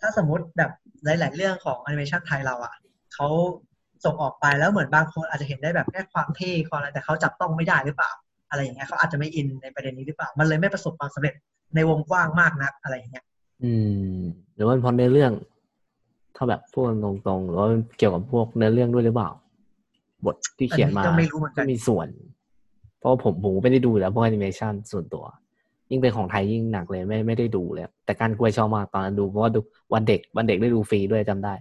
[0.00, 0.70] ถ้าสมมติแบบ
[1.04, 2.74] หลาย ๆ เรื่องของแอนิเมชันไทยเราอะ
[3.14, 3.28] เขา
[4.04, 8.10] ส่งออกไปแล้วเหมือนบางคนอาจจะเห็นได้แบบแค่ความเท่ความอะไรแต่เขาจับต้องไม่ได้หรือเปล่า
[8.50, 11.34] อะไรอย่างเงี้ยเขาอาจจะไม่อินในประเด็นนี้หรือเปล่า มันเลยไม่ประสบความสำเร็จ
[11.74, 13.24] ในวงกว้างมากนักอะไรอย่างเงี้ย
[13.62, 13.72] อื
[14.10, 14.16] ม
[14.54, 15.32] หรือว่าเป็นเพราะเนื้อเรื่อง
[16.36, 19.30] ถ้าแบบพูดตรงๆหรือว่าเกี่ยวกับพวกเนื้อเรื่องด้วยหรือเปล่า
[20.24, 22.08] บทที่เขียนมาอันนี้ก็ไม่รู้เหมือนกันมีส่วน
[22.98, 25.24] เพราะว่าผมผมไม่ได้ดูอยู่แล้วพวกแอนิเมชันส่วนตัว
[25.90, 29.60] ยิ่งเป็นของไทยยิ่งหนักเลยไม่ไม่ได้ดูเลยแต่การกล้วยชอบมากตอนนั้นดูเพราะว่าดู
[29.94, 31.54] วันเด็กวันเด็กได้ดูฟรีด้วยจำได้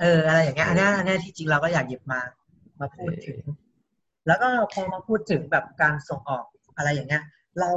[0.00, 2.20] เอออะไรอย่างเงี้ยอันเนี้ยอันเนี้ยที่จริงเราก็อยากหยิบมา
[2.80, 3.38] มาพูดถึง
[4.26, 6.44] แล้วก็พอมาพูดถึงแบบการส่งออก
[6.76, 7.22] อะไรอย่างเงี้ย
[7.60, 7.70] เรา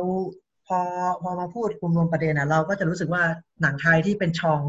[0.68, 0.80] พอ
[1.22, 3.24] พอมาพูดกลุ่มรวมประเด็นนะเราก็จะรู้สึกว่า
[3.62, 4.62] หนังไทยที่เป็นช่อง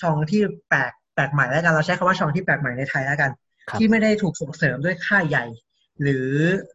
[0.00, 3.30] ช่องที่แปลกแปลกใหม่แล้วกันเราใช้คำว่าช่องที่แปลกใหม่ในไทยแล้วกัน
[3.68, 5.44] ครับที่ไม่ได้ถูกส่งเสริมด้วยค่ายใหญ่
[6.02, 6.28] หรือ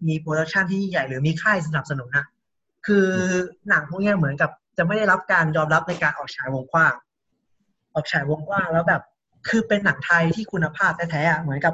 [0.07, 2.25] มีโปรดักชันที่ใหญ่หรือมีค่ายสนับสนุนนะ
[2.87, 3.07] คือ
[3.69, 6.93] หนังพวกเนี้ยเหมือนกับ จะไม่ได้รับการยอมรับในการออกฉายวงกว้าง
[7.93, 9.01] ออกฉายวงกว้างแล้วแบบ
[9.47, 11.73] คือเป็นหนังไทยที่คุณภาพแท้ๆอะเหมือนกับ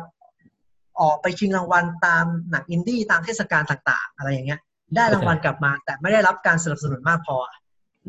[1.01, 4.59] ออกไปชิงรางวัลตามหนังอินดี้ตามเทศกาลต่าง ๆ อะไรอย่างเงี้ย
[4.95, 7.55] ได้รางวัลกลับมา แต่ไม่ได้รับการสนับสนุนมากพออะ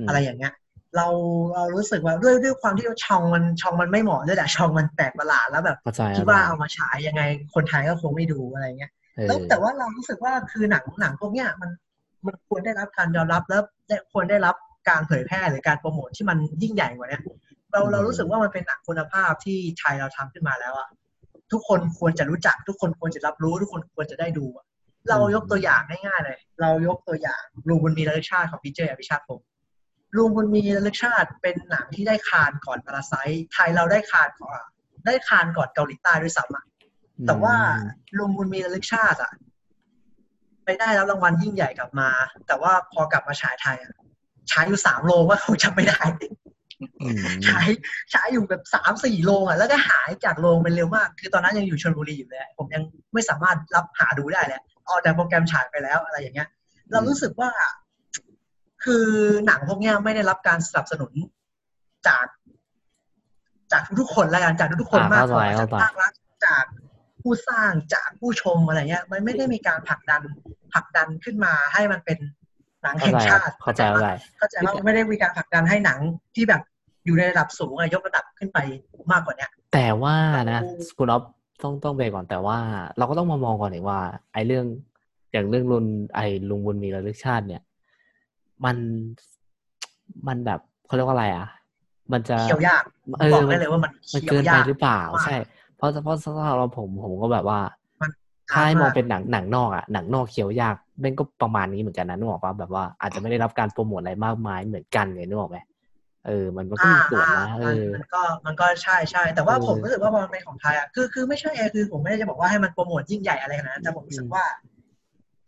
[0.04, 0.52] มอะไรอย่างเงี้ย
[0.96, 1.06] เรา
[1.54, 7.22] เรารู้สึกว่าด้วยด้วยความที่ช่องมันช่องมันไม่เหมาะด้วยแหละช่องมันแปลกประหลาดแล้วแบบเข้าใจคิดว่าเอามาฉายยังไง
[7.54, 11.70] คนไทยก็คงไม่ดูอะไรเงี้ยเออแล้วแต่ว่าเรารู้สึกว่าคือหนังหนังพวกเนี้ยมัน
[12.26, 14.54] มันควรได้รับการยอมรับแล้วและควรได้รับ
[14.88, 17.22] การเผยแพร่หรือการโปรโมทที่มันยิ่งใหญ่กว่าเนี้ย
[17.72, 20.88] เราเรารู้สึกว่ามันเป็นหนังคุณภาพที่ไทยเราทำขึ้นมาแล้วอะ
[21.52, 24.66] ทุกคนควรจะรู้จัก ทุกคนควรจะรับรู้ ทุกคนควรจะได้ดูอะ
[25.08, 29.40] เรายกตัวอย่างง่ายๆเลย เรายกตัวอย่างลุงบุญมีระลึกชาติของพี่เจอภิชาติผม
[30.16, 33.14] ลุงบุญมีระลึกชาติเป็นหนังที่ได้คานก่อนพาราไซ
[33.52, 34.60] ไทยเราได้คานก่อน
[35.06, 36.64] ได้คานก่อนเกาหลีใต้ด้วยซ้ำอะ
[37.26, 37.54] แต่ว่า
[38.18, 39.32] ลุงบุญมีระลึกชาติอะ
[40.64, 42.08] ไปได้รับรางวัลยิ่งใหญ่กลับมา
[42.46, 43.94] แต่ว่าพอกลับมาฉายไทยอะ
[44.50, 46.02] ฉายอยู่สามโรงว่าเขาจำไม่ได้
[47.02, 47.68] อืมฉาย
[48.12, 52.82] ฉายอยู่แบบสามสี่โรงอะแล้วก็หายจากโรงไปเร็วมาก คือตอนนั้นยังอยู่ชลบุรีอยู่เลย ผมยัง
[53.14, 56.48] ไม่สามารถรับหาดูได้เลย ออกจากโปรแกรมฉายไปแล้วอะไรอย่างเงี้ย
[56.92, 57.50] เรารู้สึกว่า
[58.84, 59.06] คือ
[59.46, 61.12] หนังพวกเนี้ยไม่ได้รับการสนับสนุน
[62.06, 62.26] จาก
[63.72, 66.12] จากทุกๆคนแล้วกันจากทุกๆคนอ่ามากกว่าเข้าใจจากภาครัฐ
[66.46, 66.64] จาก
[67.22, 70.22] ผู้สร้างจากผู้ชมอะไรเงี้ย มันไม่ได้มีการผลักดัน
[70.74, 72.18] ผลักดันขึ้นมาให้มันเป็น
[72.82, 74.08] หนังเข้าแห่งใจชาติเข้าใจเข้าใจ
[74.38, 75.98] เข้าใจว่าไม่ได้มีการผลักดันให้หนัง
[76.34, 76.62] ที่แบบ
[77.04, 78.58] อยู่ในระดับสูงอะยกระดับขึ้นไป
[79.12, 80.16] มากกว่าเนี้ยแต่ว่า
[80.52, 81.22] นะเราคุณอ๊อฟ
[81.62, 82.58] ต้องต้องเบรกก่อนแต่ว่า
[82.98, 84.00] เราก็ต้องมามองก่อนเลยว่า
[84.32, 84.64] ไอ้เรื่อง
[85.32, 85.84] อย่างเรื่องรุน
[86.14, 87.62] ไอ้ลุงบุญมีระลึกชาติเนี่ย
[88.64, 88.76] มัน
[90.26, 91.46] มันแบบเขาเรียกว่าอะไรอะ
[92.12, 92.82] มันจะเคี่ยวยาก
[93.20, 95.36] เออบอกมัได้นเลยว่ามันมันเคี่ยเกิวนไปยากหรือเปล่ามากใช่
[95.76, 97.60] เพราะเพราะสำหรับเราผมผมก็แบบว่า
[98.02, 98.10] มัน
[98.52, 105.58] ถ้าให้มองมากเป็นหนังหนังนอกอะหนังนอกเคี้ยวยากแม่งก็ประมาณนี้เหมือนกันนะนึกออกปะแบบว่าอาจจะไม่ได้รับการโปรโมทอะไรมากมายเหมือนกันเลยนึกออกไหม
[106.26, 114.44] เออมันมันก็มีส่วนนะเอมันอมันก็มันก็ใช่ใช่แต่ว่าเออผมรู้สึกว่าพอมันเป็นของไทยอะคือคือไม่ใช่เอคือผมไม่ได้จะบอกว่าให้มันโปรโมทยิ่งใหญ่อะไรขนาดนั้นแต่ผมรู้สึกว่า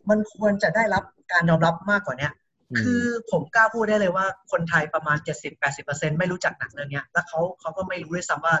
[0.09, 2.33] มันควรจะได้รับการยอมรับมากกว่าเนี้ย
[2.79, 8.55] คือผมกล้าพูดได้เลยว่าคนไทยประมาณเจ็ดสิบแปดสิบเปอร์เซ็นไม่รู้จักหนังเรื่องเนี้ยแล้วเขาเขาก็ไม่รู้ด้วยซ้ำว่า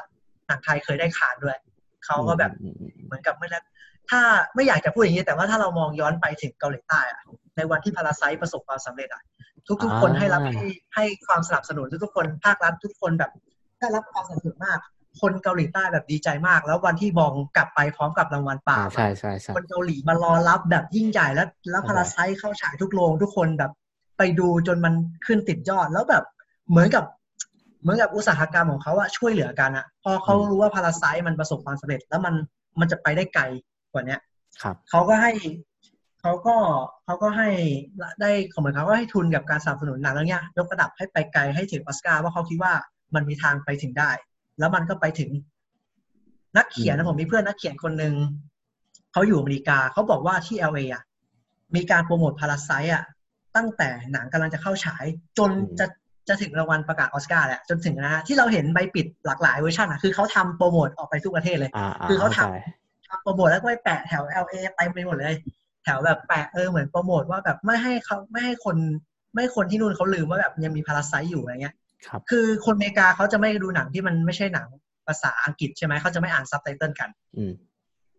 [0.47, 1.57] หนังไทยเคยได้ขานด้วย
[2.05, 3.59] เขาก็แบบอืมอืมอืมเหมือนกับไม่ได้
[4.09, 4.21] ถ้า
[4.55, 7.21] ไม่อยากจะพูดอย่างนี้ แต่ว่าถ้าเรามองย้อนไปถึงเกาหลีใต้อะ
[7.57, 9.21] ในวันที่พาราไซประสบความสำเร็จอะ
[9.83, 13.31] ทุก ๆ คนให้รับให้ให้ความสนับสนุนทุกๆคนภาครัฐทุกคนแบบ
[13.79, 14.79] ได้รับความสนับสนุนมาก
[15.21, 23.71] คนเกาหลีใต้แบบดีใจมาก แล้ววันที่บองกลับไปพร้อมกับรางวัลป่าอ่าใช่ใช่ใช่คนเกาหลีมารอรับแบบยิ่งใหญ่แล้วแล้วพาราไซเข้าฉายทุกโรงทุกคนแบบ
[24.17, 24.93] ไปดูจนมัน
[25.25, 26.23] ขึ้นติดยอดแล้วแบบ
[26.69, 27.03] เหมือนกับ
[27.81, 32.35] เหมือนกับอุตสาหกรรมของเขาอะช่วยเหลือกันอะพอเขารู้ว่าพาราไซมันประสบความสำเร็จ แล้วมัน
[32.79, 33.43] มันจะไปได้ไกล
[33.91, 34.21] กว่าเนี้ย
[34.63, 35.31] ครับเขาก็ให้
[36.21, 36.55] เขาก็
[37.05, 37.49] เขาก็ให้
[38.21, 42.73] ได้เหมือนเขาก็ให้ทุนกับการสนับสนุนหนังเรื่องเนี้ยยกระดับให้ไปไกลให้ถึงออสการ์ว่าเขาคิดว่า
[43.15, 44.11] มันมีทางไปถึงได้
[44.59, 45.29] แล้วมันก็ไปถึง
[46.57, 48.13] นักเขียนอืนะมผมมีเพื่อนนักเขียนคนหนึ่ง
[49.11, 51.03] เขาอยู่อเมริกาเขาบอกว่าที่ LA อะ
[51.75, 53.03] มีการโปรโมทพาราไซอะ
[53.55, 55.05] ตั้งแต่หนังกำลังจะเข้าฉาย
[55.37, 55.85] จนจะ
[56.27, 62.78] จะถึงรางวัลประกาศออสการ์แหละจนถึงนะฮะที่เราเห็นใบปิดหลากหลายเวอร์ชันอะคือเขาทำโปรโมทออกไปทุกประเทศเลยอ่าอ่าคือเขาทำข้ใจทำ
[63.21, 65.35] โปรโมทแล้วก็ไปแปะแถว LA ไปไปหมดเลย
[65.83, 68.77] แถวแบบแปะเออเหมือนโปรโมทว่าแบบไม่ให้เขาไม่ให้คน
[69.33, 71.75] ไม่ให้คนที่นู่นเขาลืมว่าแบบยังมีพาราไซอยู่อะไรเงี้ย
[72.07, 74.67] ครับคือคนอเมริกาเขาจะไม่ดูหนังที่มันไม่ใช่หนัง
[75.07, 77.53] ภาษาอังกฤษใช่ไหมเขาจะไม่อ่านซับไตเติลกันอืม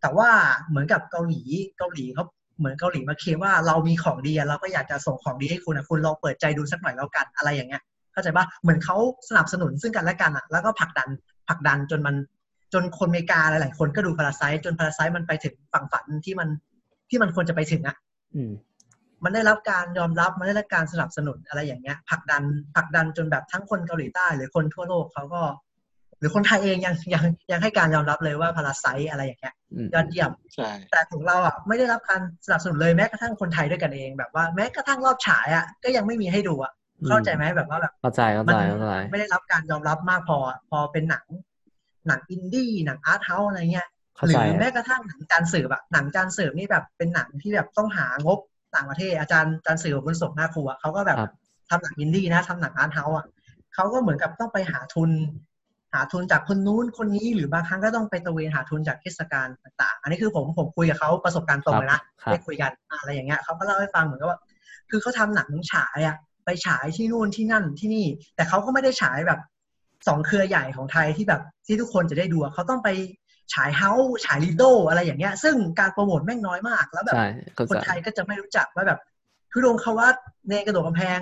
[0.00, 0.30] แต่ว่า
[0.68, 1.40] เหมือนกับเกาหลี
[1.78, 2.24] เกาหลีเขา
[2.58, 7.82] เหมือนเกาหลีมาเคลมว่าเรามีของดีอะเราก็อยากจะส่งของดีให้คุณอะคุณลองเปิดใจดูสักหน่อยแล้วกันอะไรอย่างเงี้ย
[8.12, 8.96] เข้าใจปะเหมือนเขา
[9.28, 11.08] สนับสนุนซึ่งกันและกันอะแล้วก็ผลักดัน
[11.48, 12.14] ผลักดันจนมัน
[12.72, 16.48] จนคนอเมริกาหลายๆคนก็ดูพาราไซจนพาราไซมันไปถึงฝั่งฝันที่มัน
[17.10, 17.96] ที่มันควรจะไปถึงอะ
[18.36, 18.52] อืม
[19.24, 22.42] มันได้รับการยอมรับมันได้รับการสนับสนุนอะไรอย่างเงี้ยผลักดัน
[22.76, 25.42] ผลักดันจนแบบทั้งคนเกาหลีใต้ หรือคนทั่วโลกเขาก็
[26.18, 36.72] หรือคนไทยเองยังยังยังให้การยอมรับเลยว่าพาราไซอะไรอย่างเงี้ยอืมยอดเยี่ยมใช่แต่ของเราอะไม่ได้รับการสนับสนุนเลยแม้กระทั่งคนไทยด้วยกันเองแบบว่าแม้กระทั่งรอบฉายอะก็ยังไม่มีให้ดูอะ
[37.08, 41.24] เข้าใจไหมแบบว่าแบบเข้าใจเข้ามัใจเข้าใจไม่ได้รับการยอมรับมากพออะพอเป็นหนัง
[42.06, 48.38] หนังอินดี้หนังอาร์ตเฮาส์อะไรเงี้ยเข้าหรืใจอแม้กระทั่งหนังจานสืบอะหนังจานสืบนี่แบบเป็นหนังที่แบบต้องหางบ
[48.74, 51.30] ต่างประเทศอาจารย์จานสืบกับคุณสมหน้าครูอะเขาก็แบบครับ
[51.70, 53.26] ทำหนังอินดี้นะทำหนัง art house อะ
[53.74, 55.10] เขาก็เหมือนกับต้องไปหาทุน
[55.92, 64.38] หาทุนจากคนนู้นคนนี้หรือบางครั้งก็ต้องไปตระเวนหาทุนจากเทศกาลต่าง ๆ อันนี้คือผมผมคุยกับเขาประสบการณ์ตรงเลยนะครับได้คุยกันอะอะไรอย่างเงี้ยเขาก็เล่าให้ฟังเหมือนกับว่า
[64.90, 69.40] คือเขาทำหนังฉายอะไปฉายที่นู่นที่นั่นที่นี่ แต่เขาก็ไม่ได้ฉายแบบ
[70.08, 72.88] สองเครือใหญ่ของไทยที่แบบที่ทุกคนจะได้ดูอะเขาต้องไป
[73.54, 79.00] ฉายเฮาส์ฉายลีโดอะไรอย่างเงี้ย ซึ่งการโปรโมทแม่งน้อยมาก แล้วแบบใช่เข้าคนใจไทยก็จะไม่รู้จักว่าแบบ
[79.52, 80.14] คือลงคาวัต
[80.50, 81.20] ในกระโดดกำแพง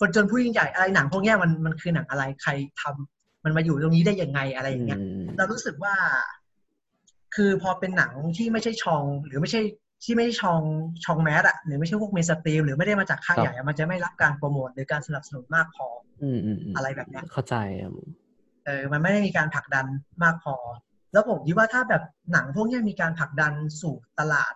[0.00, 2.50] คนจนผู้ยิ่งใหญ่อะไรหนังพวกเนี้ยมันมันคือหนังอะไรใคร
[2.80, 5.94] ทำมันมาอยู่ตรงนี้ได้ยังไงอะไรอย่างเงี้ยอืมเรารู้สึกว่า
[7.34, 9.60] คือพอเป็นหนังที่ไม่ใช่ชองหรือไม่ใช่
[10.02, 10.60] ที่ไม่ใช่ชอง
[11.04, 15.86] ชองแมสอะหรือไม่ใช่พวกเมสตรีมหรือไม่ได้มาจากค่ายครับใหญ่อะมันจะไม่รับการโปรโมทหรือการสนับสนุนมากพอ
[16.22, 17.92] อืมอืมอืมอะไรแบบเนี้ยเข้าใจครับ
[18.64, 19.86] เออมันไม่ได้มีการผลักดัน
[20.22, 20.56] มากพอ
[21.12, 24.54] แล้วผมคิดว่าถ้าแบบหนังพวกเนี้ยมีการผลักดันสู่ตลาด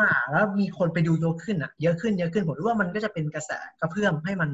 [0.00, 4.50] มากๆแล้วมีคนไปดูเยอะขึ้นอะเยอะขึ้นเยอะขึ้นผมว่ามันก็จะเป็นกระแสกระเพื่อมให้มัน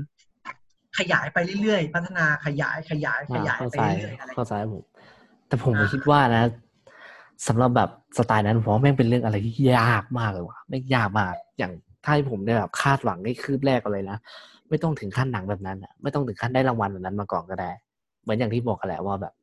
[0.98, 4.82] ขยายไปเรื่อยๆ พัฒนาขยายขยายขยายเข้าไปใจเรื่อยๆอะไรเข้าใจผม
[5.48, 6.44] แต่ผมก็อ่าคิดว่านะ
[7.46, 11.72] สำหรับแบบสไตล์นั้นผมว่าแม่งเป็นเรื่องอะไรที่ยากมากเลยว่ะแม่งยากมากอย่าง
[12.04, 14.18] ถ้าให้ผมได้แบบคาดหวังให้คืบแรกกันเลยนะ
[14.68, 17.70] ไม่ต้องถึงขั้นหนังแบบนั้นอะไม่ต้องถึงขั้นได้รางวัลแบบนั้นมาก่อนก็ได้
[18.22, 19.34] เหมือนอย่างที่บอกกันแหละว่าแบบ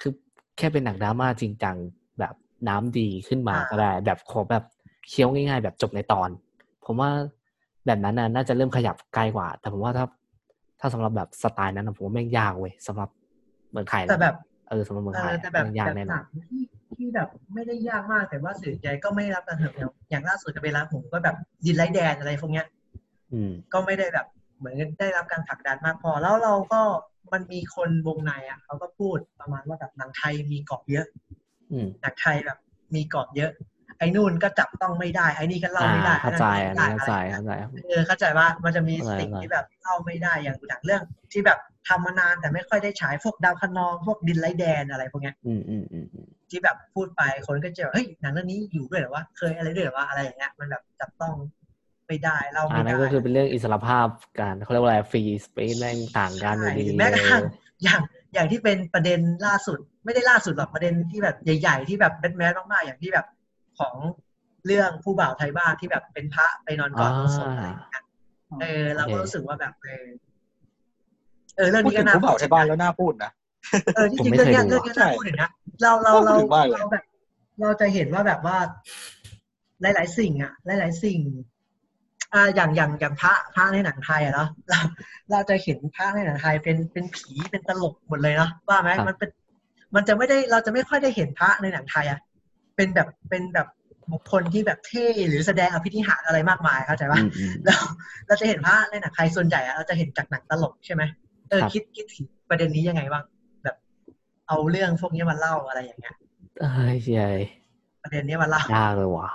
[0.00, 0.12] คือ
[0.58, 1.76] แค่เป็นหนังดราม่าจริงจัง
[2.18, 2.34] แบบ
[2.68, 4.64] น้ำดีขึ้นมาก็ได้ แบบขอแบบ
[5.08, 6.28] เคี้ยวง่ายๆ แบบจบในตอน
[6.86, 7.10] ผมว่า
[7.84, 10.06] แแบบนั้นน่ะน่าจะเริ่มขยับไกลกว่า แต่ผมว่าถ้า
[10.80, 13.08] ถ้าสำหรับแบบสไตล์นั้นนะผมว่าแม่งยากเว้ยสำหรับ
[13.72, 14.36] เมืองไทยนะแต่แบบ
[14.68, 16.24] เออสำหรับเมืองเอไทยออะแต่แบบแม่งแบยากบแน่นหอนันง
[16.90, 22.66] ที่ที่แบบไม่ได้ยากมากแต่ว่าสื่อใจก็ไม่ได้รับการเหิมอย่างล่าสุดจะเป็นร้านผมก็แบบดินไลท์แดนอะไรพวกเนี้ย
[23.32, 24.26] อืมก็ไม่ได้แบบ
[24.58, 26.80] เหมือนได้รับการผลักดันมากพอ แล้วเราก็
[27.32, 31.06] มันมีคนวงในอะเขาก็พูดประมาณว่าแบบหนังไทยมีเกาะเยอะ
[31.72, 32.58] อืมหนังไทยแบบ
[32.94, 33.50] มีเกาะเยอะ
[33.98, 37.52] ไอ้นู่นก็จับต้องไม่ได้ ไอ้นี่ก็เล่าอ่าไม่ได้เข้าใจไอ้อันนั่นี้นเข้าใจไม่ได้เข้าใจ
[37.88, 51.34] เออเข้าใจว่ามันจะมีเข้าใจสิ่งเข้าใจที่แบบเล่าไม่ได้อย่างอย่างเรื่อง ที่แบบทำมานานแต่ไม่ค่อยได้ฉายพวกดาวคะนองพวกดินไลท์แดนอะไรพวกเนี้ยอืมอืมอืมอืม ที่แบบพูดไปคนก็จะแบบเฮ้ยหนังเรื่องนี้อยู่ด้วยเหรอวะเคยอะไรด้วยเหรอวะอะไรอย่างเงี้ยมันแบบจับต้อง
[52.06, 54.06] ไม่ได้เล่าอัไม่นนั้นได้ก็คือเป็นเรื่องอิสรภาพ
[54.40, 57.42] การเขาเรียกว่าอะไรฟรีสเปซแม่งต่างกันอยู่ดีใช่แม้กระทั่ง
[57.82, 58.00] อย่าง
[58.34, 63.26] อย่างที่เป็นประเด็นล่าสุด ไม่ได้ล่าสุดหรอกประเด็นที่แบบใหญ่ ๆ ที่แบบแบทแมนมากๆอย่างที่แบบ
[63.78, 63.94] ของ
[64.66, 68.02] เรื่องผู้บ่าวไทยบ้านที่แบบเป็นพระไปนอนกออ่าดโลงศพอะไรอย่างเงี้ย
[68.60, 70.06] เออเราก็โอเครู้สึกว่าแบบเออ
[71.56, 73.30] เออเรื่องพูดนี้ถึก็งน่าผู้บ่าวไทยบ้านแล้วน่าพูดนะ
[73.94, 75.50] เออที่จริงผมไม่เรื่องเนี้ยเคยดูเรื่องเนี้ยใช่น่าพูดถึงนะ
[75.82, 77.04] เราเราเราพูดถึงมากเลยเราแบบ
[77.60, 78.58] เราจะเห็นว่าแบบว่า
[79.82, 81.20] หลาย ๆ สิ่งอะหลาย ๆ สิ่ง
[82.34, 84.78] อ่าอย่างอย่างอย่างพระพระในหนังไทยอะเนาะเรา
[85.30, 89.30] เราจะเห็นพระในหนังไทยเป็นเป็นผีเป็นตลกหมดเลยเนาะว่าไหมครับมันเป็น
[89.94, 92.20] มันจะไม่ได้เราจะไม่ค่อยได้เห็นพระในหนังไทยอะ
[92.76, 93.68] เป็นแบบเป็นแบบ
[94.12, 97.76] บุคคลที่แบบเท่หรือแสดงอภินิหารอะไรมากมายเข้าใจปะอืมอืมเรา
[98.26, 101.02] เราจะเห็นพระในหนังไทยส่วนใหญ่อะเราจะเห็นจากหนังตลกใช่ไหม
[101.50, 103.39] เออครับคิดคิดถึงประเด็นนี้ยังไงบ้างแบบ
[104.50, 106.14] เอาเรื่องพวกนี้มาเล่าอะไรอย่างเงี้ย
[106.60, 107.40] เอ้ยเย้ย
[108.02, 109.30] ประเด็นนี้มาเล่ายากเลยว่ะ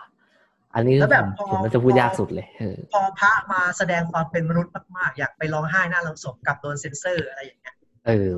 [0.76, 7.76] อันนี้แล้วแบบผมพอผมน่าจะพูดพอยากสุดเลยเออพอพระมาแสดงความเป็นมนุษย์มากๆ อยากไปร้องไห้หน้าโรงศพกลับโดนเซ็นเซอร์อะไรอย่างเงี้ย
[8.08, 8.34] เออ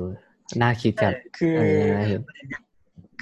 [0.60, 2.62] น่าคิดกันคือเออน่าเห็นประเด็นเนี้ย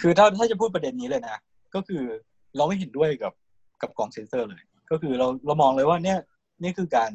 [0.00, 1.36] คือถ้าถ้าจะพูดประเด็นนี้เลยนะ
[1.74, 2.02] ก็คือ
[2.56, 3.32] เราไม่เห็นด้วยกับ
[3.82, 6.18] กับกองเซนเซอร์เลย ก็คือเราเรามองเลยว่าเนี่ย
[6.62, 7.12] นี่คือการ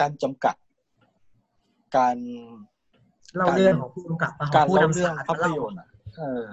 [0.00, 0.56] การจำกัด
[1.96, 2.16] การ
[3.36, 6.44] เล่าเรื่องของผู้กำกับของการผู้เล่านำเรื่องสารภาพเล่ายนตร์อะเออ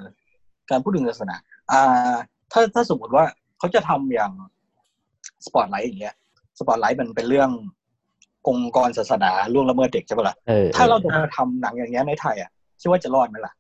[0.70, 1.36] การพูดถึงศาสนา
[1.72, 2.16] อ่า
[2.52, 3.26] ถ้าถ้าสมมติว่า
[3.60, 4.32] เขาจะทำอย่าง
[5.46, 6.16] สปอตไลท์อย่างเงี้ย
[6.60, 7.50] สปอตไลท์มันเป็นเรื่อง
[8.48, 12.50] องค์กรศาสนาล่วงละเมิดเด็กใช่ปะล่ะเออถ้าเราจะมาทำหนังอย่างเงี้ยในไทยอะ
[12.82, 13.54] คิดว่าจะรอดไหมล่ะ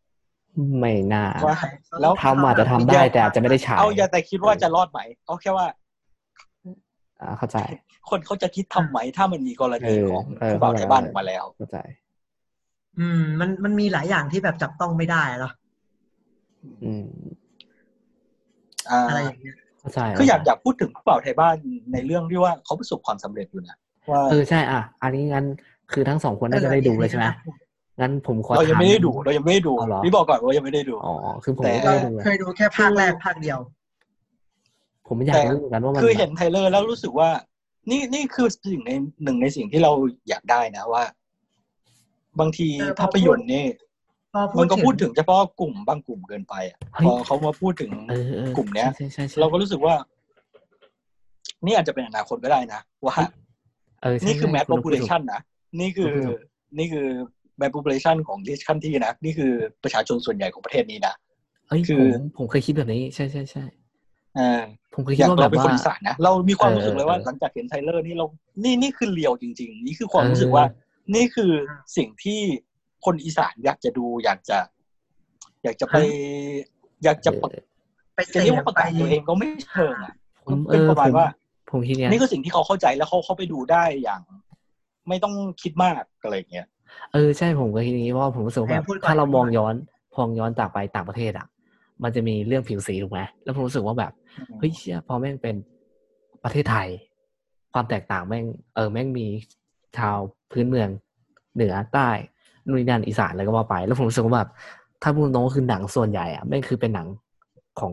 [0.79, 1.57] ไม่น่าว่า
[2.01, 5.67] แล้วทำอาจจะทำได้แต่อาจจะไม่ได้ฉายเอาอย่าแต่คิดว่าจะรอดไหมเอาแค่ว่า
[7.21, 7.57] อ่าเข้าใจ
[8.09, 11.77] คนเขาจะคิดทำไหมถ้ามันมีกรณีของเออเออผู้บ่าวไทยบ้านออกมาแล้วเข้าใจ
[12.99, 15.53] อืม มันมันมีหลายอย่างที่แบบจับต้องไม่ได้เนาะ
[16.83, 17.05] อืม
[18.89, 21.55] อ่าอะไรอย่างเงี้ยเข้าใจคืออยากอยากพูดถึงผู้บ่าวไทยบ้าน
[21.93, 23.77] ในเรื่องที่ว่าเขาประสบความสำเร็จอยู่นะ
[24.11, 25.45] ว่าเออใช่อะ อันนี้งั้น
[25.91, 27.27] คือทั้งสองคนน่าจะได้ดูเลยใช่ไหม
[28.01, 33.59] งั้นผมขอเรายังถไม่ได้ดูเรายังไม่ได้ดูเอาเหรอนี่บอกก่อนว่ายังไม่ได้ดูอ๋อคือผมแต่ไม่เราได้ดูไงเคยดูแค่ภาคแรกภาคเดียว
[35.07, 37.29] ผมอยากรู้เหมือนกันว่ามันคือเห็นไทเลอร์แล้วรู้สึกว่า
[37.89, 38.91] นี่นี่คือสิ่งใน
[39.23, 39.91] หนึ่งในสิ่งที่เรา
[40.29, 41.03] อยากได้นะว่า
[42.39, 43.65] บางทีเออพอภาพยนตร์นี่
[44.33, 49.93] พอพูมัดนก็ถึงพูดถึงเฉพาะกลุ่มบางกลุ่มเกินไปอะเฮ้ยพอเขามาพูดถึงเออเออกลุ่มเนี้ยใช่ใช่ใช่เราก็รู้สึกว่า
[51.65, 53.15] นี่อาจจะเป็นอนาคตก็ได้นะว่า
[54.01, 55.41] เออใช่นี่คือใช่ mass ณพูดถูก population นะ
[55.79, 56.39] นี่คือคุณพูดถูก
[56.77, 57.07] นี่คือ
[57.59, 59.51] mass population ของ this country นะนี่คือ
[59.83, 61.13] ประชาชนส่วนใหญ่ของประเทศนี้นะ
[61.67, 63.65] เอ้ยคืผอมผมเคยคิดแบบนี้ ใช่ใช่ใช่
[64.35, 64.61] เออ
[64.93, 68.25] ผมเคยอคิดย่างว่าแบเราบเป็นคนว่าอีสานนะเรามีความรู้สึกเลยว่าเออหลังจากเห็นไทเลอร์นี่เรา
[68.63, 70.63] นี่นี่คือเรียวจริง ๆ นี่คือความเออรู้สึกว่า
[71.13, 71.51] นี่คือ
[71.97, 72.39] สิ่งที่
[73.05, 74.57] คนอีสานอยากจะดูอยากจะ
[75.63, 75.97] อยากจะไป
[77.03, 77.63] อยากจะประเออ
[78.15, 80.13] ไปจะเสเรียกพว่าประไปกาศตัวเองก็ไม่เชิงอะ
[80.45, 81.27] ผมเอเป็นอประมาณผมว่า
[81.71, 84.21] ผมคิดเนี้ยนี่คือสิ่งที่เขาเข้าใจแล้วเขาเขาไปดูได้อย่าง
[85.07, 86.67] ไม่ต้องคิดมากอะไรอย่างเงี้ย
[87.13, 89.73] เออใช่ผมก็คิดอย่างนี้เพราะว่าผมรู้สึกว่าแบบให้พูดก่อนถ้าเรามองย้อน
[90.15, 91.47] พองย้อนจากไปต่างประเทศอะ
[92.03, 94.11] มันจะมีเรื่องผิวสีถูกไหมแล้วผมรู้สึกว่าแบบ
[94.59, 95.55] เฮ้ยเชี่ยพอแม่งเป็น
[96.43, 96.87] ประเทศไทย
[97.73, 98.45] ความแตกต่างแม่ง
[98.75, 99.27] เออแม่งมี
[99.97, 100.17] ชาว
[100.51, 100.89] พื้นเมือง
[101.55, 102.09] เหนือใต้
[102.65, 104.49] นู่นนี่นั่นอีสานอะไรก็ว่าไป แล้วผมรู้สึกว่าแบบ
[105.03, 107.07] ถ้าพูดตรงก็คือหนังส่วนใหญ่อะแม่คือเป็นหนัง
[107.79, 107.91] ของ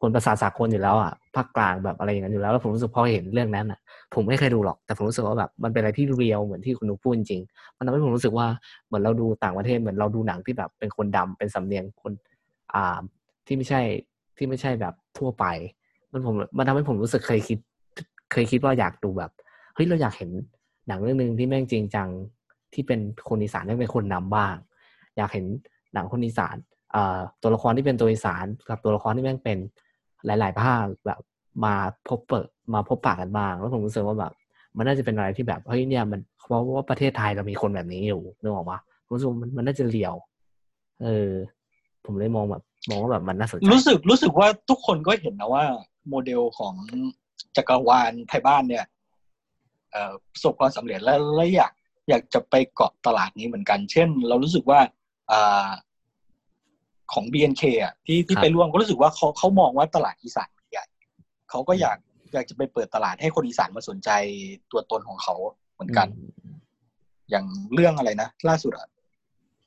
[0.00, 3.78] คนภาษาสากลอยู่แล้วอะภาคกลางแบบอะไรอย่างนั้นอยู่แล้วแล้วผมรู้สึกพอเห็นเรื่องนั้นอะ
[4.14, 7.40] ผมไม่เคยดูหรอกแต่ผมรู้สึกว่าแบบมันเป็นอะไรที่เรียลเหมือนที่คุณนุพูดจริง
[7.76, 8.46] มันทำให้ผมรู้สึกว่า
[8.86, 12.12] เหมือนเราดูต่างประเทศเหมือนเราดูหนังที่แบบเป็นคนดำเป็นสำเนียงคน
[12.74, 13.00] อ่า
[13.46, 13.80] ที่ไม่ใช่
[14.36, 15.44] ที่ไม่ใช่แบบทั่วไป
[16.12, 17.58] มันผมมันทำให้ผมรู้สึกเคยคิด
[18.32, 19.30] เคยคิดว่าอยากดูแบบ
[19.74, 20.30] เฮ้ยเราอยากเห็น
[20.88, 22.08] หนังเรื่องหนึ่งที่แม่งจริงจัง
[22.74, 24.54] ที่เป็นคนอีสานที่เป็นคนนำบ้าง
[25.16, 25.44] อยากเห็น
[25.94, 26.56] หนังคนอีสาน
[27.42, 29.58] ตัวละครที่เป็นตัวอีสานกับตัวละครที่แม่งเป็น
[30.26, 31.20] หลาย ๆ ภาคแบบ
[31.64, 31.74] มา
[32.08, 34.32] พบเปิดมาพบปะกันบ้าง แล้วผมรู้สึกว่าแบบ
[34.76, 38.78] มันน่าจะเป็นอะไรที่แบบเฮ้ยเนี่ยมันเพราะว่าประเทศไทยเรามีคนแบบนี้อยู่นึกออกปะ
[39.10, 40.14] รู้สึกมันมันน่าจะเลียว
[41.02, 41.30] เออ
[42.04, 45.64] ผมเลยมองแบบมองว่าแบบมันน่าสนใจรู้สึกรู้สึกว่าทุกคนก็เห็นนะว่า
[46.08, 46.74] โมเดลของ
[47.56, 48.84] จักรวาลไทยบ้านเนี่ย
[50.32, 51.72] ประสบความสำเร็จแล้วแล้วอยาก
[52.08, 54.80] อยากจะไปเกาะตลาดนี้เหมือนกัน เช่น เรารู้สึกว่า
[55.30, 55.68] อ่า
[57.12, 60.84] ของ BNK อะที่ที่ครับไปร่วมก็รู้สึกว่าเขาเขามองว่าตลาดอีสานใหญ่
[61.50, 61.98] เขาก็อยาก
[62.34, 64.10] อยากจะไปเปิดตลาดให้คนอีสานมาสนใจ
[64.70, 65.34] ตัวตนของเขา
[65.74, 66.08] เหมือนกัน
[67.30, 68.88] อย่างเรื่องอะไรนะล่าสุดอะ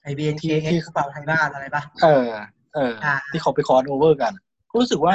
[0.03, 2.27] ไอ BNK x เปล่าไทบ้านอะไรปะเออ
[2.75, 4.33] เอออ่าที่เขาไป crossover กัน
[4.69, 5.13] ก็รู้สึกว่า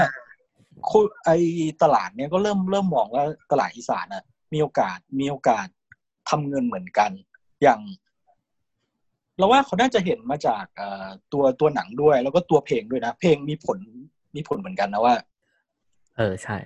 [0.90, 1.30] คุไอ
[1.82, 4.24] ตลาดเนี้ยก็เริ่มเริ่มมองว่าตลาดอีสานอะ
[4.56, 5.66] มีโอกาสมีโอกาส
[6.28, 7.10] ทำเงินเหมือนกัน
[7.62, 7.80] อย่าง
[9.38, 13.78] เราว่าเขาน่าจะเห็นมาจากเอ่อตัวตัวหนังด้วย แล้วก็ตัวเพลงด้วยนะ เพลงมีผล
[14.34, 15.14] มีผลเหมือนกันนะว่า
[16.16, 16.56] เออใช่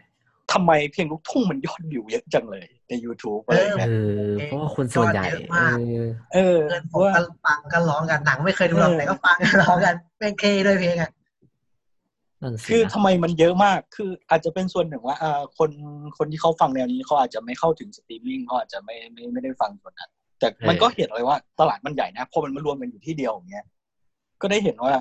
[0.52, 11.19] ทำไมเพลงลูกทุ่งมันยอดวิวเยอะจังเลยใน YouTube อะไรอย่างเอเงี้ยอเพราะว่าคนส่วนใหญ่ยอดเยอะมากเออเออเพื่อนผมว่าก็ฟังก็ร้องกันหนังไม่เคยดูหรอกเออแต่ก็ฟังกันร้องกันเป็นเคด้วยเพลงอะนั่นสิ
[12.68, 15.70] คือนะทำไมมันเยอะมาก คืออาจจะเป็นส่วนหนึ่งว่าอ่าคน
[16.18, 23.66] คนที่เขาฟังแนวนี้เขาอาจจะไม่เข้าถึงสตรีมมิ่งเขาอาจจะไม่ไม่ไม่ได้ฟังส่วนนั้น แต่มันก็เห็นเลยว่าตลาดมันใหญ่นะพอมันมารวมกันอยู่ที่เดียวอย่างเงี้ย
[24.40, 24.94] ก็ได้เห็นว่า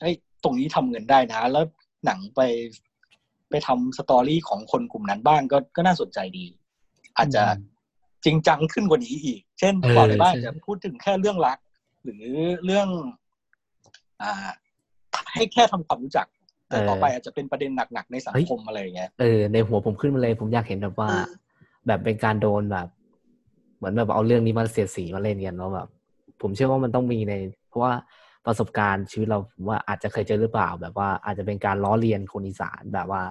[0.00, 1.64] ไอ้ตรงนี้ทำเงินได้นะ แล้ว
[2.04, 2.40] หนังไป
[3.50, 6.46] ไปทำ story ของคนกลุ่มนั้นบ้างก็ก็น่าสนใจดี
[7.16, 7.42] อาจจะ
[8.24, 11.58] จริงจังขึ้นกว่านี้อีก เช่นเออก่อนไทบ้านใช่จะพูดถึงแค่เรื่องรัก
[12.02, 12.22] หรือ
[12.64, 12.88] เรื่อง
[14.22, 14.48] อ่า
[15.32, 16.26] ให้แค่ทำความรู้จัก
[16.68, 21.26] แต่ต่อไปอาจจะเป็นประเด็นหนักๆในสังคมอะไรอย่างเงี้ยเออในหัวผมขึ้นมาเลย ผมอยากเห็นแบบว่าอืม
[21.86, 22.88] แบบเป็นการโดนแบบ
[23.78, 25.88] เหมือนแบบเอาเรื่องนี้มาเสียดสีมาเล่นกันแล้วแบบ
[26.42, 27.34] ผมเชื่อว่ามันต้องมีใน
[27.68, 27.92] เพราะว่า
[28.46, 33.22] ประสบการณ์ชีวิตเราผมว่าอาจจะเคยเจอหรือเปล่า แบบว่าอาจจะเป็นการล้อเลียนคนอีสานแบบว่า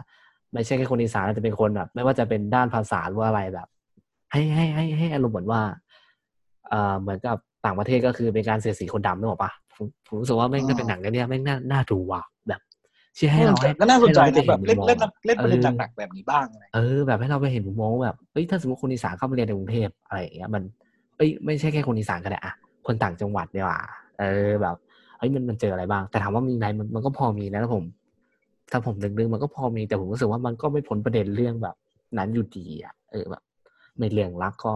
[0.53, 3.67] ไม่ใช่แค่คนอีสานอาจจะเป็นคนแบบ ไม่ว่าจะเป็นด้านภาษาหรือว่าอะไรแบบ
[4.31, 5.61] ให้ให้ให้ให้อารมณ์เหมือนว่า
[6.69, 20.63] เอ่อเหมือนกับต่างประเทศก็คือเป็นการเสียดสีคนดำนึกออกปะผมผมรู้สึกว่าแม่งอ๋อถ้าเป็นหนังเรื่องเนี้ยแม่งน่าน่าดูว่ะแบบเชื่อให้เราให้ก็น่าสนใจให้นะเราแบบเล่นได้เล่นห็มุมมองเล่นประเด็นเออหนักๆแบบนี้บ้างอะไรเออแบบให้เราไปเห็นมุมมองว่าแบบเอ้ยถ้าสมมติคนอีสานเข้ามาเรียนในกรุงเทพอะไรอย่างเงี้ยมัน
[21.17, 22.53] เอ้ยไม่ใช่แค่คนอีสานก็ได้อะ
[22.87, 23.79] คนต่างจังหวัดเนี่ยว่ะ
[24.19, 24.75] เออแบบ
[25.17, 27.83] เอ้ยมันมันเจออะไรบ้าง แต่ถามว่ามีไหมมันมันก็พอมีนะถ้าผม
[28.71, 31.75] ถ้าผมดึงๆมันก็พอมีแต่ผมรู้สึกว่ามันก็ไม่พ้นประเด็นเรื่องแบบ
[32.17, 33.43] นั้นอยู่ดีอะเออแบบ
[33.97, 34.73] ไม่เรื่องรักก็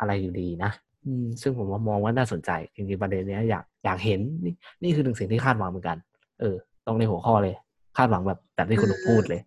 [0.00, 0.70] อะไรอยู่ดีนะ
[1.06, 5.98] อืมซึ่งผมว่ามองว่าน่าสนใจจริงๆประเด็นเนี้ยอยากอยากเห็นนี่นี่คือหนึ่งสิ่งที่คาดหวังเหมือนกัน
[6.40, 6.56] เออ
[6.88, 7.54] ตรงในหัวข้อเลย
[7.96, 9.40] คาดหวังแบบแบบที่คุณหนูพูดเลย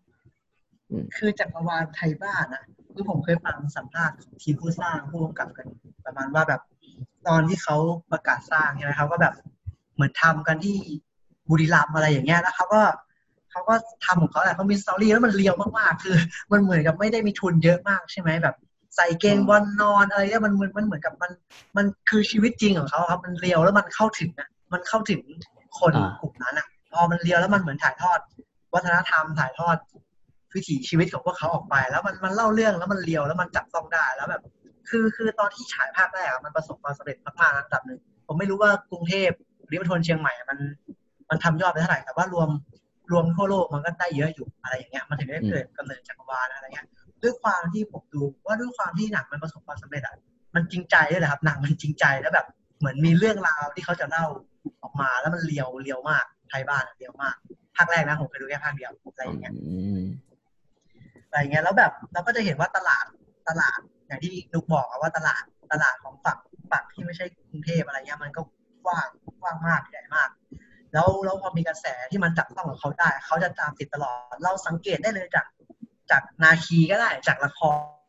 [1.18, 2.64] คือจักรวาลไทยบ้านอะ
[2.94, 5.68] คือผมเคยฟังสัมภาษณ์ของทีมผู้สร้างผู้กำกับกัน
[6.06, 6.62] ประมาณว่าแบบ
[7.28, 7.76] ตอนที่เขา
[8.12, 9.34] ประกาศสร้างใช่ไหมเขาก็แบบ
[9.96, 10.76] เหมือนทำกันที่
[11.50, 12.82] บุรีรัมย์อะไรอย่างเงี้ยแล้วเขาก็
[13.52, 13.76] เขาก็
[14.06, 16.16] ทำของเขาแหละเขามีสตอรี่แล้วมันเรียวมากๆ คือ
[16.52, 18.56] มันเหมือนกับไม่ได้มีทุนเยอะมากใช่ไหมแบบ
[18.96, 21.32] ใส่เกงบอลนอนอะไรเนี่ยมันมันมันเหมือนกับมัน
[21.78, 25.22] มันคือชีวิตจริงของเขาครับ มันเรียวแล้วมันเข้าถึงอะมันเข้าถึง
[25.80, 28.20] คนอ่ากลุ่มนั้นอะ พอมันเรียวแล้วมันเหมือนถ่ายทอด
[28.74, 29.78] วัฒนธรรมถ่ายทอด
[30.56, 34.42] วิถีชีวิตของพวกเขาออกไป แล้วมันมันเล่าเรื่องแล้วมันเรียวแล้วมันจับต้องได้แล้วแบบ
[34.90, 39.32] คือคือตอนที่ฉายภาคแรกอะมันประสบความสำเร็จมากๆระดับหนึ่งผมไม่รู้ว่ากรุงเทพ
[39.68, 40.60] หรือมณฑลเชียงใหม่อะมัน
[41.30, 42.50] มันทำยอดไปเท่าไหร่แต่ว่ารวม
[43.12, 46.88] รวมทั่วโลกมันก็ได้เยอะอยู่อะไรอย่างเงี้ยมันถึงได้เกิดกำเนิดจักรวาลอะไรเงี้ย
[47.24, 50.16] ด้วยความที่ผมดูว่าด้วยความที่หนังมันประสบความสำเร็จอะ
[50.56, 52.46] มันจริงใจด้วยแหละครับหนังมันจริงใจแล้วแบบ
[52.80, 54.26] เหมือนมีเรื่องราวที่เขาจะเล่า
[54.84, 57.36] ออกมาแล้วมันเลียวเลียวมาก ไทยบ้านอะเลียวมาก
[57.78, 60.02] ภาคแรกนะผมเคยดูแค่ภาคเดียวอะไรอย่างเงี้ยอืม
[61.30, 63.06] อะไรเงี้ยแล้วแบบเราก็จะเห็นว่าตลาด
[63.50, 66.38] ตลาดอย่างที่นุกบอกอะว่าตลาดตลาดของฝั่ง
[66.72, 68.42] ฝั่งที่ไม่ใช่กรุงเทพอะไรเงี้ยมันก็
[68.86, 69.08] กว้าง
[69.42, 70.30] กว้างมากใหญ่มาก
[70.94, 75.46] แล้วแล้วพอมีกระแสที่มันจับต้องกับเขาได้ เขาจะตามติดตลอด เราสังเกตได้เลยจาก
[76.12, 78.01] จากนาคีก็ได้จากละครเออ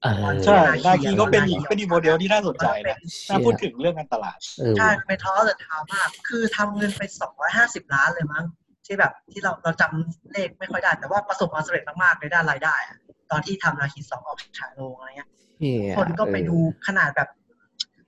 [0.45, 2.99] ใช่นาคีนาคีก็เป็นนาคีอีกเป็นอีกโมเดลที่น่าสนใจนะ
[3.29, 8.45] ถ้าพูดถึงเรื่องการตลาดเออใช่เป็นท้อเดอะทาวมากคือทำเงินไปสองร้อยห้าสิบล้านเลยมั้ง
[8.87, 12.99] ที่แบบที่เราเราจำเลขไม่ค่อยได้ แต่ว่าประสบความสำเร็จมากๆในด้านรายได้อะ
[13.31, 15.31] ตอนที่ทำนาคีสองออกฉายโรงอะไรเงี้ย
[15.61, 17.29] เหี้ยคนก็ไปเออดูขนาดแบบ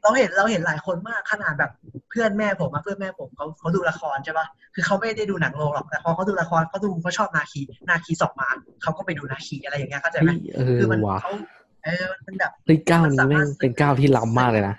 [0.02, 1.70] เราเห็นเราเห็นหลายคนมากขนาดแบบ
[2.10, 8.48] เพื่อนแม่ผมอะเพื่อนแม่ผมเขาเขาดูละครใช่ปะคือเขาไม่ได้ดูหนังโรงหรอกแต่พอเขาดูละครเขาดูเขาชอบนาคีนาคีสองมา
[8.82, 11.32] เขาก็ไปดูนาคีอะไรอย่างเงี้ยเข้าใจไหมเฮ้ยเออคือมันว่ะเขา
[11.84, 14.76] เออมันเป็นแบบเฮ้ยก้าวนี้มันสาแม่มารถงเป็นก้าวที่ล้ำมากเลยนะ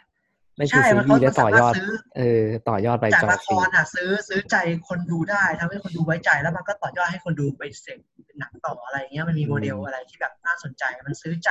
[0.57, 4.55] นั่นคือใช่ซีมันรีเขาส์และต่อยอดมันสามารถซื้อเออ ต่อยอดไปจากจอละคซีรอะ ซื้อซื้อใจ
[4.87, 11.49] คนดูได้ทำให้คนดูไว้ใจแล้วมันก็ต่อยอดให้คนดูไปเสพเป็นหนังต่ออะไรอย่างเงี้ยมันมีโมเดลอะไรที่แบบน่าสนใจ มันซื้อใจ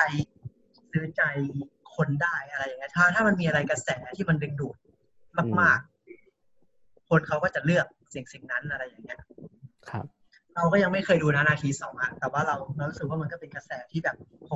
[0.92, 1.22] ซื้อใจ
[1.96, 4.76] คนได้อะไรอย่างเงี้ยถ้าถ้ามันมีอะไรกระแสที่มันดึงดูด
[5.60, 5.78] มาก
[6.44, 9.18] ๆ คนเขาก็จะเลือกสิ่งสิ่งนั้นอะไรอย่างเงี้ย
[9.90, 10.04] ครับ
[10.54, 14.16] เราก็ยังไม่เคยดูนะนาคีสองอะแต่ว่าเราเรารู้สึกว่ามันก็เป็นกระแสที่แบบ
[14.46, 14.52] โห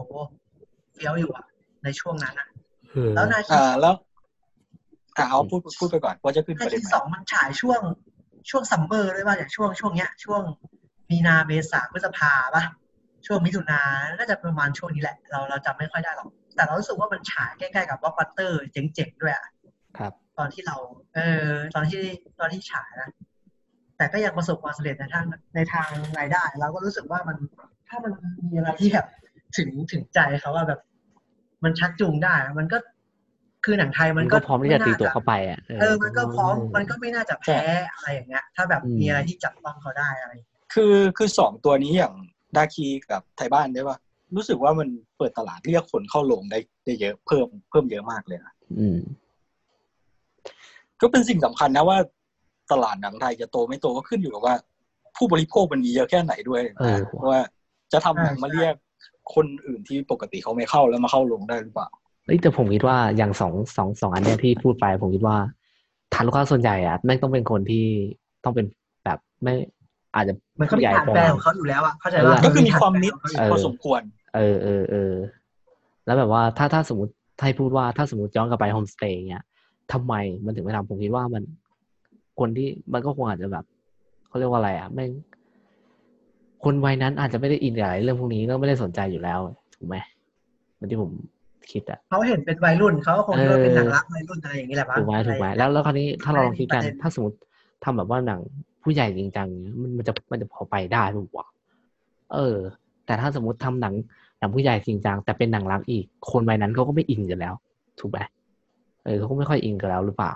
[0.98, 1.44] เฟี้ยวอยู่อะ
[1.84, 2.48] ในช่วงนั้นอะ
[2.92, 3.94] เออแล้วนาคีอ่าแล้ว
[5.18, 7.80] อ่าเอาพูดพูดไปก่อนว่าจะขึ้นปนาระเด็คีนไหนสองมันฉายช่วง
[8.50, 10.42] ช่วง summer ด้วยว่าอย่างช่วงช่วงเนี้ย ช่วง
[11.10, 12.64] มีนาเมษาพฤษภาปะ
[13.26, 13.80] ช่วงมิถุนา
[14.16, 19.46] น่าจะประมาณช่วงนี้แหละ เราเราจำไม่ค่อยได้หรอกแต่เรารู้สึกว่ามันฉายใกล้ๆกับบล็อกบัตเตอร์เจ๋งๆด้วยอะ
[19.98, 20.76] ครับ ตอนที่เรา
[21.14, 22.00] เออ ตอนที่
[22.40, 23.10] ตอนที่ฉายนะ
[23.96, 25.88] แต่ก็ยังประสบความสำเร็จในทางในทาง
[26.18, 27.36] รายได้ เราก็รู้สึกว่ามัน
[27.88, 28.12] ถ้ามัน
[28.50, 29.06] มีอะไรที่แบบ
[29.56, 30.80] ถึงถึงใจเขาว่าแบบ
[31.64, 32.78] มันชักจูงได้ มันก็
[33.64, 37.58] คือหนังไทยมัมันนก็ก็พร้อมที่จะตีตัวไน่าเข้าไปอะเออมันก็พร้อมมันก็ไม่น่าจะแพ้
[37.94, 42.14] อะไรอย่างเงี้ย ถ้าแบบอืมมีอะไรที่จับต้องเขาได้อะไรอย่างเงี้ยคือคือสองตัวนี้อย่าง
[42.56, 43.98] ดาคีกับไทยบ้านได้ปะ
[44.36, 44.88] รู้สึกว่ามัน
[45.18, 48.98] เปิดตลาดเรียกคนเข้าโรงได้ได้เยอะเพิ่มเพิ่มเยอะมากเลยนะอืม
[51.00, 51.98] ก็เป็นสิ่งสำคัญนะว่า
[52.72, 54.54] ตลาดหนังไทยจะโตไม่โตก็ขึ้นอยู่กับว่า
[55.16, 57.40] ผู้บริโภคมันมีเยอะแค่ไหนด้วยเออนะเพราะว่า
[57.92, 58.74] จะทำหนังมาเรียก
[59.34, 61.88] คนอื่นที่ปกติเขาไม่เข้าแล้วมาเข้าโรงได้หรือเปล่า
[62.26, 65.36] เอ้ยแต่ผมคิดว่าอย่างสองสองสองอันเนี้ยที่พูดไปผมคิดว่า
[66.14, 67.84] ฐานลูกค้าส่วนใหญ่อะไม่งต้องเป็นคนที่
[68.44, 68.66] ต้องเป็น
[69.04, 69.54] แบบไม่
[70.14, 74.02] อาจจะมันก็มีผู้ใหญ่ฐานประแฟมาณนของเขาอยู่แล้วอะเข้าใจเออว่าก็คือมีความนิดเออพอสมควร
[74.36, 75.12] เออเออเออ
[76.06, 79.44] แล้วแบบว่าถ้าถ้าสมมติให้พูดว่าถ้าสมมติย้อนกลับไปโฮมสเตย์เงี้ย
[79.92, 80.14] ทำไม
[80.44, 81.42] มันถึงไม่ทำผมคิดว่ามัน
[82.40, 83.64] คนที่มันก็คงอาจจะแบบ
[84.28, 85.10] เขาเรียกว่าอะไรอะไม่ง
[86.64, 89.40] คนวัยนั้นอาจจะไม่ได้อินกับอะไรเรื่องพวกนี้ก็ไม่ได้สนใจอยู่แล้ว
[89.76, 89.96] ถูกไหม
[90.74, 91.10] เหมันที่ผม
[91.72, 97.36] คิดอะเขาเห็นเป็นวัยรุ่นเขาก็คงคิดว่าเป็นเออหนังรักวัยรุ่นอะไรอย่างนี้แหละมั้งถูกไหมถูกไหมอะไรแล้วแล้วคราวนี้ถ้าเราลองคิดกันประเด็นถ้าสมมติ
[97.84, 98.40] ทำแบบว่าหนัง
[98.82, 101.46] ผู้ใหญ่จริงจังเนี้ยมันมันจะมันจะพอไปได้หรือเปล่า
[102.34, 102.56] เออ
[103.06, 103.94] แต่ถ้าสมมติทำหนัง
[104.38, 107.54] หนังผู้ใหญ่จริงจังแต่เป็นหนังรักอีก คนวัยนั้นเขาก็ไม่อินกันแล้ว
[108.00, 108.18] ถูกไหม
[109.04, 110.32] เออเขาก็ไม่ค่อยอินกันแล้วหรือเปล่า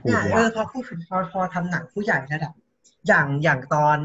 [0.00, 2.52] พูดเนี่ยเอว่าอพอพูดถึงพอพอทำหนังผู้ใหญ่ระดับ
[3.08, 3.98] อย่างอย่างตอน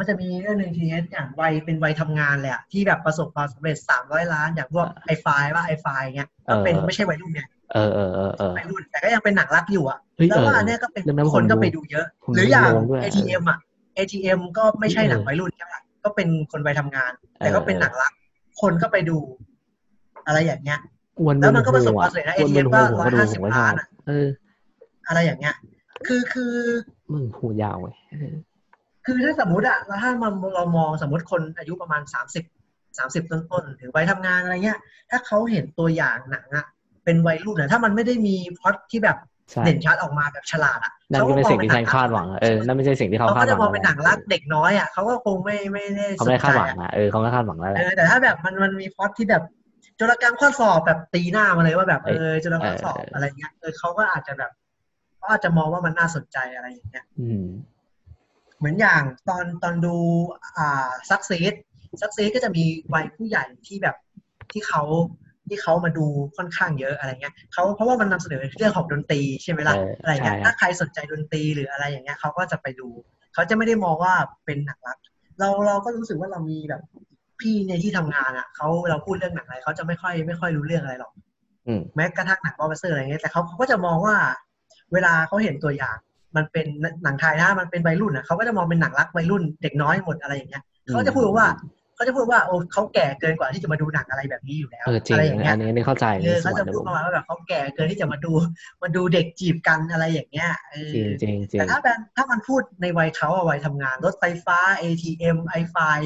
[0.00, 13.58] มันจะมีเรื่องหนึ่งทีนี้อย่างวัยเป็นวัยทำงานเลยอะที่แบบประสบความสำเร็จสามร้อยล้านอย่างพวกไอไฟว่าไอไฟเงี้ยก็เป็นไม่ใช่วัยรุ่นเนี่ยเออเออเออเออวัยรุ่นแต่ก็ยังเป็นหนังรักอยู่อะเฮ้ยแล้วว่าเอออันเนี้ยก็เป็นเรื่องนั้นผมคนก็ดูไปดูเยอะผมหรืออย่างดูโรงด้วย ATM อะ
[13.96, 15.74] ATM ก็ไม่ใช่หนังเออวัยรุ่นใช่ไหม
[16.04, 18.12] ก็เป็นคนวัยทำงาน แต่ก็เออเป็นหนังรัก
[18.60, 19.18] คนก็ไปดู
[20.26, 20.78] อะไรอย่างเงี้ย
[21.20, 24.26] อ้วนแล้วมันก็ประสบความสำเร็จนะอ้วน ATM มึนก็หัวผมก็ดู150ผมก็ชอล้าบนอะเออ
[25.08, 25.54] อะไรอย่างเงี้ย
[26.06, 26.54] คือคือ
[27.12, 28.34] มึงพูดยาวเว้ยเออ
[29.06, 32.44] คือถ้าสมมติอะแล้วถ้ามันเรามองสมมติคนอายุประมาณสามสิบ
[32.98, 34.78] สามสิบต้นๆหรือวัยทำงานอะไรเงี้ย
[35.10, 36.66] ถ้าเขาเห็นตัวอย่างหนังอะ
[37.04, 39.16] เป็นวัยรุ่นอะถ้ามันไม่ได้มีพล็อตที่แบบ
[39.50, 49.42] ใช่เด่นชัดออกมาแบบฉลาดอะนั่นก็เป็นสิ่งที่ฉันคาดหวังอะเออนั่นไม่ใช่สิ่งที่เขาเขาคาก็ดหจะวังมองเป็นหนังรักเออเด็กน้อยอะเขาก็คงไม่ไม่ได้เขาสไม่นได้ใจคาดหวังอะนะเออเขาไม่ได้คาดหวังแล้วแหเอละอแต่ถ้าแบบมันมันมีพล็อตที่แบบ
[49.96, 54.50] โจรกรรมข้อสอบแบบตีหน้ามาเลยว่าแบบเอ้เอยอโจรกรรมข้อสอบเออออะไรเงี้ยเออเขาก็อาจจะแบบ
[55.16, 57.44] เขาอาจจะมองว่ามันน่าสนใจอะไรอย่างเงี้ยอืม
[58.60, 59.96] เหมือนอย่างตอนตอนดู
[60.56, 61.54] อ่าซักซีด
[62.00, 62.64] ซักซีดก็จะมี
[62.94, 63.96] วัยผู้ใหญ่ที่แบบ
[64.52, 64.82] ที่เขา
[65.48, 66.06] ที่เขามาดู
[66.36, 72.88] ค่อนข้างเยอะอะไรเงี้ยเขาเพราะว่ามันนำเสนอเรื่องของดนตรีใช่ไหมล่ะเอออะไรเงี้ยใช่ถ้าใครสนใจดนตรีหรืออะไรอย่างเงี้ยเขาก็จะไปดู
[73.34, 74.14] เขาจะไม่ได้มองว่า
[74.44, 74.98] เป็นหนังรัก
[75.38, 76.82] เราเราก็รู้สึกว่าเรามีแบบ
[77.40, 81.12] พี่ในที่ทำงานอะเขาเราพูดเรื่องหนังอะไรเขาจะไม่ค่อยไม่ค่อยรู้เรื่องอะไรหรอก
[81.66, 84.16] อืมแม้กระทั่งหนังบอสเซอร์อะไรเงี้ยแต่เขาเขาก็จะมองว่า
[84.92, 85.96] เวลาเขาเห็นตัวอย่าง
[86.36, 86.66] มันเป็น
[87.02, 91.46] หนังไทยนะมันเป็นวัยรุ่นอะเขาก็จะมองเป็นหนังรักวัยรุ่นเด็กน้อยหมดอะไรอย่างเงี้ยเขาจะพูดว่า
[91.94, 98.32] เขาจะพูดว่าโอ้เขาแก่เกินกว่าที่จะมาดูหนังอะไรแบบนี้อยู่แล้วเออจริงอะไรอย่างเงี้ย อันนี้อันนี้เข้าใจเออในส่เขาวนจะนะพูผดมประมาณว่าแบบเขาแก่เกินที่จะมาดู
[98.82, 105.98] มาดูเด็กจีบกันอะไรอย่างเงี้ยเออจริงจริงจริงแต่ถ้าแบบถ้ามันพูดในวัยเขาอะวัยทำงานรถไฟฟ้า ATM I Fine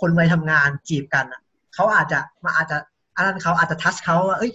[0.00, 1.40] คนวัยทำงานจีบกันอะ
[1.74, 2.76] เขาอาจจะมาอาจจะ
[3.16, 4.52] อันนั้นเขาอาจจะ touch เขาว่าเอ้ย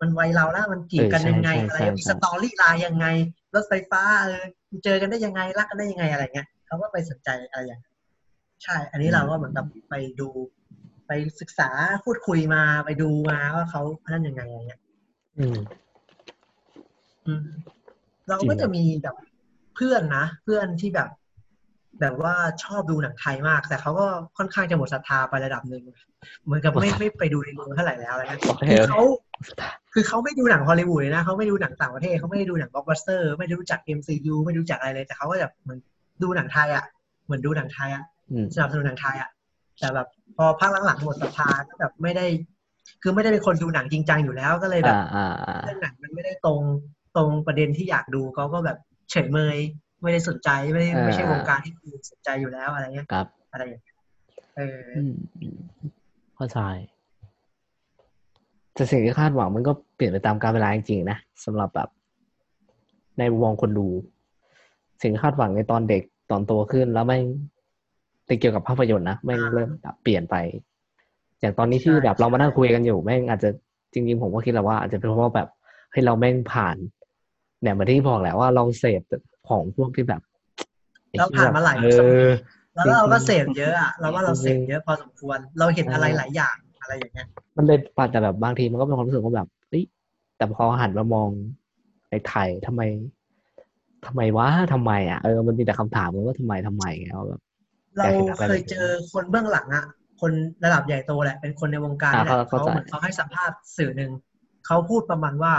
[0.00, 3.06] มันวัยเราแล้วมันจีบกันยังไงอะไรมี storyline ยังไง
[3.54, 4.44] รถไฟฟ้าเออ
[4.84, 7.92] เจอกันได้ยังไงรักกันได้ยังไงอะไรเงี้ยเขาก็ไปสนใจอะไรอย่างเงี้ย
[8.62, 10.28] ใช่ อันนี้เราก็เหมือนกับไปดู
[11.06, 11.68] ไปศึกษา
[12.04, 14.80] พูดคุยมาไปดูมาว่าเขานั่นยังไงอะไรเงี้ย
[15.38, 15.58] อืม
[17.26, 17.46] อืม
[18.28, 19.16] เราจริงก็จะมีแบบ
[19.76, 21.08] เพื่อนนะ เพื่อนที่แบบ
[22.00, 24.06] แบบว่าชอบดูหนังไทยมาก แต่เขาก็
[24.38, 25.84] ค่อนข้างจะหมดศรัทธาไประดับหนึ่ง
[26.44, 29.02] เหมือนกับไม่ไม่ไปดูในโรงเท่าไหร่แล้วอะไรเงี้ยโอเคคือโอเคเขา
[29.92, 35.78] คือเขาไม่ดูหนังฮอลลีวูดเลยนะเขาไม่ดูหนังต่างประเทศเขาไม่ได้ดูหนังบล็อกบัสเตอร์ ไม่ได้รู้จัก MCU ไม่รู้จักอะไรเลย แต่เขาก็แบบเหมือน
[36.22, 36.84] ดูหนังไทยอะ
[37.24, 39.30] เหมือนดูหนังไทยอะอืมสนับสนุนหนังไทยอะ
[39.80, 42.26] แต่แบบพอภาคหลังๆหมดศรัทธาก็แบบไม่ได้
[43.02, 46.60] คือไม่ได้เป็นคนดูหนังจริงจังอยู่แล้วก็เลยแบบอ่าอ่าอ่าเรื่องหนังมันไม่ได้ตรง
[47.16, 48.78] ตรงประเด็นที่อยากดูเขาก็แบบ
[49.10, 49.58] เฉยเมย
[50.02, 53.96] ไม่ได้สนใจไม่ได้ไม่ใช่วงการที่คุณสนใจอยู่แล้วอะไรเงี้ยครับ อะไรอย่างเงี้ย
[54.56, 55.58] เออออืมอืม
[56.36, 56.58] เข้าใจ
[58.74, 61.88] แต่สิ่งที่คาดหวังมันก็เปลี่ยนไปตามกาลเวลาจริงๆนะสำหรับแบบ
[63.18, 63.86] ในมุมมองคนดู
[65.02, 67.18] สิ่งที่คาดหวังในตอนเด็กตอนโตขึ้นแล้วไม่
[68.26, 70.36] แต่เกี่ยวกับภาพยนตร์นะไม่งเริ่มแบบเปลี่ยนไป
[71.40, 73.50] อย่างตอนนี้ที่แบบเรามานั่งคุยกันอยู่แม่งอาจจะ
[73.92, 75.48] จริงๆผมก็คิดแล้วว่าอาจจะเป็นเพราะว่าแบบ
[75.92, 76.76] ให้เราแม่งผ่าน
[77.62, 79.02] เนี่ยเหมือนที่บอกแหละว่าเราเสพ
[79.48, 80.22] ของพวกที่แบบ
[81.18, 82.32] เราผ่านมาหลายเอยุคสมัอย
[82.74, 89.84] แล้วเราก็เสพเยอะอะเราว่าเราเสพเยอะพอสมควร เราเห็นอะไรหลายอย่างอะไรอย่างเงี้ย มันเลยปัดแต่แบบบางทีมันก็เป็นความรู้สึกว่าแบบเอ้ย
[90.36, 91.28] แต่พอหันมามอง
[92.10, 92.82] ในไทยทำไม
[94.06, 97.40] ทำไมวะทำไม อะเออมันมีแต่คำถามเลยว่าทำไมทำไมไงว่าแบบ
[97.96, 99.84] เราอยากเห็นอะไรเคยเจอคนเบื้องหลังอะ
[100.20, 100.32] คน
[100.64, 104.10] ระดับใหญ่โตแหละ เป็นคนในวงการอ่านี่แหละเข้าเขาใจเหมือนเขาให้สัมภาษณ์สื่อหนึ่ง
[104.66, 105.54] เขาพูดประมาณว่า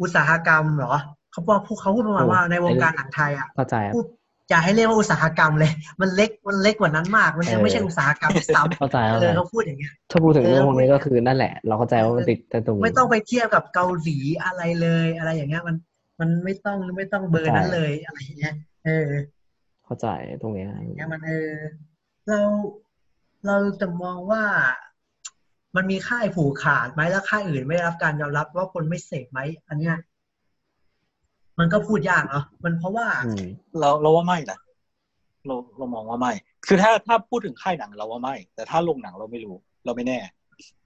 [0.00, 0.94] อุตสาหกรรมเหรอ
[1.32, 4.06] เขาบอกเขาพูดประมาณว่าในวงการหนังไทยอะเข้าใจครับพูด
[4.50, 15.76] อย่าให้เรียกว่าอุตสาหกรรมเลย มันเล็ก มันเล็กกว่านั้นมาก มันยังไม่ใช่อุตสาหกรรมด้วยซ้ำเข้าใจเอเข้าใจอเขาพูดอย่างเงี้ย ถ้าพูดถึงเออเรื่องพวกนี้ก็คือนั่นแหละ เราเข้าใจว่ามันติดแต่ตรงนี้ไม่ต้องไปเทียบกับเกาหลีอะไรเลย อะไรอย่างเงี้ย มัน
[16.20, 18.54] มันไม่ต้อง ไม่ต้องเบอร์นั้นเลยอะไรอย่างเงี้ย
[18.84, 19.08] เออ
[19.84, 20.06] เข้าใจ
[20.42, 21.52] ตรงเนี้ยอย่างเงี้ยมันเออ
[22.28, 22.40] เรา
[23.46, 24.42] เราจะมองว่า
[25.76, 29.96] มันมีค่ายผูกขาดไหมแล้วค่ายอื่นไม่ได้รับการยอมรับว่าคนไม่เสพไหม อันเนี้ย
[31.60, 33.44] มันก็พูดยากเนาะมันเพราะว่าอืม
[33.78, 34.58] เราเราว่าไม่นะ
[35.46, 36.32] เราเรามองว่าไม่
[36.66, 40.18] คือถ้าถ้าพูดถึงค่ายหนังเราว่าไม่ แต่ถ้าลงหนังเราไม่รู้ เราไม่แน่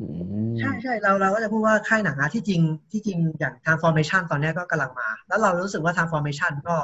[0.01, 0.07] อื
[0.51, 2.61] มใช่ใช่เราเราก็จะพูดว่าค่ายหนังนะที่จริง
[2.93, 6.77] ที่จริงอย่าง transformation ตอนเนี้ยก็กำลังมา แล้วเรารู้สึกว่า transformation ก็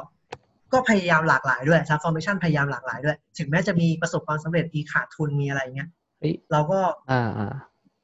[0.73, 5.89] ก็พยายามหลากหลายด้วย transformation พยายามหลากหลายด้วย ถึงแม้จะมีประสบความสำเร็จมีขาดทุนมีอะไรเงี้ย
[6.19, 6.81] เฮ้ยเราก็
[7.11, 7.55] อ่าอ่า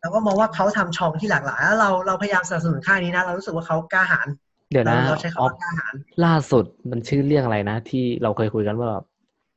[0.01, 4.27] เราก็มองว่าเขาทำช่องที่หลากหลายแล้วเราเราพยายามสนับสนุนค่ายนี้นะ เรารู้สึกว่าเขากล้าหาญ
[4.71, 5.95] เดี๋ยวเรานะเราใช้อคำอฟว่ากล้าหาญ
[6.25, 9.05] ล่าสุดมันชื่อเรื่องอะไรนะ ที่เราเคยคุยกันว่าแบบ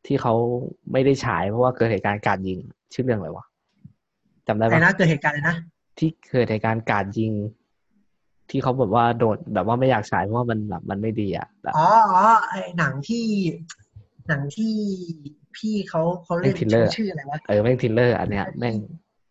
[0.06, 0.34] ที่เขา
[0.92, 2.60] ไม่ได้ฉายเพราะว่าเกิดเหตุการณ์การยิง
[2.94, 3.46] ชื่อเรื่องอะไรวะ
[4.48, 5.56] จำได้ไอ้ปะนะเกิดเหตุการณ์เลยนะ
[5.98, 7.32] ที่เกิดเหตุการณ์การยิง
[8.50, 13.26] ที่เขาแบบว่าโดดแบบว่าไม่อยากฉายเพราะว่ามันแบบมันไม่ดีอะแบบอ๋ออ๋อไอ้หนังที่
[14.28, 14.74] หนังที่
[15.58, 18.76] พี่เขาเขาเล่นเป็น thriller ชื่ออะไรวะเออแม่งทิลเลอร์อันเนี้ยแม่ง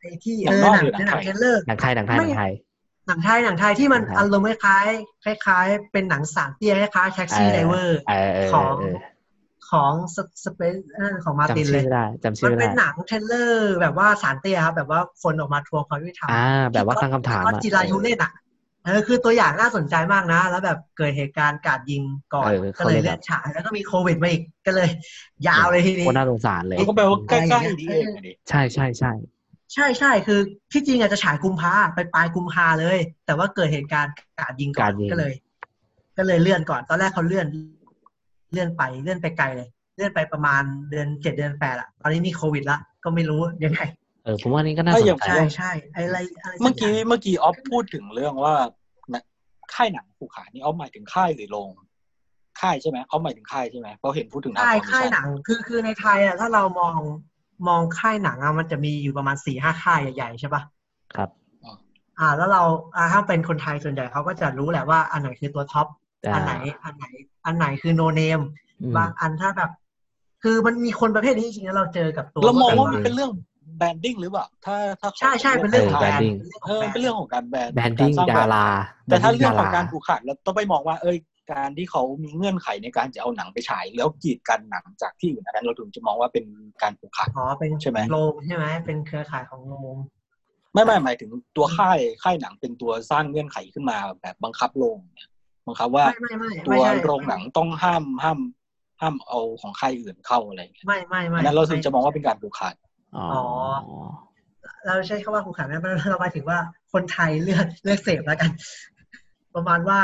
[0.00, 2.50] ไอ้ที่หนัเองอนอกหนังหรือหนังหนังไทยเทรลเลอร์หนังไทยหนังไทยหไม่นังไทย
[3.08, 8.96] หนังไทยหนังไทยที่มันหนังไทยอารมณ์คล้ายๆคล้ายๆเป็นหนังสามเตี้ยคล้ายๆแท็กซี่ไดเวอร์เออเออของเออ
[9.70, 9.92] ของ
[10.44, 10.76] สเปซ
[11.24, 18.32] ของมาร์ตินจำเลชื่อยไม่ได้จำชื่มัอนไม่เป็นได้หนังเทรลเลอร์แบบว่าสารเตี้ยครับ แบบว่าคนออกมาทวงความยุติธรรมอ่า แบบว่าตั้งคำถามก็อะจิรายุเล่นอะ
[18.84, 22.02] เออคือตัวอย่างน่าสนใจมากนะ แล้วแบบเกิดเหตุการณ์กราดยิง
[22.34, 24.88] ก่อนเออก็เลยเขาเลยแบบเลื่อนฉายแล้วก็มีโควิดมาอีกก็เลย
[25.48, 29.12] ยาวเลยทีนี้โคตรน่าสงสารเลยมันก็แปลว่าใกอะไรอย่างล้เงี้ยๆนี่เองอะดิใช่ใช่ใช่
[29.74, 30.40] ใช่ใช่คือ
[30.72, 35.32] ที่จริงอาจจะฉายกุมภาไปปลายกุมภาเลย แต่ว่าเกิดเหตุการณ์กราดยิงก่อนก็เลย
[36.18, 37.46] ก็เลยเลื่อนก่อน ตอนแรกเขาเลื่อน
[38.52, 43.80] เลื่อนไปเลื่อนไปไกลเลย เลื่อนไปประมาณเดือนเจ็ดเดือนแปดอะตอนนี้มีโควิดละก็ไม่รู้ยังไง
[44.24, 48.54] เออผมว่านี่ก็น่าสนใจใช่ใช่ไออะไรอะไรสัเมื่อกี้ย่างเมื่อกี้ออฟพูดถึงเรื่องว่า
[49.14, 49.22] นะ
[49.74, 51.68] ค่ายหนังผูกขาดนี่ออฟหมายถึงค่ายหรือโรง
[52.60, 56.96] ค่ายใช่ไหมออฟหมายถึงค่ายใช่ไหมเพราะเห็นพูดถึงค่าย Transformation ค่ายหนังคือคือในไทยอะถ้าเรามอง
[57.68, 60.62] มองค่ายหนังอะมันจะมีอยู่ประมาณสี่ห้าค่ายใหญ่ๆใช่ปะ
[61.14, 61.30] ครับ
[62.18, 62.62] อ่า แล้วเรา
[62.96, 65.86] อ่าถ้าเป็นคนไทยส่วนใหญ่เขาก็จะรู้แหละว่าอันไหนคือตัวท็อป
[66.26, 66.54] อ่าอันไหน
[66.84, 67.04] อันไหน
[67.46, 68.40] อันไหนคือโนเนม
[68.82, 69.70] อืมบางอันถ้าแบบ
[70.42, 73.30] คือมันมีคนประเภทนี้จริงๆแล้วเราเจอกับตัวเรามองว่าแบบมันเป็นเรื่อง
[73.78, 76.36] branding หรือเปล่าถ้าถ้าใช่ใช่เป็นเรื่องของเออแบรนด์ branding
[76.66, 78.66] เออเป็นเรื่องของการแบรนด์ branding กสร้ดารา
[79.06, 81.16] แต่ถ้าเรื่องของ branding การผูกขาดเราต้องไปมองว่าเอ้ย
[81.52, 86.44] การที่เขามีเงื่อนไขในการจะเอาหนังไปฉาย แล้วกีดกันหนังจากที่อื่นอันนั้นเราถึงจะมองว่าเป็น
[86.82, 89.96] การผูกขาดอ๋อเป็นใช่ไหมโรงใช่ไหมเป็นเครือข่ายของโรง
[90.72, 95.30] ไม่ไม่หมายถึงตัวค่ายค่ายหนังเป็นตัวสร้างเงื่อนไขขึ้นมาแบบบังคับโรงเนี่ย
[95.66, 98.38] บังคับว่าไม่ไม่ไม่ตัไม่วใช่โรงหนังต้องห้ามห้าม
[99.00, 102.74] ห้ามเอาของค่ายอื่นเข้าอะไรอย่างเงี้ยไม่ไม่ไม่อันนั้นเราถึงจะมองว่าเป็นการผูกขาด
[103.16, 103.44] อ๋อ
[104.86, 106.58] เราใช้คำว่าผูกขาดไม่เราหมายถึงว่า
[106.92, 108.50] คนไทยเลือกเลือกเสพแล้วกัน
[109.54, 110.00] ประมาณว่า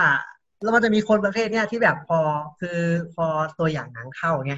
[0.62, 2.20] แล้วมันจะมีคนประเภทเนี้ยที่แบบพอ
[2.60, 2.78] คือ
[3.14, 3.26] พอ
[3.58, 4.54] ตัวอย่างหนังเข้าไง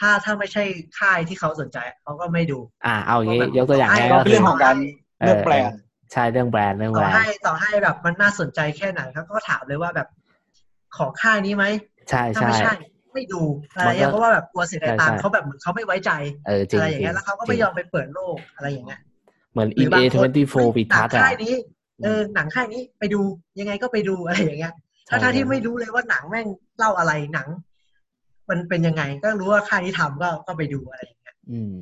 [0.00, 0.64] ถ้าถ้าไม่ใช่
[0.98, 4.76] ค่ายที่เขาสนใจเขาก็ไม่ดู อ่าเอาอย่างงี้ยกตัวอย่างให้ง่ายก็ก็เป็นคืเรื่อองของการ
[5.20, 5.78] เลือกแบรนด์
[6.12, 10.08] ใช่เรื่องแบรนด์เรื่องต่แบอรนให้ด์ต่อให้แบบมันน่าสนใจแค่ไหนเขาก็ถามเลยว่าแบบ
[10.96, 11.64] ขอค่ายนี้ไหม
[12.10, 12.74] ใช่ถ้าใช่ไม่ใช่
[13.14, 13.42] ไม่ดู
[13.76, 16.12] อะไรมันก็เงี้ยเพราะว่าแบบกลัวเสียดายตังใช่ค์ใช่เขาแบบเหมือนเขาไม่ไว้ใจ
[16.46, 19.00] เออจริงอะไรอย่างจริเงี้งยแล้วเขาก็ไม่ยอมไปเปิดโลกอะไรอย่างเงี้ย
[19.52, 21.54] เหมือนหรื in บาง a คน twenty four เฮ้ยวิหนัทังศน์อะค่ายนี้
[22.04, 23.20] เออหนังค่ายนี้ไปดู
[23.60, 24.74] ยังไงก็ไปดูอะไรอย่างเงี้ย
[25.12, 26.46] ถ้าถ้าที่ไม่รู้เลยว่าหนังแม่ง
[26.78, 27.48] เล่าอะไรหนัง
[28.50, 31.74] มันเป็นยังไง ก็รู้ว่าค่ายที่ทำก็ก็ไปดูอะไรอย่างเงี้ยอืม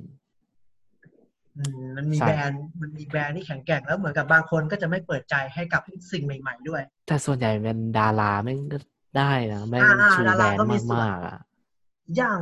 [1.57, 5.82] อืมมันมีใช่แบรนด์มันมีแบรนด์ที่แข็งแกร่งแล้วเหมือนกับบางคนก็จะไม่เปิดใจให้กับ
[6.12, 8.78] สิ่งใหม่ ๆ ด้วย แต่ส่วนใหญ่เป็นดาราแม่งก็
[9.19, 11.39] ได้นะแม่งอ่าชูดาแบรรานก็ด์มีส่วนมากๆอะ
[12.16, 12.40] อย่าง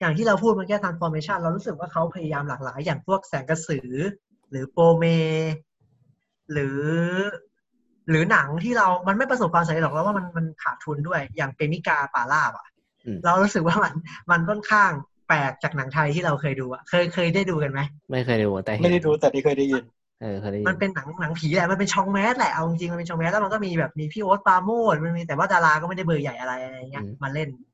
[0.00, 3.90] อย่างที่เราพูดเมื่อกี้ transformation เรารู้สึกว่าเขาพยายามหลากหลาย อย่างพวกแสงกระสือ
[4.50, 5.04] หรือโปรเม
[6.52, 6.80] หรือ
[8.10, 12.66] หรือหนังที่เรา มันไม่ประสบความสำเร็จหรอกแล้วว่ามันมันขาดทุนด้วย อย่างเปมิกาป่าลาบอะ
[13.06, 13.94] อืมเรารู้สึกว่ามัน
[14.30, 14.90] มันค่อนข้าง
[15.28, 19.84] แปลกจากหนังไทยที่เราเคยดูอะ เคยเคยได้ดูกันไหม ไม่เคยดูแต่เห็นไม่ได้ดูแต่ที่เคยได้ยิน
[20.20, 27.73] เออเคยได้ยิมันเป็นหนังหนังผีแหละ มันเป็นช่องแมสแหละ เอาจริงๆมันเป็นช่องแมสแล้วมันก็มีแบบมีพี่โอ๊ตปราโมดมันมีแต่ว่าดาราก็ไม่ได้เบอร์ใหญ่อะไรอะไรเงี้ยมาเล่นครั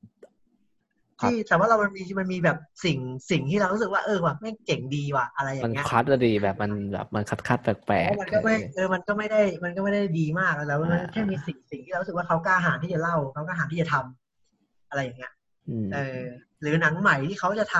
[1.21, 2.97] ที่แต่ว่าเรามันมีมันมีแบบสิ่ง
[3.31, 15.31] สิ่งที่เรารู้สึกว่าเออว่ะแม่งเจ๋งดีว่ะอะไรอย่ามันงเงี้ยคัดอะดีแบบมันแบบมันคัดคัดๆแปลเพกราะมันๆก็ไม่เออเออมันก็ไม่ได้มันก็ไม่ได้ดีมากแล้วมันอ่าแค่มีสิ่งสิ่งที่เรารู้สึกว่าเขากล้าหาญที่จะเล่าเขากล้าหาญที่จะทำอะไรอย่างเงี้ย
[15.69, 16.21] อืมเออ
[16.61, 17.77] หรือหนังใหม่ที่เขาจะท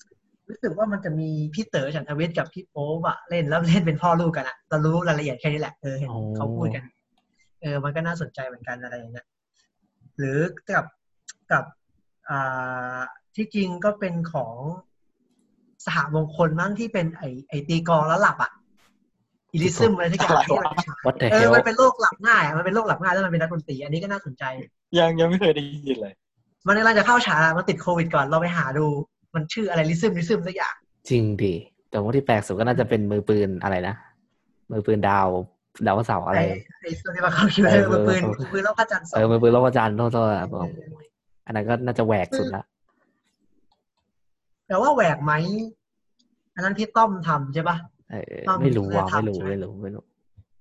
[0.00, 6.84] ำรู้สึกว่ามันจะมีพี่เต๋อฉันทวิทย์กับพี่โป๊บอะเล่นแล้วเล่นเป็นพ่อลูกกันอะเรารู้รายละเอียดแค่นี้แหละเออเห็นเขาพูดกัน
[7.60, 9.26] เออ มันก็น่าสนใจเหมือนกันอะไรอย่างเงี้ย
[10.18, 10.38] หรือ
[10.70, 10.84] กับ
[11.52, 11.83] กับอ่า
[13.36, 14.54] ที่จริงก็เป็นของ
[15.86, 18.52] สหมงคลมั้งที่เป็นไอไอตีกลองแล้วหลับอะ
[19.52, 24.44] อิลิซึมอะไรที่อย่างที่มันฉาย What the เออ hell มันเป็นโรคหลับง่ายอะมันเป็นโรคหลับง่ายแล้วมันเป็นนักดนตรีอันนี้ก็น่าสนใจ
[24.98, 26.14] ยังยังไม่เคยได้ยินเลย
[26.66, 28.86] มันกำลังจะเข้าฉายอะมันติดโควิดก่อนเราไปหาดู
[29.34, 30.74] มันชื่ออะไรลิซึมลิซึมสักอย่าง
[31.08, 31.54] จริงดิ
[31.90, 33.94] แต่ว่าที่แปลกสุดก็น่าจะเป็นมือปืนอะไรนะ
[34.72, 35.28] มือปืนดาว
[35.86, 36.46] ดาวเสาร์อะไรไอ้
[36.82, 40.30] ไอ้ตัวที่มาเข้าคิวเลยเออมือปืนเออมือปืนแล้วพระจันทร์สอเองอมือปืนโลกอาจารย์โทษโทษ
[41.46, 42.62] อะบอกอันนั้นก็น่าจะแหวกสุดละ
[44.68, 45.32] แต่ว่าแหวกไหม
[46.54, 47.76] อันนั้นพี่ต้อมทำใช่ปะ
[48.10, 50.02] เออต้องไม่รู้ว่ะทำไม่รู้ใช่ไหมไม่รู้ไม่รู้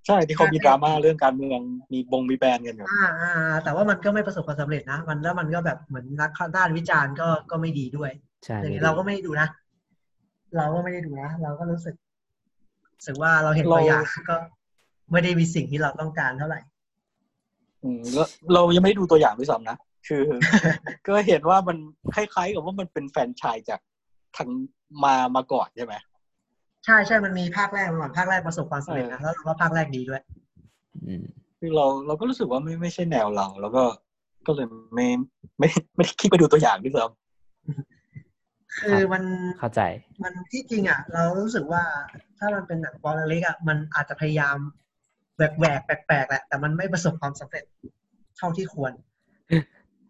[0.08, 1.60] ใช่ที่เขามีดราม่าเรื่องการเมือง
[1.92, 8.12] มีบงมีแบนกันอยู่อ่าอ่าแต่ว่ามันก็ไม่ประสบความสำเร็จนะมันแล้วมันก็แบบเหมือนนักด้านวิจารณ์ก็ก็ไม่ดีด้วย
[8.46, 9.48] ใช่อย่างไม่นี้ดีเราก็ไม่ได้ดูนะ
[10.58, 11.96] เราก็ไม่ได้ดูนะ เราก็รู้สึก
[12.98, 14.36] รู้สึกว่าเราเห็นตัวอย่างก็
[15.12, 16.60] ไม่ได้มีสิ่งที่เราต้องการเท่าไหร่
[17.84, 19.78] อืมแล้วเรายังไม่ได้ดูตัวอย่างด้วยซ้ำนะ
[20.08, 20.24] คือ
[21.08, 21.78] ก็เห็นว่ามัน
[22.16, 23.80] คล้ายๆ กับว่ามันเป็นแฟรนไชายจาก
[24.38, 24.50] ทาง
[25.04, 25.96] มามาก่อนใช่ไหม
[26.86, 30.22] ใช่ใช่มันมีภาคแรกมาก่อนภาคแรกประสบความสำเร็จนะแล้วเราว่าภาคแรกดีด้วย
[31.06, 31.24] อืม
[31.60, 33.84] คือเราเราก็รู้สึกว่าไม่ไม่ใช่แนวเรา แล้วก็
[34.48, 35.08] ก็เลยไม่
[35.60, 37.06] ไม่ไม่ได้คิดไปดูตัวอย่างด้วยซ้
[38.80, 39.24] คือมัน
[39.60, 39.82] เข้าใจ
[40.24, 41.84] มันที่จริงอะ เรารู้สึกว่า
[42.38, 44.58] ถ้ามันเป็นหนังปอนเล็กอะมันอาจจะพยายาม
[45.36, 47.64] แหวกแหวกๆแปลกๆแหละแต่มันไม่ประสบความสำเร็จ
[48.38, 48.94] เท่าที่ควร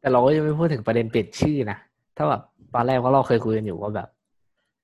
[0.04, 1.78] แต่เราก็ยังไม่พูดถึงประเด็นเปลี่ยนชื่อนะ
[2.18, 2.42] ถ้าแบบ
[2.74, 4.08] ตอนแรกเพราะเราเคยคุยกันอยู่ว่าแบบ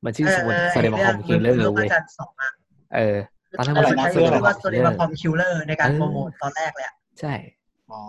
[0.06, 2.52] มันชื่อเอสอวเออสเดมาคอมคิลเลอร์เรื่องเว้ยอาจารย์สองอะ
[2.96, 3.18] เออ
[3.58, 8.00] ตอนนั้นเอมันอชื่อใช้ชื่อว่า Cinema สเตมาคอมคิลเลอร์ในการเออโปรโมทตอนแรกเลยอะใช่ำอ๋อ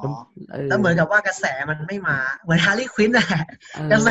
[0.52, 3.26] เออแล้วเหมือนกับว่ากระแสมันไม่มา เหมือนฮาร์ลีควินน่ะ
[3.74, 4.08] เออกระแส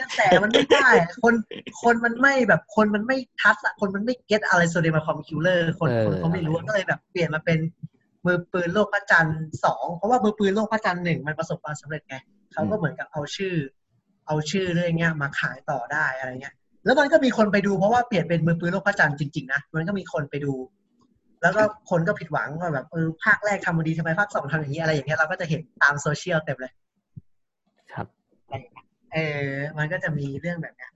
[0.00, 1.34] กระแสมันไม่ได้อะคน
[1.82, 7.58] คนมันไม่แบบคนมันไม่ทัชอะคนมันไม่เก็ตอะไรโซเดมาคอมคิลเลอร์คนคนเขาไม่รู้ก็เลยแบบเปลี่ยนมาเป็น
[8.26, 12.16] มือปืนโลกพระจันทร์สองเพราะว่ามือปืนโลกพระจันทร์หนึ่งมันประสบความสำเร็จไง
[12.52, 13.54] เขาก็เหมือนกับเอาชื่อ
[14.26, 20.52] เอาชื่อเรื่องเงี้ยมาขายต่อได้อะไรเงี้ย แล้วมันก็มีคนไปดูเพราะว่าเปลี่ยนเป็นมือปืนโลกพระจันทร์จริงๆนะมันก็มีคนไปดู
[21.42, 26.72] แล้วก็คนก็ผิดหวังว่าแบบเออภาคแรกทำมาดีทำไมภาคสองทำอย่างนี้อะไรอย่างเงี้ยเราก็จะเห็นตามโซเชียลเต็มเลย
[27.92, 28.06] ครับ
[29.12, 30.90] เออมันก็จะมีเรื่องแบบเนี้ย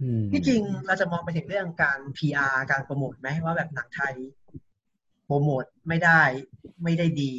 [0.00, 4.14] อืมที่จริงเราจะมองไปถึงเรื่องการ PR การโปรโมทไหมว่าแบบหนังไทย
[5.26, 6.20] โปรโมทไม่ได้
[6.84, 7.32] ไม่ได้ดี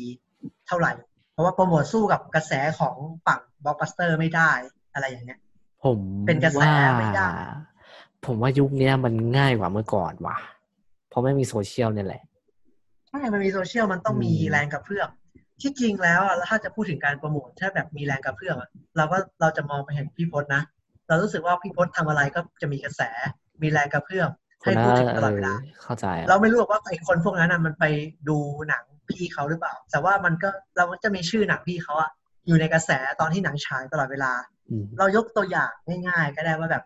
[0.68, 0.94] เท่าไหร่
[1.32, 2.96] เพราะว่าโปรโมทสู้กับกระแสของ
[3.26, 4.52] ฝั่งบล็อกบัสเตอร์ไม่ได้
[4.94, 5.40] อะไรอย่างเงี้ย
[5.84, 7.30] ผมเป็นกระแสว่าไม่ได้
[8.26, 10.38] ผมว่ายุคเนี้ยมันง่ายกว่าเมื่อก่อนว่ะ
[11.10, 12.24] เพราะไม่มีโซเชียลเนี่ยแหละ
[13.10, 15.10] ใช่มันมีโซเชียลมันต้องมีอืมแรงกระเพื่อม
[15.62, 20.64] ที่จริงแล้วอะถ้าจะพูดถึงการโปรโมทถ้าแบบมีแรงกระเพื่อมอะเราก็เราจะมองไปเห็นพี่พจน์นะ
[21.08, 23.02] เรารู้สึกว่าพี่พจน์ทำอะไรก็จะมีกระแส
[23.62, 25.54] มีแรงกระเพื่อมคน ให้นั้พูดนถึงตเอลอดเวอลา
[25.84, 27.86] เข้าใจอะเราไม่รู้หรอกว่าไอ้คนพวกนั้นน่ะมันไป
[28.30, 28.38] ดู
[28.70, 32.10] หนังพี่เขาหรือเปล่า แต่ว่ามันก็เราก็จะมีชื่อหนังพี่เขาอะ
[32.48, 34.34] อยู่ในกระแสตอนที่หนังฉายตลอดเวลา
[34.70, 35.72] อืมเรายกตัวอย่าง
[36.08, 36.84] ง่าย ๆ ก็ได้ว่าแบบ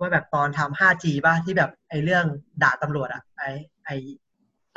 [0.00, 2.24] ว่าแบบตอนทำ 5G ป่ะที่แบบไอ้เรื่อง
[2.62, 3.48] ด่าตำรวจอะไอ้
[3.84, 3.96] ไอ้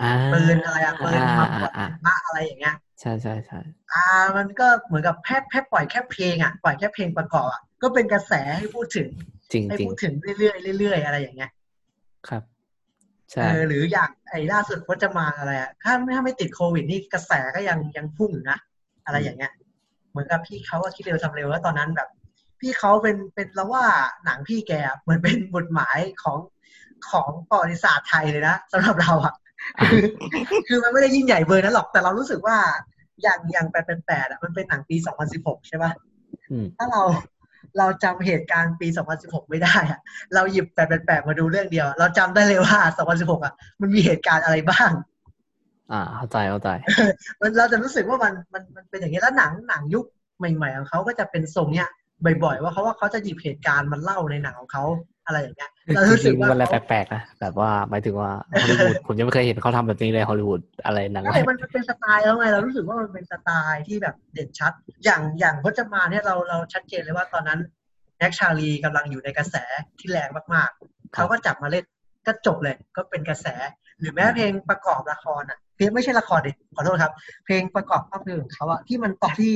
[0.02, 3.60] อ่าปืนอะไรอะปืนมาปวดอ่าบ้าอะไรอย่างเงี้ยใช่ใช่ใช่
[3.93, 4.06] อ่า
[4.38, 9.10] มันก็เหมือนกับแค่แค่ปล่อยแค่เพลงอะปล่อยแค่เพลงประกอบอะก็เป็นกระแสให้พูดถึง
[9.52, 11.52] จริงให้จริงพูดถึงเรื่อยๆเรื่อยๆอะไรอย่างเงี้ย
[12.30, 12.43] ครับ
[13.31, 18.57] ใช่เออหรืออย่างไอ้ล่าสุดพจมานอะไรอะถ้าไม่ถ้าไม่ติดโควิดนี่กระแสก็ยังยังพุ่งอยู่นะ
[19.06, 19.52] อะไรอย่างเงี้ย
[20.11, 22.10] เหมือนกับพี่เขาก็คิดเร็วทำเร็วแล้วตอนนั้นแบบ
[22.60, 23.85] พี่เขาเป็นเป็นแล้วว่า
[24.26, 26.38] หนังพี่แกอะเหมือนเป็นบทหมายของ
[27.10, 29.34] ของประวัติศาสตร์ไทยเลยนะสำหรับเราอะ
[29.89, 30.03] คือ
[30.68, 32.57] คือมันไม่ได้ยิ่งใหญ่เบอร์นั้นหรอกแต่เรารู้สึกว่า
[33.22, 34.95] อย่างอย่างแปดเป็นแปดอะมันเป็นหนังปี
[35.31, 35.91] 2016ใช่ปะ
[36.52, 37.02] อืมถ้าเรา
[37.78, 38.88] เราจำเหตุการณ์ปี
[39.20, 40.00] 2016 ไม่ได้อะ
[40.34, 42.80] เราหยิบแปดเป็นแปดมาดูเรื่องเดียว เราจำได้เลยว่า
[43.12, 44.92] 2016อะมันมีเหตุการณ์อะไรบ้าง
[45.92, 46.70] อ่า เข้าใจ เข้าใจ
[47.40, 50.06] มันเราจะรู้สึกว่ามัน มัน มันเป็นอย่างนี้ แล้วหนัง หนังยุค
[50.38, 51.90] ใหม่ ๆ ของเขาก็จะเป็นทรงเนี้ย
[52.44, 54.86] บ่อย ๆ ว่าเขาว่าเขาจะหยิบเหตุการณ์มันเล่าในหนังของเขา
[55.26, 58.31] อะไรอย่างเงี้ยเราจรู้สึริกงว่าๆมันอะไรเขาแปลกๆนะแบบว่าหมายถึงว่า
[58.61, 64.72] ฮอลลีวูดผมยังไม่เคยเห็นเขาทำแบบนี้เลยฮอลลีวูดอะไรหนังใช่มันมันเป็นสไตล์แล้วไงเรารู้สึกว่ามันเป็นสไตล์ที่แบบเด่นชัด
[65.03, 67.60] อย่างอย่างพจมานเนี่ยเราเราชัดเจนเลยว่าตอนนั้น
[68.19, 69.56] แน็กชาลีกำลังอยู่ในกระแส
[69.99, 71.85] ที่แรงมากๆเขาก็จับมาเล่น
[72.27, 73.48] ก็จบเลยก็เป็นกระแส
[73.99, 77.14] หรือแม้เพลงประกอบละครอะเพลงไม่ใช่ละครดิขอโทษครับ
[77.45, 79.53] เพลงประกอบภาพยนตร์ของเขาอะที่มันตอนที่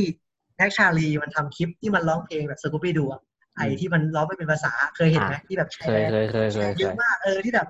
[0.58, 3.22] แน็กชาลีมันทำคลิปที่มันร้องเพลงแบบสกูปี้ดูอะ
[3.58, 7.68] ไอที่มันร้องไม่เป็นภาษาเคยเห็นไหมที่แบบแชเคยร์เคยเคยเคยเยเคอะยมากเออที่แบบ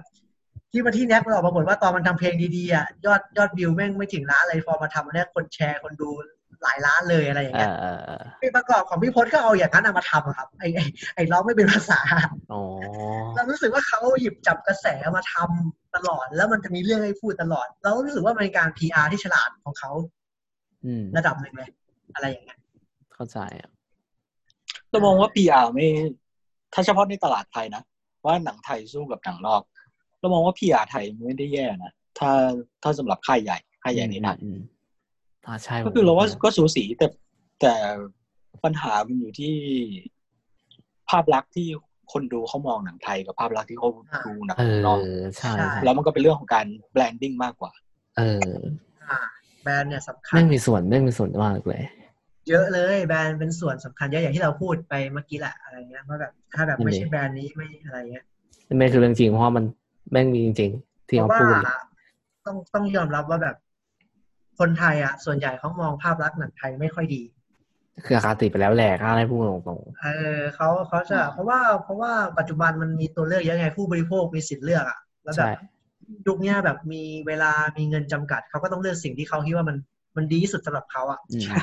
[0.71, 6.09] ที่มาที่แน็กมันออกมาบ่นว่าตอนมันทำเพลงดีๆอะยอดยอดวิวแม่งไม่ถึงล้านเลยพอมาทำอันเนี้ยคนแชร์คนดู
[6.63, 10.79] หลายล้านเลยอะไรอย่างเอเงี้ยอเออเออเพลงประกอบของพี่พศก็เอาอย่างนั้นเอามาทำอะครับ ไอไอ
[11.15, 11.99] ไอร้องไม่เป็นภาษา
[12.53, 12.61] อ๋อ
[13.35, 19.91] เรารู้สึกว่าเขาหยิบจับกระแสมาทำตลอด แล้วมันจะมีเรื่องให้พูดตลอด เรารู้สึกว่ามันเป็นการ PR ที่ฉลาดของเขา
[20.85, 21.69] อืมระดับหนึ่งเลย
[22.15, 22.57] อะไรอย่างเงี้ย
[23.13, 23.69] เข้าใจอะ
[24.95, 25.87] เรามองว่า PR ไม่
[26.73, 27.83] ถ้าเฉพาะในตลาดไทยนะ
[28.25, 29.61] ว่าหนังไทยสู้กับหนังนอก
[30.19, 32.31] เรามองว่า PR ไทยไม่ได้แย่นะ ถ้า
[32.83, 34.59] ถ้าสำหรับค่ายใหญ่ค่ายใหญ่ในหนังอืม
[35.45, 37.07] อ่าใช่ก็คือเราว่าผมก็สูสีแต่
[37.61, 37.73] แต่
[38.63, 39.53] ปัญหามันอยู่ที่
[41.09, 41.67] ภาพลักษณ์ที่
[42.13, 43.89] คนดูเขามองหนังไทยกับภาพลักษณ์ที่เขา
[44.25, 44.97] ดูหนังเออนอก
[45.37, 47.71] ใช่ใช่แล้วมันก็เป็นเรื่องของการแบรนดิ้งมากกว่า
[48.17, 48.59] เออ
[49.03, 49.17] อ่า
[49.63, 51.83] แบรนด์เนี่ยสำคัญไม่งมีส่วนไม่งมีส่วนมากเลย
[52.49, 58.25] เยอะเลยแบรนด์เป็นส่วนสำคัญเยอะอย่างที่เราพูดไปเมื่อกี้แหละอะไรเงี้ยว่าแบบถ้าแบบไม่ใช่แบรนด์นี้ไม่อะไรเงี้ย
[58.77, 59.65] ไม่คือเรื่องจริงเพราะว่ามัน
[60.11, 61.61] แม่งมีจริงๆที่เพเขาราะว่าพูดเลย
[62.45, 63.55] ต้องต้องยอมรับว่าแบบ
[64.59, 67.21] คนไทยอะ ส่วนใหญ่เขามองภาพลักษณ์หนังไทยไม่ค่อยดี
[68.05, 70.07] คืออาคาติไปแล้วแหละอะไรพูดตรงเอ
[70.37, 75.51] อเขาเขาจะ เพราะว่าเพราะว่าปัจจุบันมันมีตัวเลือกเยอะไงผู้บริโภคมีสิทธิ์เลือกอะแล้วๆแบบใช่
[76.27, 79.77] ยุคเนี้ยแบบมีเวลามีเงินจำกัดเขาก็ต้องเลือกสิ่งที่เขาคิดว่ามัน
[80.15, 81.61] มันดีที่สุดสำหรับเขาอะอืมใช่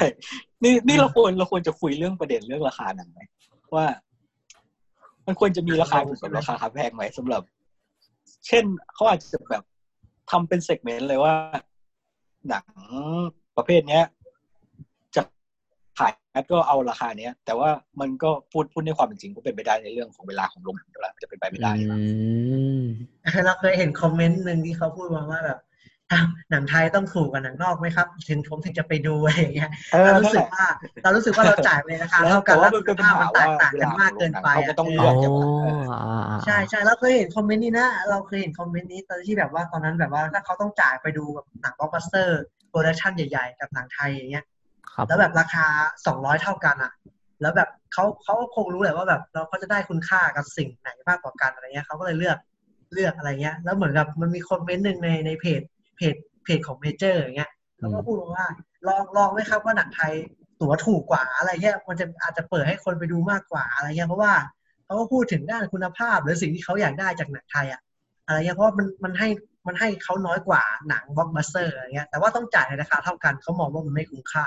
[0.63, 3.21] นี่นี่เราควรเราควรจะคุยเรื่องประเด็นเรื่องราคาหนังไหม
[3.75, 3.87] ว่า
[5.27, 7.43] มันควรจะมีราคาถูกกับราคาแพงไหมสำหรับ
[8.47, 8.65] เช่น
[8.95, 9.63] เขาอาจจะแบบ
[10.31, 11.35] ทำเป็นเซกเมนต์เลยว่า
[12.49, 12.65] หนัง
[13.57, 14.05] ประเภทเนี้ย
[15.17, 15.23] จะ
[15.99, 16.13] ขาย
[16.53, 17.71] ก็เอาราคาเนี้ย แต่ว่า
[18.01, 21.87] มันก็พูดพูดในความเป็นจริงก็เป็นไปได้ในเรื่องของเวลาของโรงหนังด้วยมันจะเป็นไปไม่ได้อื
[22.81, 22.83] ม
[23.47, 25.72] เราเคยเห็นคอมเมนต์หนึ่งที่เขาพูดมาว่าแบบอ้าว
[26.51, 30.67] หนังไทยต้องถูกกว่าหนังนอกไหมครับ ถึงผมถึงจะไปดูอะไรอย่างเงี้ยเออเรานั่รู้นสึแหกละว่า
[31.03, 42.41] เรารู้สึกว่าเราจ่ายไปในราคาเท่ากันแต่แล้ว่าวมันเป็นปัญหามันแตกต่างกันมากเกินไปเขาก็ต้องเลือ๋อกอเอออ่าอ่าใช่ใช่เราเคยเห็นคอมเมนต์นี้นะเราเคยเห็นคอมเมนต์นี้ตอนที่แบบว่าตอนนั้นแบบว่าถ้าเขาต้องจ่ายไปดูแบบหนังบล็อกบัสเตอร์
[42.71, 44.45] production ใหญ่ๆ กับหนังไทยอย่างเงี้ย
[44.93, 45.67] ครับแล้วแบบราคา
[46.07, 46.93] สองร้อยเท่ากันอะ
[47.41, 52.39] แล้วแบบเขาเขาคงรู้แหละว่าแบบเราเขาจะได้คุณค่ากับสิ่งไหนมากกว่ากันอะไรเงี้ยเขาก็เลยเลือก
[52.93, 55.63] เลือกอะไรเงี้ย แล้วเหมือนกับมันมีคอมเมนต์หนึ่งในในเพจ
[55.97, 56.15] เพจ
[56.45, 58.47] เพจของเมเจอร์อย่างเงี้ยเขาก็พูดว่า
[58.89, 60.13] ลองลองไหมครับว่าหนังไทย
[60.61, 64.33] ตั๋วถูกกว่าอะไรเงี้ยมันจะอาจจะเปิดให้คนไปดูมากกว่าอะไรเงี้ยเพราะว่า
[64.85, 67.81] เขาก็พูดถึงด้านคุณภาพหรือสิ่งที่เขาอยากได้จากหนังไทยอะ
[68.27, 69.29] อะไรเงี้ยเพราะว่ามันมันให้
[69.67, 74.47] มันให้เขาน้อยกว่าหนังบล็อกบัสเตอร์อะไรเงี้ยแต่ว่าต้องจ่ายในราคาเท่ากันเขามองว่ามันไม่คุ้มค่า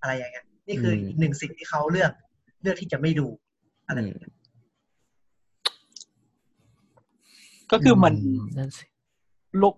[0.00, 2.12] อะไรอย่างเงี้ยนี่คืออีกหนึ่งสิ่งที่เขาเลือก
[2.62, 3.26] เลือกที่จะไม่ดู
[3.86, 4.32] อะไรอย่างเงี้ย
[7.72, 8.12] ก็คือมัน
[8.58, 8.84] นั่นสิ
[9.58, 9.74] โลก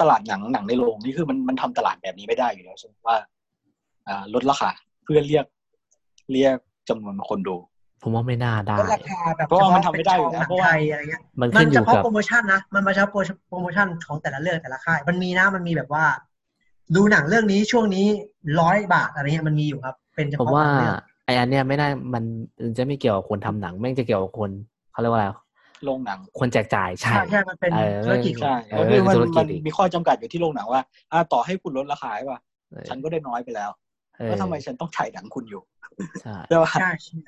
[0.00, 3.16] ตลาดหนังหนังในโรงนี่คือมันมันทำตลาดแบบนี้ไม่ได้อยู่แล้วใช่ไหมว่า
[4.08, 4.70] อ่าลดราคา
[5.04, 5.44] เพื่อเรียก
[6.32, 6.56] เรียก
[6.88, 7.56] จำนวนคนดู
[8.02, 13.10] ผมว่าไม่น่าได้ลดราคาแบบเพราะว่ามันทำไม่ได้อยู่เฉแล้วพาะเป็นช่องหนังไทยอะไรเงี้ยมันมัขึ้นนอเฉยู่พาะกับโปรโมชั่นนะมันมาเฉพาะ
[13.48, 16.04] โปรโมชั่นของแต่ละเรื่องแต่ละค่าย มันมีนะมันมีแบบว่า
[16.96, 18.06] ดูหนังเรื่องนี้ช่วงนี้
[18.60, 22.24] ร้อยบาทอะไรเงี้ยมันมีอยู่ครับ เป็นเฉผมพาะว่าบางเรื่องไออันเนี้ยไม่ได้มัน
[22.62, 24.50] มันจะไม่เกี่ยวกับคนทำหนังแม่งจะเกี่ยวกับคน
[24.92, 25.28] เขาเรียกว่าอะไร
[25.84, 30.82] โรงหนังคนแจกจ่ายใช่ใช่ใช่มันเป็นเออธุรกิจใช่เออก็คือมันธุรกิมัจนอีกมีข้อจำกัดอยู่ที่โรงหนังว่า
[31.12, 32.40] อ่าต่อให้คุณลดราคาใช่ป่ะ
[32.70, 33.70] เออฉันก็ได้น้อยไปแล้ว
[34.18, 35.62] เออแล้วทำไมฉันต้องถ่ายหนังคุณอยู่
[36.22, 37.18] ใช่ใช่ป่ะใช่ใช่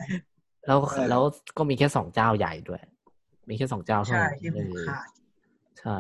[0.67, 1.23] แล้วเออแล้ว
[1.59, 2.83] ก็มีแค่สองเจ้าใหญ่ด้วย
[3.49, 4.99] มีแค่สองเจ้าเท่าใช่นั้นที่คุ้มเออค่า
[5.81, 5.99] ใช่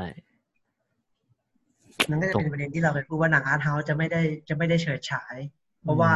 [2.11, 5.37] มันก็จะเป็นประเด็นที่เราเคยพูดว่าหนัง art house จะไม่ได้จะไม่ได้เฉิดฉาย
[5.83, 6.13] เพราะว่า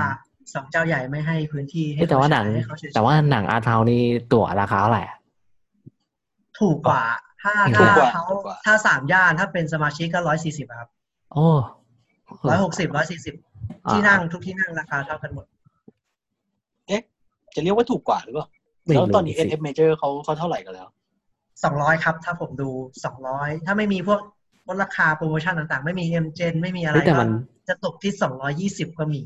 [0.55, 4.02] สองเจ้าใหญ่ไม่ให้พื้นที่ให้เอ้ยแต่ว่าหนังเขฉยให้เขเฉิดฉยแต่ว่าหนัง art house นี่
[4.32, 5.16] ตั๋วราคาเท่าไหร่อะ
[6.60, 7.05] ถูกกว่า
[7.43, 10.89] ถ้าถูถ้ากกว่าเขาถูกกว่าถ้าสามย่านถ้าเป็นสมาชิกก็ร้อยสี่สิบครับ
[11.32, 11.47] โอ้
[12.48, 13.35] ร้อยหกสิบร้อยสี่สิบ
[13.86, 15.47] อ่าที่นั่งทุกที่นั่งราคาเท่ากันหมด
[17.55, 18.47] จะเรียกว่าถูกกว่าหรือเปล่า
[18.85, 20.89] ไม่แล้วรู้ตอนนี้สิ SF Major เขาเขาเท่าไหร่กันแล้ว
[21.64, 22.68] สองร้อยครับ ถ้าผมดู
[23.05, 24.20] สองร้อยถ้าไม่มีพวก
[24.68, 27.28] ลดราคาโปรโมชั่นต่างๆ ไม่มี M Gen ไม่มีอะไรเฮ้ยแต่ก็มัน
[27.68, 29.20] จะตกที่สองร้อยี่สิบก็มี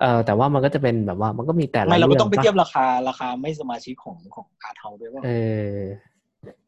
[0.00, 5.30] เออแต่ว่ามันก็จะเป็นแบบว่ามันก็มีแต่ละไม่เราก็เรื่ต้องไปเทียบปะราคาราคาไม่สมาชิกของของ art house ด้วยว่าเอ
[5.74, 5.78] อ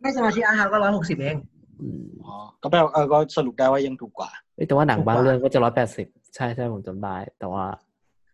[0.00, 1.36] ไม่สมาชิกอาร์ฮาก็ร้อยหกสิบเอง
[1.80, 7.64] อืมอ๋อก็แปลว่าเออก็สรุปได้ว่ายังถูกกว่าเอ้ยแต่ว่าหนังถูกกว่าบางเรื่องก็จะร้อยแปดสิบใช่ใช่ผมจำได้ แต่ว่า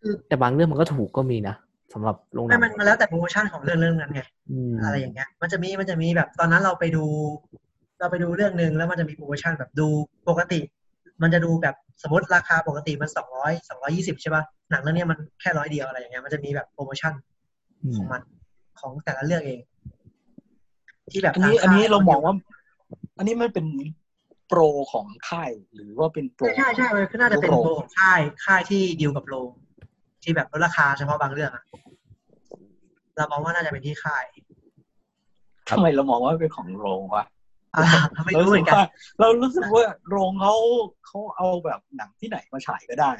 [0.01, 1.55] คือแต่บางเรื่องมันก็ถูกก็มีนะ
[1.93, 7.03] สำหรับโรงหนัไม่งมันมันแล้วแต่โปรโมชั่นของเรื่องเรื่องนั้นไงอืมอะไรอย่างเงี้ย มันจะมีมันจะมีแบบตอนนั้นเราไปดู
[7.99, 9.87] เราไปดูเรื่องหนึ่งแล้วมันจะมีโปรโมชั่นแบบดู
[10.29, 10.59] ปกติ
[11.21, 17.13] มันจะดูแบบสมมติราคาปกติมันสองร้อยสองร้อยี่สิบใช่ป่ะหนังเรื่องเนี้ยมันแค่ร้อยเดียวอะไรอย่างเงี้ยมันจะมีแบบโปรโมชั่น
[17.83, 18.21] อืขมองมัน
[18.79, 19.59] ของแต่ละเรื่องเอง
[21.11, 22.33] ที่แบบอันนี้ทงอันนี้ค่ยเรามองว่า
[23.17, 23.65] อันนี้มันเป็น
[24.47, 24.59] โปร
[24.91, 29.49] ของค่ายหรือว่าเป็นโปรใช่ใช่ใช่มันก็น่าจะเป็นโปรโปรของค่ายค่ายที่ดีลกับโรง
[30.23, 31.63] ที่แบบลดราคาเฉพาะบางเรื่องอะ
[33.17, 34.25] เรามองว่าน่าจะเป็นที่ค่าย
[35.69, 37.25] ทำไมเรามองว่าเป็นของโรงวะ
[37.75, 37.85] อ่า
[38.25, 38.75] ไม่รู้เหมือนกัน
[39.19, 40.55] เรารู้สึกว่าโรงเขา
[41.05, 43.13] เขาเอาแบบหนังที่ไหนมาฉายก็ได้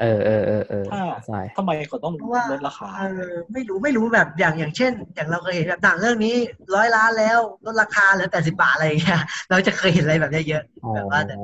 [0.00, 6.34] เออเออเออเออถ้าใช่ทำไมเขาต้องเพราะว่าลดราคาเออไม่รู้ไม่รู้แบบอย่างอย่างเช่น อย่างเราเคยเห็นแบบหนังเรื่องนี้
[6.74, 9.20] ร้อยล้านแล้วลดราคาเหลือแปดสิบาทอะไรอย่างเงี้ย
[9.50, 11.34] เราจะเคยเห็นอะไรแบบเนี้ยเยอะอ๋อแบบว่าแต่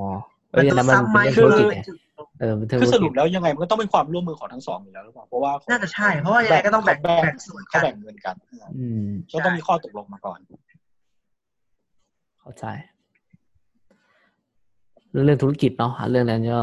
[0.52, 1.97] เอออย่างนั้นมันซ้ำไหมเป็นเรื่องธุรกิจไงคือ
[2.40, 8.35] เออเป็นธุรคือสรุกิปจแล้วยังไงมันก็ต้องเป็นความร่วมมือของทั้งสองอยู่แล้วหรือเปล่าเพราะว่าน่าจะใช่เพราะว่ายังไงก็ต้องแบ่งเขาแบ่งแบ่งส่วนเขากันแบ่งเงินกัน
[8.78, 10.39] อืมก็ต้องมีข้อตกลงมาก่อน
[12.40, 12.64] เข้าใจ
[15.12, 16.60] เรื่องธุรกิจเนาะเรื่องนั้นก็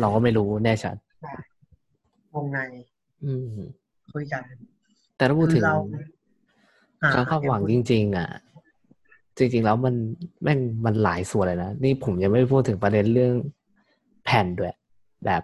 [0.00, 0.96] เราก็ไม่รู้แน่ชัด
[2.34, 2.58] วงใน
[3.24, 3.46] อืม
[4.12, 4.42] คุยกัน
[5.16, 5.76] แต่ถ้าพูดถึงคือเรา
[7.02, 8.28] อ่ความคาดหวังจริง ๆ อะ
[9.38, 9.94] จริง ๆ แล้วมัน
[10.42, 13.34] แม่งมันหลายส่วนเลยนะ นี่ผมยังไม่พูดถึงประเด็นเรื่อง
[14.24, 14.74] แผ่นด้วย
[15.24, 15.42] แบบ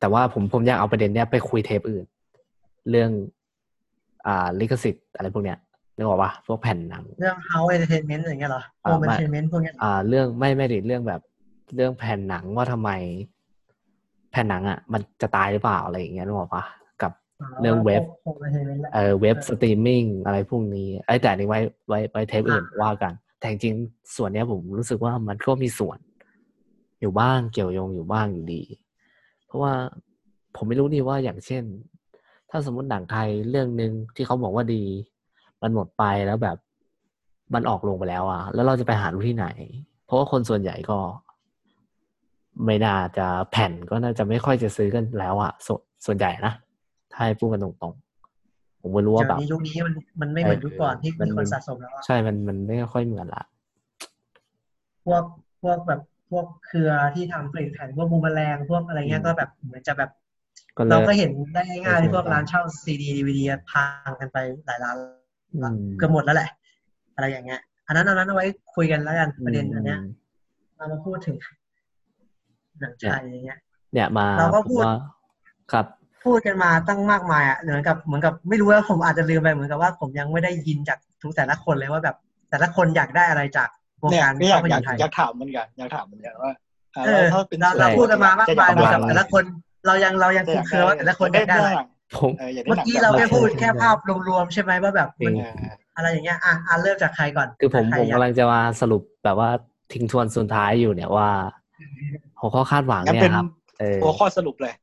[0.00, 2.04] แต่ว่าผมผมอยากเอาประเด็นเนี้ยไปคุยเทปอื่น
[2.90, 3.10] เรื่อง
[4.26, 5.58] อ่าลิขสิทธิ์อะไรพวกเนี้ย
[5.96, 11.20] นึกออกปะพวกแผ่นหนัง เรื่อง house entertainment อย่างเงี้ยเหรออ่า home ไม่ entertainment พวกเนี้ยอ่า เรื่องไม่ไม่ดิเรื่องแบบ
[11.74, 12.90] เรื่องแผ่นหนังว่าทำไม
[14.30, 16.64] แผ่นหนังอะ มันจะตายหรือเปล่าอะไรอย่างเงี้ยนึกออกปะ
[17.02, 17.12] กับ
[17.60, 25.98] เรื่องเว็บ home entertainment แหละเออเว็บสตรีมมิ่งอะไรพวกนี้ไอ้ยแต่อันนี้ไว้ไว้ไว้เทปอื่นว่ากัน แต่จริงๆส่วนเนี้ยผมรู้สึกว่ามันก็มีส่วน
[27.00, 28.62] อยู่บ้างเกี่ยวโยงอยู่บ้างอยู่ดี
[29.46, 29.72] เพราะว่า
[30.56, 31.64] ผมไม่รู้นี่ว่าอย่างเช่น
[32.50, 34.84] ถ้าสมมติหนังไทยเรื่องหนึ่งที่เขาบอกว่าดี
[35.62, 36.56] มันหมดไปแล้วแบบ
[37.54, 39.46] มันออกลงไปแล้วอะแล้วเราจะไปหาดูที่ไหน
[40.06, 40.98] เพราะว่าคนส่วนใหญ่ก็
[42.64, 46.52] ไม่น่าจะแผ่นก็น่าจะไม่ค่อยจะซื้อกันแล้วอะส่วนส่วนใหญ่นะ
[47.12, 53.42] ถ้าให้พูดกันตรงๆ ผมไม่รู้ว่าเดี๋ยแบบวนี้ยุคนี้มันมันไม่เหมือนยุคก่อนที่มันมีคมันนสะสมแล้วอะใช่มันมันไม่ค่อยเหมือนละ
[55.04, 55.22] พวก
[55.62, 56.00] พวกแบบ
[56.30, 60.10] พวกเครือที่ทำผลิตแผ่นพวกบูมแมลงพวกอะไรเงี้ยอืมก็แบบเหมือนจะแบบ
[60.76, 64.96] ก็เลเรายก็เห็นได้ง่ายๆที่พวกเออร้านเช่าซีดีดีวีดีพังกันไปหลายร้าน
[65.54, 66.50] อืมเกือบหมดแล้วแหละ
[67.14, 70.02] อะไรอย่างเงี้ย อันนั้นอันนั้นเอาไว้คุยกันแล้วกันประเด็นอันเนี้ยม
[70.76, 71.36] เรามาพูดถึง
[72.80, 73.58] หนังไทยอย่างเงี้ย
[73.92, 74.96] เนี่ยมาเราก็ผมพูดว่า
[75.72, 75.86] ครับ
[76.24, 82.16] พูดกันมาตั้งมากมายอะเหมือนกับเหมือนกับไม่รู้ว่าผมอาจจะลืมไปเหมือนกับว่าผมยังไม่ได้ยินจากทุกแต่ละคนเลยว่าแบบ
[82.50, 83.68] แต่ละคนอยากได้อะไรจาก
[84.02, 86.52] วงเนี่ยการก็อยากภาพอยานกตร์ไทยอยากถามเหมือนกันอยากถามเหมือนกันว่า
[86.96, 89.44] อ่าเออถ้าเป็นเราเราส่วนพูดกันมามากมายเหมือนกับจะแต่ละคน
[89.86, 91.70] เรายังเรายังคุมเครือว่าแต่ละคนอยากได้อะไร
[92.16, 93.98] ผมเอออยากได้เมื่อหนังกี้แบบเราไหนแค่พูดแค่ภาพ
[94.28, 99.50] รวมๆใช่ไหมว่าแบบจริมันงเอออะไรอย่างเงี้ยอะอะเริ่มจากใครก่อน คือผมใครผมอยากกำลังจะมาสรุปแบบว่า
[99.92, 101.28] ทิ้งทวนสุดท้ายอยู่เนี่ยว่า
[102.40, 103.48] หัวข้อคาดหวังงั้นเนี่เป็ยนครับ
[103.80, 104.74] เออหัวข้อสรุปเลย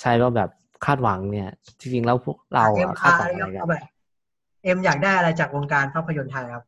[0.00, 0.50] ใช่ว่าแบบ
[0.84, 1.48] คาดหวังเนี่ย
[1.80, 3.74] จริงๆแล้วพวกเราเอ็มอะคาดอาหวังร์อะไรกันเอาไป
[4.64, 6.64] เอ็มอยากได้อะไรจากวงการภาพยนตร์ไทยครับ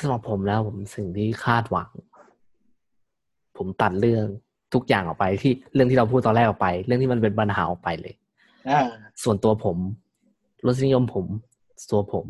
[0.00, 1.88] สำหรับผมแล้วผมสิ่งที่คาดหวัง
[3.56, 4.24] ผมตัดเรื่อง
[4.74, 8.14] ทุกอย่างออกไปที่เรื่องที่เราพูดตอนแรกออกไป เรื่องที่มันเป็นปัญหาออกไปเลย
[8.68, 8.80] อ่า
[9.22, 9.76] ส่วนตัวผม
[10.66, 11.26] รสนิยมผม
[11.90, 12.26] ตัวผม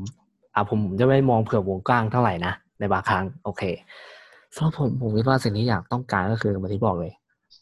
[0.54, 3.62] อะผมผมจะไม่มองเผื่อวงกว้างเท่าไหร่นะในบางครั้ง โอเค
[4.54, 7.12] สำหรับผมผมคิดว่าสิ่งที่อยากต้องการก็คือเหมือนที่บอกเลย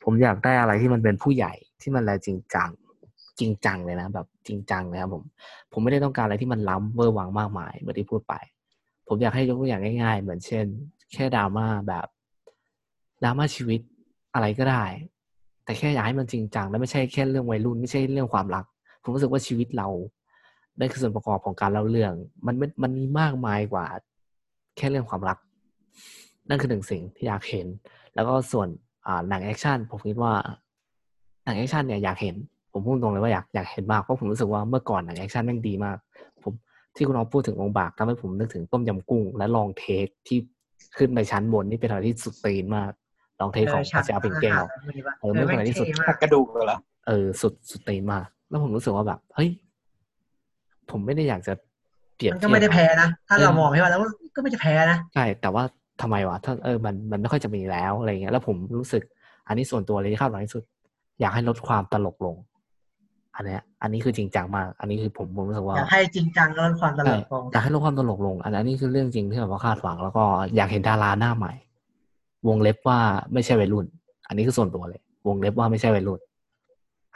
[0.04, 1.52] ผมอยากได้อะไรที่มันเป็นผู้ใหญ่
[1.82, 2.70] ที่มันแลจริงจัง
[3.38, 5.22] จริงจังเลยนะแบบจริงจังเลยครับผม
[5.72, 8.34] ผมไม่ได้ต้องการอะไรที่มันล้ำเวอร์วังมากมายเหมือนที่พูดไป
[9.08, 10.66] ผมอยากให้ยกตัวอย่างง่าย ๆ เหมือนเช่น
[11.12, 12.06] แค่ดราม่าแบบ
[13.24, 13.80] ดราม่าชีวิต
[14.34, 14.84] อะไรก็ได้
[15.64, 18.64] แต่แค่อยากให้มันจริงจังและไม่ใช่แค่เรื่องวัยรุ่นไม่ใช่เรื่องความรัก
[19.02, 19.88] ผมรู้สึกว่าชีวิตเรา
[20.78, 22.12] ได้คือส่วนประกอบของการเล่าเรื่อง
[22.46, 23.86] มันมันมันมีมากมายกว่า
[24.76, 25.38] แค่เรื่องความรัก
[26.48, 27.66] นั่นคือหนึ่งสิ่งที่อยากเห็น
[28.14, 28.68] แล้วก็ส่วน
[29.06, 30.32] อ่าหนังแอคชั่นผมคิดว่า
[31.44, 32.34] หนังแอคชั่นเนี่ยอยากเห็น
[32.72, 35.96] ผมพูดตรงเลยว่าอยากอยากเห็นมากเพราะผมรู้สึกว่าเมื่อก่อนหนังแอคชั่นแม่งดีมาก
[36.42, 36.52] ผม
[36.96, 40.38] ที่คุณน้องพูดถึงองค์บากทำให้ผมนึกถึงต้มยำกุ้ง และ long take ที่
[40.98, 42.90] ขึ้นไปชั้นบนนี่เป็นอะไรที่สุดตีนมาก
[43.40, 44.62] long take ของฉากอาเซียปิงแก้ว
[45.20, 49.50] เออไม่เป็นไรที่สุดเท่มาหักกกระดูกเหรอเออสุดสุดตีนมาก แล้วผมรู้สึกว่าแบบเฮ้ย
[50.90, 51.54] ผมไม่ได้อยากจะ
[52.16, 54.00] เปรียบมันเทีก็ยบไม่ได้แพ้นะ ถ้าเราเออมองให้ว่าแล้ว
[54.36, 55.62] ก็ไม่ได้แพ้นะ ใช่ แต่ว่า
[56.00, 59.02] ทำไมวะถ้าเออมันมันไม่ค่อยจะมีแล้วอะไรเงี้ยแล้วผมรู้สึก
[59.48, 60.62] อันนี้ส่วนตัวเลยที่คาดหวังที่สุด
[61.20, 62.36] อยากให้ลดความตลกลง
[63.36, 70.24] อันเนี้ย อันนี้คือจริงจังมาก อันนี้คือผมผมรู้สึกว่าอยากให้จริงจังแล้วลดความตลใช่กลงอยากให้ลดความตลกลง อันนี้คือเรื่องจริงที่แบบว่าคาดหวัง แล้วก็
[70.56, 71.52] อยากเห็นดาราหน้าใหม่
[72.48, 72.98] วงเล็บว่า
[73.32, 73.86] ไม่ใช่วัยรุ่น
[74.28, 76.20] อันนี้คือส่วนตัวเลย วงเล็บว่าไม่ใช่วัยรุ่น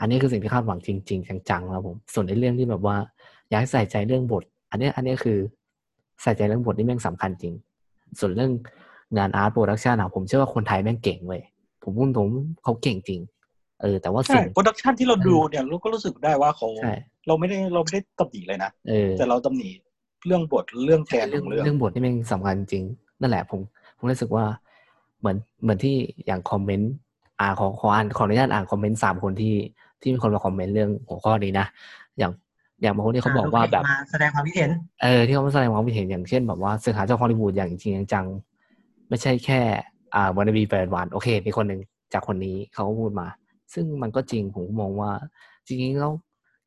[0.01, 2.97] อันนี้คือสิ่งที่คาดหวังจริง ๆ จังๆครับผม ส่วนในเรื่องที่แบบว่า
[3.49, 5.39] อยากให้ใส่ใจเรื่องบท อันเนี้ยอันเนี้ยคือ
[6.23, 7.55] ใส่ใจเรื่องบทนี่แม่งสำคัญจริง
[8.19, 8.53] ส่วนเรื่อง
[9.19, 11.43] งาน art production อะผมเชื่อว่าคนไทยแม่งเก่งเว้ย
[11.83, 12.29] ผมพูดตรง
[12.65, 13.21] เขาเก่งจริง
[13.83, 16.95] เออ แต่ว่าใช่สิ่งโปรดักชันที่เราดูเนี่ยเราก็รู้สึกได้ว่าเขาใช่
[17.27, 19.69] เราไม่ได้เราไม่ได้ตำหนิเลยนะเออแต่เราตำหนิ
[20.27, 22.85] เรื่องบทเรื่องแกนขเรื่อองงเรื่องเรื่องบทนี่แม่งสำคัญจริง
[23.21, 23.61] นั่นแหละผม
[23.99, 24.45] ผมรู้สึกว่า
[25.21, 25.95] เหมือนเหมือนที่
[26.27, 26.93] อย่างคอมเมนต์
[27.41, 29.55] อ่าขอขออ่านขออนุญาตอ่านคอมเมนต์สามคนที่
[30.01, 31.67] ที่มีคนมาคอมเมนต์เรื่องหัวข้อนี้นะ
[32.19, 32.33] อย่าง
[32.83, 34.71] อย่างบางคนที่เขาบอกว่าแบบมาแสดงความคิดเห็น
[35.03, 39.61] เออที่เขามาแสดงความคิดเห็นอย่างเช่นแบบว่าสื่อหาเจ้าฮอลลีวูดอย่างจริงจังๆไม่ใช่แค่
[40.15, 41.81] อ่าวันบีแปดวันโอเค มีคนหนึ่ง
[42.13, 43.27] จากคนนี้เขาก็พูดมา
[43.75, 45.11] ซึ่งมันก็จริงผมมองว่า
[45.67, 46.13] จริงๆแล้ว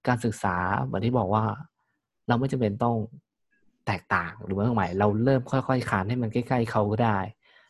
[0.08, 1.44] การศึกษาเหมือนที่บอกว่า
[2.28, 2.98] เราไม่จำเป็นต้อง
[3.88, 7.18] แตกต่างหรือว่าใหม่เราเริ่มค่อยๆคานให้มันใกล้ๆเขาก็ได้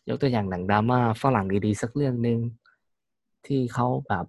[0.10, 2.40] ยกตัวอย่างหนังดราม่าฝรั่งดีๆสักเรื่องหนึ่ง
[3.48, 4.26] ที่เขาแบบ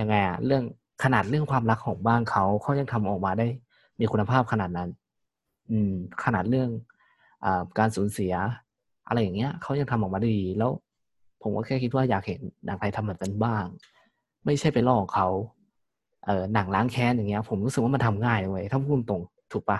[0.00, 0.64] ยังไงอะเรื่อง
[1.04, 3.46] ขนาดเรื่องความรักของบ้านเขาเขายังทำออกมาได้
[4.00, 4.88] มีคุณภาพขนาดนั้น
[5.70, 5.92] อืม
[6.24, 6.68] ขนาดเรื่อง
[7.44, 7.46] อ
[7.78, 8.34] การสูญเสีย
[9.06, 10.70] อะไรอย่างเงี้ยเขายังทำออกมาได้ดีแล้ว
[11.42, 13.64] ผมก็แค่คิดว่าอยากเห็นหนังไทยทำแบบนั้นบ้าง
[14.44, 15.28] ไม่ใช่ไปลอกเขา
[16.26, 19.22] เออหนังล้างแค้นอย่างเงี้ย ผมรู้สึกว่ามันทำง่ายเลยถ้าพูดตรง
[19.52, 19.78] ถูกปะ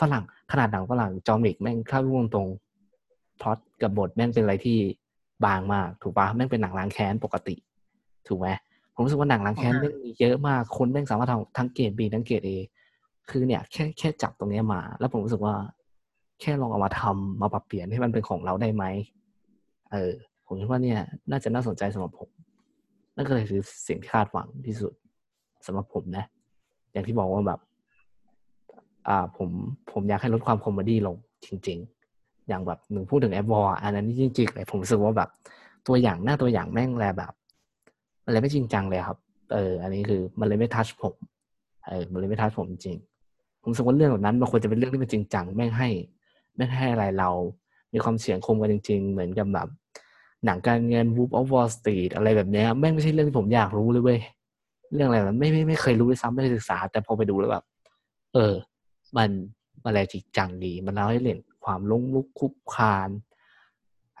[0.00, 2.48] ฝรั่งขนาดหนังฝรั่งจอมิกแม่งถ้าพูดตรง
[3.40, 4.78] พล็อตกับบทแม่งเป็นอะไรที่
[5.44, 7.54] บางมาก ถูกปะแม่งเป็นหนังล้างแค้นปกติ
[8.28, 8.48] ถูกไหม
[8.96, 12.52] ผมรู้สึกว่าหนังล้างแค้นอ่าแม่งมีเยอะมากคนแม่งสามารถทำทั้งเกรดบีทั้งเกรดเอ
[13.30, 15.54] คือเนี่ยแค่แค่จับตรงเนี้ยมา แล้วผมรู้สึกว่า
[16.40, 18.84] แค่ลองเอามาทำมาปรับเปลี่ยนให้มันเป็นของเราได้ไหม
[19.92, 20.12] เออ
[20.46, 20.98] ผมคิดว่าเนี่ย
[21.30, 22.28] น่าจะน่าสนใจสำหรับผม
[23.16, 24.92] นั่นก็เลยคือสิ่งที่คาดหวังที่สุด
[25.66, 26.24] สำหรับผมนะ
[26.92, 27.60] อย่างที่บอกว่าแบบ
[29.08, 29.48] อ่า ผม
[29.92, 31.16] ผมอยากให้ลดความ comedy ลง
[31.46, 31.78] จริง
[32.12, 35.30] ๆ อย่างแบบหนึ่งพูดถึง App War อันนั้นจริงๆเลยผมรู้สึกว่าแบบ
[35.86, 37.32] ตัวอย่างหน้าตัวอย่างแม่งแลแบบ
[38.26, 39.18] มันเลยไม่จริงจังเลยครับ
[39.52, 41.14] เออ อันนี้คือมันเลยไม่ touch ผม
[41.88, 42.96] เออ มันเลยไม่ทัชผมจริง
[43.62, 45.88] ผมสึกว่าเรื่องแบบนั้นมันควรจะเป็นเรื่องที่มันจริงจังแม่งให้
[46.56, 47.30] แม่งให้อะไรเรา
[47.92, 49.68] มีความเสี่ยงคมกันจริง ๆ เหมือนกับแบบ
[50.44, 54.20] หนังการเงิน Wolf of Wall Street อะไรแบบนี้แม่งไม่ใช่เรื่องที่ผมอยากรู้เลยเว้ย
[54.94, 57.64] เรื่องอะไรแบบนั้นไม่ไม่ไม่เคยรู้ด้วยซ้ำไม่เคยศึกษา แต่พอไปดูแล้วแบบ
[58.34, 58.54] เออ
[59.16, 59.30] มัน
[59.82, 63.10] มันอะไรจริงจังดี มันเล่าให้เห็นความล้มลุกคุกคาน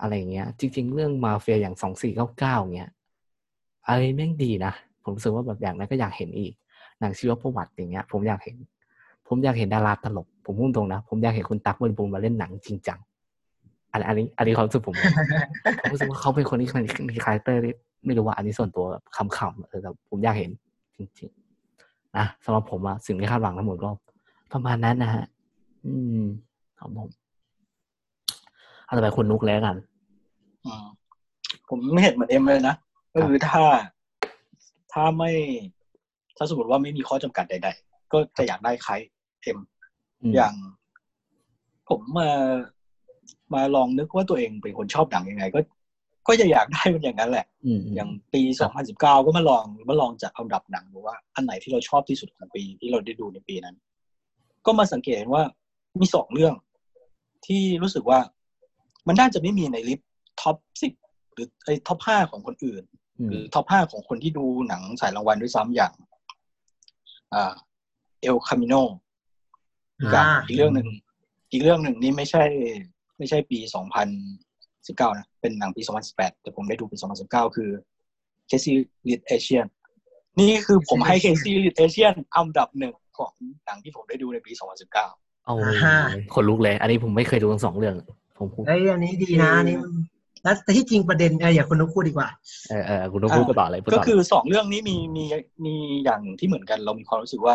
[0.00, 2.90] อะไรเงี้ย จริง ๆ เรื่องมาเฟียอย่างสองสี่เก้าเก้าเงี้ย
[3.88, 4.72] อะไรแม่งดีนะ
[5.02, 6.52] ผมรู้สึกว่าแบบอย่างนั้นก็อยากเห็นอีก
[7.00, 8.56] หนังชีวประวัติอย่างเงี้ย ผมอยากเห็น
[9.28, 12.98] ผมอยากเห็นดาราตลก ผมพูดตรงนะ ผมอยากเห็นคุณตั๊กบริบูรณ์มาเล่นหนังจริงจัง
[13.92, 14.94] อันอันนี้อันนี้ความรู้สึกผม
[15.80, 16.68] ผมรู้สึกว่าเขาเป็นคนที่
[17.10, 17.72] มี character ที่
[18.06, 20.50] ไม่รู้ว่าอันนี้ส่วนตัวแบบคำๆเออแต่ผมอยากเห็น
[20.96, 23.90] จริงๆนะสำหรับผมอะสิ่งที่คาดหวังทั้งหมดก็
[24.52, 25.24] ประมาณนั้นนะฮะ
[25.86, 26.22] อืม
[26.80, 27.08] ของผม
[28.84, 29.76] เอาต่อไปคุณนุกแล้วกัน
[31.68, 32.76] ผมไม่เห็นเหมือนเอ็มเลยนะ
[33.16, 33.64] ก็คือถ้า
[34.92, 35.32] ถ้าไม่
[36.36, 38.92] ถ้าสมมติว่าไม่มีข้อจำกัดใด ๆ ก็จะอยากได้ใคร
[39.42, 39.58] เอ็ม
[40.20, 40.54] อืมอย่าง
[41.88, 42.30] ผมมา
[43.54, 45.60] มาลองนึกว่าตัวเองเป็นคนชอบหนังยังไง ก็
[46.28, 48.42] ก็จะอยากได้มันอย่างนั้นแหละอืมอย่างปี
[48.78, 53.76] 2019ก็มาลองมาลองจากอันดับหนังดูว่า อันไหนที่เราชอบที่สุดของปีที่เราได้ดูในปีนั้น
[54.66, 55.44] ก็มาสังเกตเห็นว่า
[56.00, 56.54] มีสองเรื่อง
[57.46, 58.18] ที่รู้สึกว่า
[59.06, 60.92] มันน่าจะไม่มีใน list top สิบ
[61.32, 62.95] หรือไอ้ top ห้าของคนอื่นอืม
[63.28, 65.92] หรือ top ห้าของคนที่ดูหนังสายรางวัลด้วยซ้ำอย่าง
[67.34, 67.52] อ่า
[68.20, 68.74] El Camino
[70.12, 70.88] กับอ่าอีกเรื่องหนึ่ง
[71.52, 72.44] อีกเรื่องหนึ่งนี่ไม่ใช่
[73.18, 73.58] ไม่ใช่ปี
[74.38, 75.82] 2019นะ เป็นหนังปี
[76.12, 77.70] 2018แต่ผมได้ดูปี2019คือ
[78.46, 79.66] Crazy Rich Asians
[80.40, 83.32] นี่คือผมให้ Crazy Rich Asians อันดับหนึ่งของ
[83.66, 85.96] หนังที่ผมได้ดูในปี2019เอาอ่า
[86.34, 87.94] คนลุกเลย อันนี้ผมไม่เคยดูทั้งสองเรื่อง
[88.38, 89.92] ผมพูดเอ้ยอันนี้ดีนะอันนี้มัน
[90.46, 92.28] แล้วแต่ที่จริงประเด็นเอออย่าคุณนุกพูดดีกว่า
[92.70, 95.24] เออเออคุณนุกพูดต่อเลยพูดก็ต่อคือสองเรื่องนี้มีมี
[95.64, 95.74] มี
[96.04, 97.54] อย่างที่เหมือนกันเรามีความรู้สึกว่า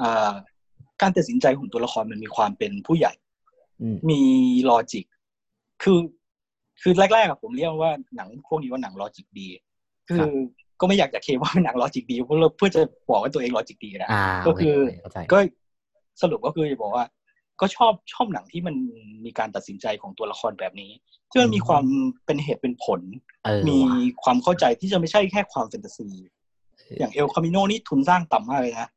[0.00, 0.32] อ่า
[1.00, 3.12] การตัดสินใจของตัวละครมันมีความเป็นผู้ใหญ่
[3.82, 4.20] อืมมี
[4.70, 5.04] ลอจิก
[5.82, 5.98] คือ
[6.82, 9.48] คือแรกๆอะผมเรียกว่าหนังพวกนี้ว่าหนังลอจิกดี
[10.08, 10.30] คือ
[10.80, 12.80] ก็ไม่อยากจะเคลมว่าเป็นหนัง logic ดีเพราะเราเพื่อจะ
[13.10, 15.38] บอกว่าตัวเอง logic ดีนะอ่าก็คือโเเข้าใจก็
[16.22, 17.04] สรุปก็คือจะบอกว่า
[17.62, 18.74] ก็ชอบชอบหนังที่มัน
[19.24, 20.90] มีการตัดสินใจของตัวละครแบบนี้
[21.30, 21.84] ที่มันมีความ
[22.26, 23.00] เป็นเหตุเป็นผล
[23.44, 26.08] เออมีว่ะความเข้าใจที่จะไม่ใช่แค่ความแฟนตาซี
[26.98, 28.88] อย่าง El Camino นี่ทุนสร้างต่ำมากเลยนะ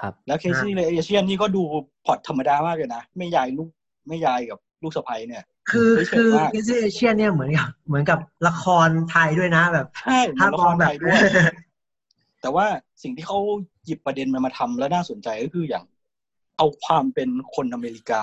[0.00, 1.62] ครับ แล้ว Crazy Rich Asians นี่ก็ดู
[2.04, 3.70] พล็อตธรรมดามากเลยนะแม่ยายลูก
[4.08, 6.50] แม่ยายกับลูกสะใภ้เนี่ย คือเฉยๆคือมาก
[6.82, 8.18] เอเชียเนี่ยเหมือนกับเหมือนกับ
[8.48, 11.18] ละครไทยด้วยนะแบบใช่เหมืถ้าอนละมคองรแบไทบยด้วย
[12.42, 12.66] แต่ว่า
[13.02, 13.38] สิ่งที่เขา
[13.84, 15.84] หยิบประเด็นมามาทำแล้วน่าสนใจก็คืออย่าง
[16.56, 18.22] เอาความเป็นคนอเมริกา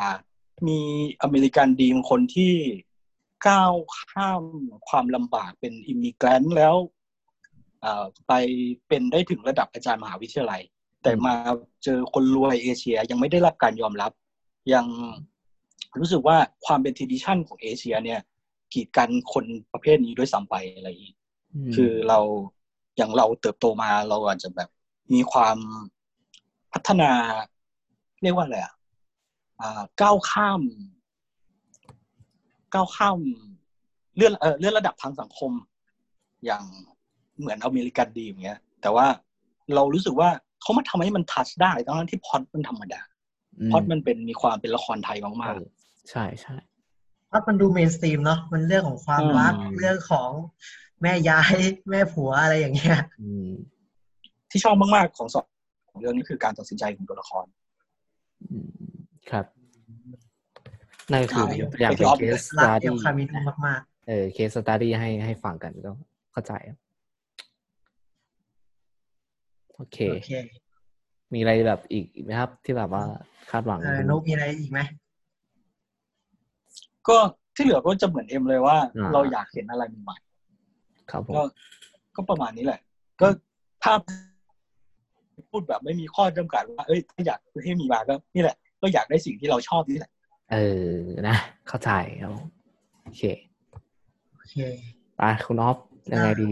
[0.67, 0.79] มี
[1.23, 2.53] อเมริกันดีมคนที่
[3.47, 4.43] ก้าวข้าม
[4.89, 6.75] ความลำบากเป็นอิมิเกรนต์แล้ว
[7.81, 8.33] เอ่อไป
[8.87, 10.61] เป็นได้ถึงระดับอาจารย์มหาวิทยาลัย
[11.03, 11.35] แต่มา
[11.83, 14.11] เจอคนรวยเอเชียยังไม่ได้รับการยอมรับ
[14.73, 14.85] ยัง
[15.99, 18.19] รู้สึกว่าความเป็นทีดิชันของเอเชีย เนี่ย
[18.73, 21.15] กีดกันคนประเภทนี้ด้วยซ้ำไปอะไรอย่างนี้
[21.69, 22.19] มคือเรา
[22.97, 24.69] อย่างเราเติบโตมาเราอาจจะแบบ
[25.13, 25.57] มีความ
[26.73, 27.11] พัฒนา
[28.21, 28.73] เรียกว่าอะไรอะ
[29.61, 30.61] อ่าก้าวข้าม
[32.73, 33.19] ก้าวข้าม
[34.15, 35.51] เลื่อนเออเลื่อนระดับทางสังคม
[36.45, 36.63] อย่าง
[37.39, 39.05] เหมือน American Dream อย่างเงี้ย แต่ว่า
[39.75, 40.29] เรารู้สึกว่า
[40.61, 43.01] เขามาทำให้มัน touch ได้ทั้งที่พล็อตมันธรรมดา
[43.71, 45.55] พล็อตมันเป็นมีความเป็นละครไทยมาก
[46.09, 46.55] ใช่ใช่
[47.27, 50.29] เพราะมันดู mainstream เนาะมันเรื่องของความรักอืมเรื่องของ
[51.01, 51.55] แม่ยาย
[51.89, 55.45] แม่ผัวอะไรอย่างเงี้ยอืมๆที่ชอบมากๆของสอง
[56.01, 57.60] เรื่องนี้คือการตัดสินใจของตัวละครอืม
[59.31, 59.45] ครับ
[61.11, 63.33] นั่นก็คือเอายกตัวอย่างไปเป็นรอบ case study El Camino
[63.67, 65.91] มากเออ case study ให้ให้ฟังกันก็
[66.31, 66.77] เข้าใจครับ
[69.75, 70.31] โอเคๆโอเค
[71.33, 73.03] มีอะไรแบบอีกอีกไหมครับ ที่แบบว่า
[73.51, 74.79] คาดหวังเออนุกมีอะไรอีกไหม
[77.07, 77.17] ก็
[77.55, 80.17] ที่เหลือก็จะเหมือนเอ็มเลยว่าอ่าเราอยากเห็นอะไรใหม่
[81.11, 81.41] ครับผๆมก็
[82.15, 82.79] ก็ประมาณนี้แหละ
[83.21, 83.27] ก็
[83.83, 83.99] ภาพ
[85.51, 90.11] พูดแบบไม่มีข้อจำกัดว่าเอ้ยถ้าอยากให้มีมาก็นี่แหละ ก็อยากได้สิ่งที่เราชอบนี่แหละ
[90.51, 90.57] เอ
[90.91, 90.95] อ
[91.27, 91.37] นะ
[91.67, 91.91] เข้าใจ
[92.21, 92.47] ครับผม
[93.03, 93.23] โอเค
[94.35, 94.55] โอเค
[95.17, 95.77] ไปคุณออฟ
[96.11, 96.51] ยังไงดี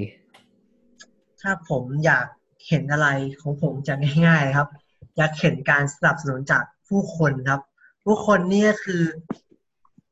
[1.42, 2.26] ถ้าผมอยาก
[2.68, 3.08] เห็นอะไร
[3.42, 3.94] ของผมจะ
[4.28, 4.68] ง่าย ๆ ครับ
[5.18, 7.62] อยากเห็นการสนับสนุนจากผู้คนครับ
[8.06, 9.04] ผู้คนนี่ก็คือ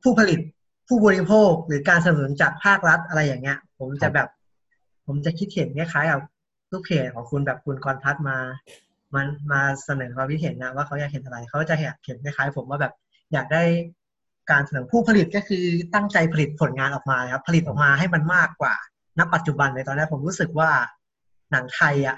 [0.01, 0.39] ผู้ผลิต
[0.87, 4.27] ผู้บริโภคหรือการสนับสนุนจากภาครัฐอะไรอย่างเงี้ย ผมจะแบบ
[5.05, 6.21] ผมจะคิดเห็นคล้ายๆกับ
[6.71, 8.37] ลูกเพจของคุณแบบคุณกรพัฒน์มา
[9.15, 12.93] มันมาเสนอความคิดเห็นนะว่าเขาอยากเห็นอะไรเขาจะอยากเห็นคล้ายๆผมว่าแบบ
[13.33, 13.63] อยากได้
[14.51, 18.75] การเสนอผู้ผลิตก็คือตั้งใจผลิตผลงานออกมาครับผลิตออกมาให้มันมากกว่า
[19.19, 20.69] ณ ปัจจุบันในตอนนี้ผมรู้สึกว่า
[21.51, 22.17] หนังไทยอะ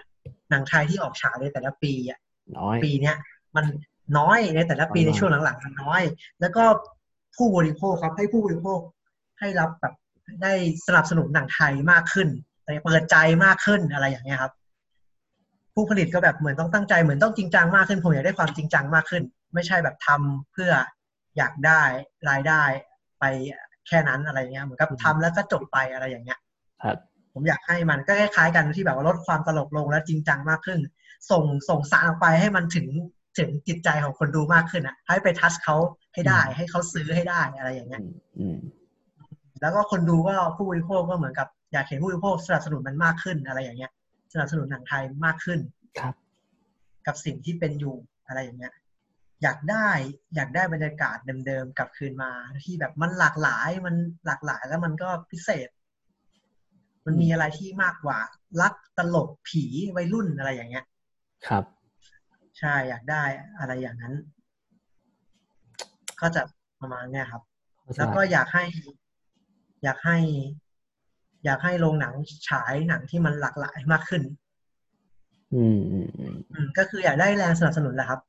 [0.50, 2.20] หนังไทยที่ออกฉายในแต่ละปีอะ
[2.58, 3.16] น้อยปีเนี้ย
[3.56, 3.66] มัน
[4.18, 6.02] น้อยในแต่ละปีน้อยในช่วงหลังๆมันน้อย
[6.42, 6.64] แล้วก็
[7.36, 8.80] ผู้บริโภคครับให้ผู้บริโภค
[9.40, 9.94] ให้รับแบบ
[10.44, 10.54] ได้
[10.88, 12.30] สนับสนุนหนังไทยมากขึ้น
[12.84, 13.16] เปิดใจ
[13.46, 14.54] มากขึ้นอะไรอย่างเงี้ยครับ
[15.74, 19.24] ผู้ผลิตก็แบบเหมือนต้องตั้งใจเหมือนต้องจริงจังมากขึ้นผมอยากได้ความจริงจังมากขึ้น
[19.54, 20.72] ไม่ใช่แบบทำเพื่อ
[21.38, 21.82] อยากได้
[22.30, 22.64] รายได้
[23.20, 23.26] ไป
[23.88, 26.40] แค่นั้นอะไรเงี้ยเหมือนกับทำแล้วก็จบไปอะไรอย่างเงี้ย
[26.84, 26.98] ครับ
[27.34, 30.80] ผมอยากให้มันก็คล้ายๆกันที่แบบว่าลดความตลกลงและจริงจังมากขึ้น
[31.32, 32.88] ส่งส่งสารออกไปให้มันถึง
[33.38, 35.76] ถึงจิตใจของคนดูมากขึ้นอะ ให้ไปทัชเขา
[36.14, 38.58] ให้ได้อืมให้เขาซื้อให้ได้อะไรอย่างเงี้ยอืมอืม
[39.62, 43.92] แล้วก็คนดูก็ผู้บริโภคก็เหมือนกับ อยากเห็นผู้บริโภคสนับสนุนมันมากขึ้นอะไรอย่างเงี้ย
[44.34, 45.60] สนับสนุนหนังไทยมากขึ้น
[46.00, 46.16] ครับ
[47.08, 47.96] กับสิ่งที่เป็นอยู่
[48.28, 48.74] อะไรอย่างเงี้ย
[49.44, 49.90] อยากได้
[50.36, 51.18] อยากได้บรรยากาศ
[51.48, 52.32] เดิมๆกลับคืนมา
[52.64, 55.70] ที่แบบมันหลากหลายมันหลากหลายแล้วมันก็พิเศษ
[57.06, 58.20] มันมีอะไรที่มากกว่า
[58.62, 59.64] รักตลกผี
[59.96, 60.86] วัยรุ่นอะไรอย่างเงี้ย
[61.48, 61.64] ครับ
[62.60, 63.24] ใช่อยากได้
[63.60, 64.14] อะไรอย่างนั้น
[66.22, 66.42] ก็จะ
[66.82, 67.42] ประมาณเนี้ยครับ
[67.82, 68.66] เข้าใจแล้วก็อยากให้
[69.84, 70.18] อยากให้
[71.46, 72.14] อยากให้โรงหนัง
[72.48, 74.24] ฉายหนังที่มันหลากหลายมากขึ้น
[75.56, 78.20] อืมอืมอืมอืมก็คืออยากได้แรงสนับสนุนแหละครับ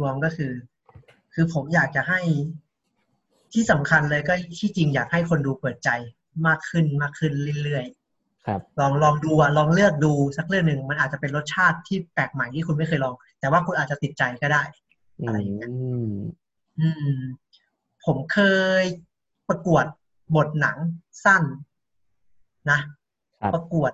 [0.00, 0.52] รวมๆก็คือ
[1.34, 2.20] คือผมอยากจะให้
[3.52, 5.90] ที่สำคัญเลยก็ที่จริงอยากให้คนดูเปิดใจ
[6.46, 7.32] มากขึ้นมากขึ้น
[7.64, 7.86] เรื่อย
[8.46, 14.62] ครับๆลองลองดูอะลองเลือกดูสักเรื่องหนึ่งมันอาจจะเป็นรสชาติที่แปลกใหม่ที่คุณไม่เคยลอง แต่ว่าคุณอาจจะติดใจก็ได้
[15.26, 16.12] อะไรอย่างเงี้ยอืม
[16.80, 17.18] อืม
[18.04, 18.38] ผมเค
[18.82, 18.84] ย
[19.48, 19.84] ประกวด
[20.36, 20.76] บทหนัง
[21.24, 21.42] สั้น
[22.70, 22.78] นะ
[23.40, 23.92] ครับประกวด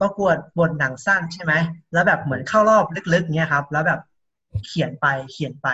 [0.00, 1.52] ประกวดบทหนังสั้นใช่ไหม
[1.92, 2.84] แล้วแบบเหมือนเข้ารอบ
[3.14, 4.00] ลึกๆเนี้ยครับ แล้วแบบ
[4.66, 5.68] เขียนไปเขียนไป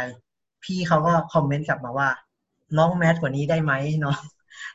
[0.64, 2.08] พี่เขาก็คอมเมนต์กลับมาว่า
[2.78, 3.72] น้องแมสกว่านี้ได้ไหม
[4.04, 4.18] น้อง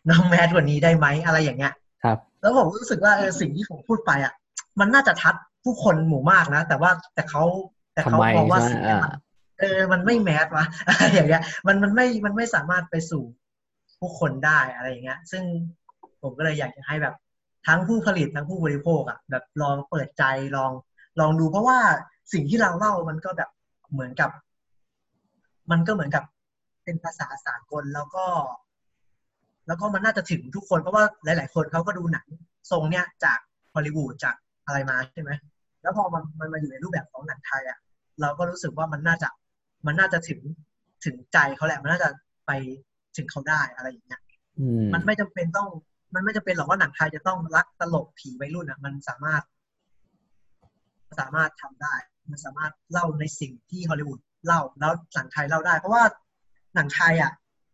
[0.09, 1.73] น้องแมสกว่านี้ได้ไหมอะไรอย่างเงี้ย
[2.03, 4.33] ครับ แล้วผมรู้สึกว่าเออสิ่งที่ผมพูดไปอะ
[4.79, 7.43] มันน่าจะทัดผู้คนหมู่มากนะ แต่ว่าแต่เขา
[7.93, 9.19] แต่เขาทำไมมองว่าใช่สิ่งไหมเนี้ยอ่ามัน
[9.59, 13.23] เออ มันไม่แมสวะอะไรอย่างเงี้ย มันมันไม่ มันไม่สามารถไปสู่
[14.03, 15.43] ผู้คนได้อะไรอย่างเงี้ย ซึ่ง
[16.21, 17.15] ผมก็เลยอยากจะให้แบบ
[17.67, 20.23] ทั้งผู้ผลิตทั้งผู้บริโภคอะแบบลองเปิดใจ
[20.55, 20.71] ลอง
[21.19, 21.79] ลองดูเพราะว่า
[22.33, 23.49] สิ่งที่เราเล่ามันก็แบบ
[23.91, 24.29] เหมือนกับ
[25.71, 26.23] มันก็เหมือนกับ
[26.83, 28.25] เป็นภาษาสากลแล้วก็
[29.67, 32.27] แล้วก็มันน่าจะถึงทุกคนเพราะว่าหลาย ๆ คนเขาก็ดูหนัง
[32.71, 33.39] ทรงเนี้ยจาก
[33.73, 34.35] ฮอลลีวูดจาก
[34.65, 35.31] อะไรมาใช่ไหม
[35.81, 37.79] แล้วพอมันมันมาอยู่ในรูปแบบของหนังไทยอะ
[38.21, 39.29] เราก็รู้สึกว่ามันน่าจะ
[39.85, 40.39] มันน่าจะถึง
[41.05, 42.09] ถึงใจเขาแหละมันน่าจะ
[42.47, 42.51] ไป
[43.17, 44.21] ถึงเขาได้อะไรอย่างเงี้ย
[44.59, 45.69] อืมมันไม่จำเป็นต้อง
[46.15, 49.43] มันไม่จำเป็นหรอกว่าหนังไทยจะต้องรักตลกผีวัยรุ่นอะ มันสามารถ
[51.19, 51.95] สามารถทำได้
[52.31, 56.03] มันสามารถเล่าในสิ่งที่ฮอลลีวูดเล่าแล้วหนังไทยเล่าได้ เพราะว่า
[56.75, 57.31] หนังไทยอะ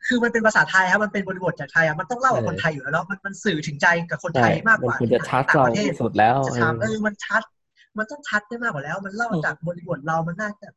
[0.07, 7.41] คือมันเป็นภาษาไทยครับมันเป็นบริบทจากไทยอะมันต้องเล่ากับคนไทยอยู่แล้วแล้วมันมันสื่อถึงใจกับคนไทใช่ยมากกมันว่าควรจะชัดต่างเราประเทศที่สุดแล้วจะเอถามอเออมันชัด
[7.97, 10.67] มันต้องชัดได้มากกว่าแล้ว มันเล่าจากบริบทเรามันน่าจะ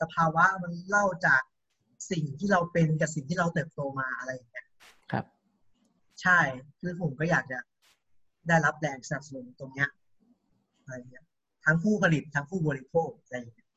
[0.00, 1.42] สภาวะมันเล่าจาก
[2.10, 4.66] สิ่งที่เราเป็นกับสิ่งที่เราเติบโตมาอะไรอย่างเงี้ย
[5.12, 5.24] ครับ
[6.22, 6.38] ใช่
[6.80, 7.58] คือผมก็อยากจะ
[8.48, 9.88] ได้รับแรงสนับสนุนตรงเนี้ย
[10.82, 11.24] อะไรอย่างเงี้ย
[11.64, 13.68] ทั้งผู้ผลิตทั้งผู้บริโภคอะไรอย่างเงี้ย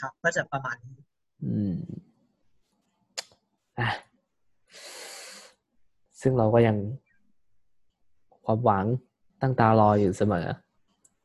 [0.00, 0.98] ครับ ก็จะประมาณนี้
[1.44, 1.74] อืม
[3.78, 3.88] อะ
[6.20, 6.76] ซึ่งเราก็ยัง
[8.44, 8.84] ความหวัง
[9.42, 10.46] ตั้งตารออยู่เสมอ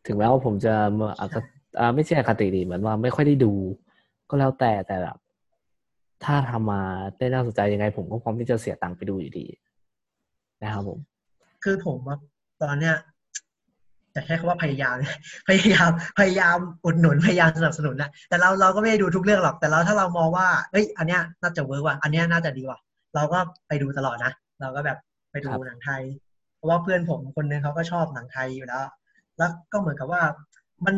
[0.06, 1.40] ถึงแม้ว่าผมจะมาอาจจะ
[1.80, 3.54] อ่าไม่ใช่อคติดีเหมือนว่าไม่ค่อยได้ดู
[4.30, 5.18] ก็แล้วแต่แต่แบบ
[6.26, 6.81] ถ้าทำมา
[7.18, 9.45] ได้น่าสนใจยังไง ผมก็พร้อมที่จะเสียตังค์ไปดูอยู่ดี
[10.64, 10.99] นะครับผม
[11.64, 12.18] คือผมว่า
[12.61, 12.95] ตอนเนี้ย
[14.15, 14.95] จะใช้คำว่าพยายาม
[15.49, 15.89] พยายาม
[16.19, 22.80] พยายามอุดหนุนพยายามสนับสนุนนะแต่เราเราก็ไม่ได้ดูทุกเรื่องหรอก แต่เราถ้าเรามองว่าเอ้ย อันเนี้ยน่าจะเวิร์กว่ะอันเนี้ยน่าจะดีว่ะ
[23.15, 24.31] เราก็ไปดูตลอดนะ
[24.61, 24.98] เราก็แบบ
[25.31, 26.02] ไปดูครับหนังไทย
[26.56, 28.85] เพราะว่าเพื่อนผมคนนึงเขาก็ชอบหนังไทยอยู่แล้ว
[29.38, 30.22] แล้วก็เหมือนกับว่า
[30.85, 30.95] มัน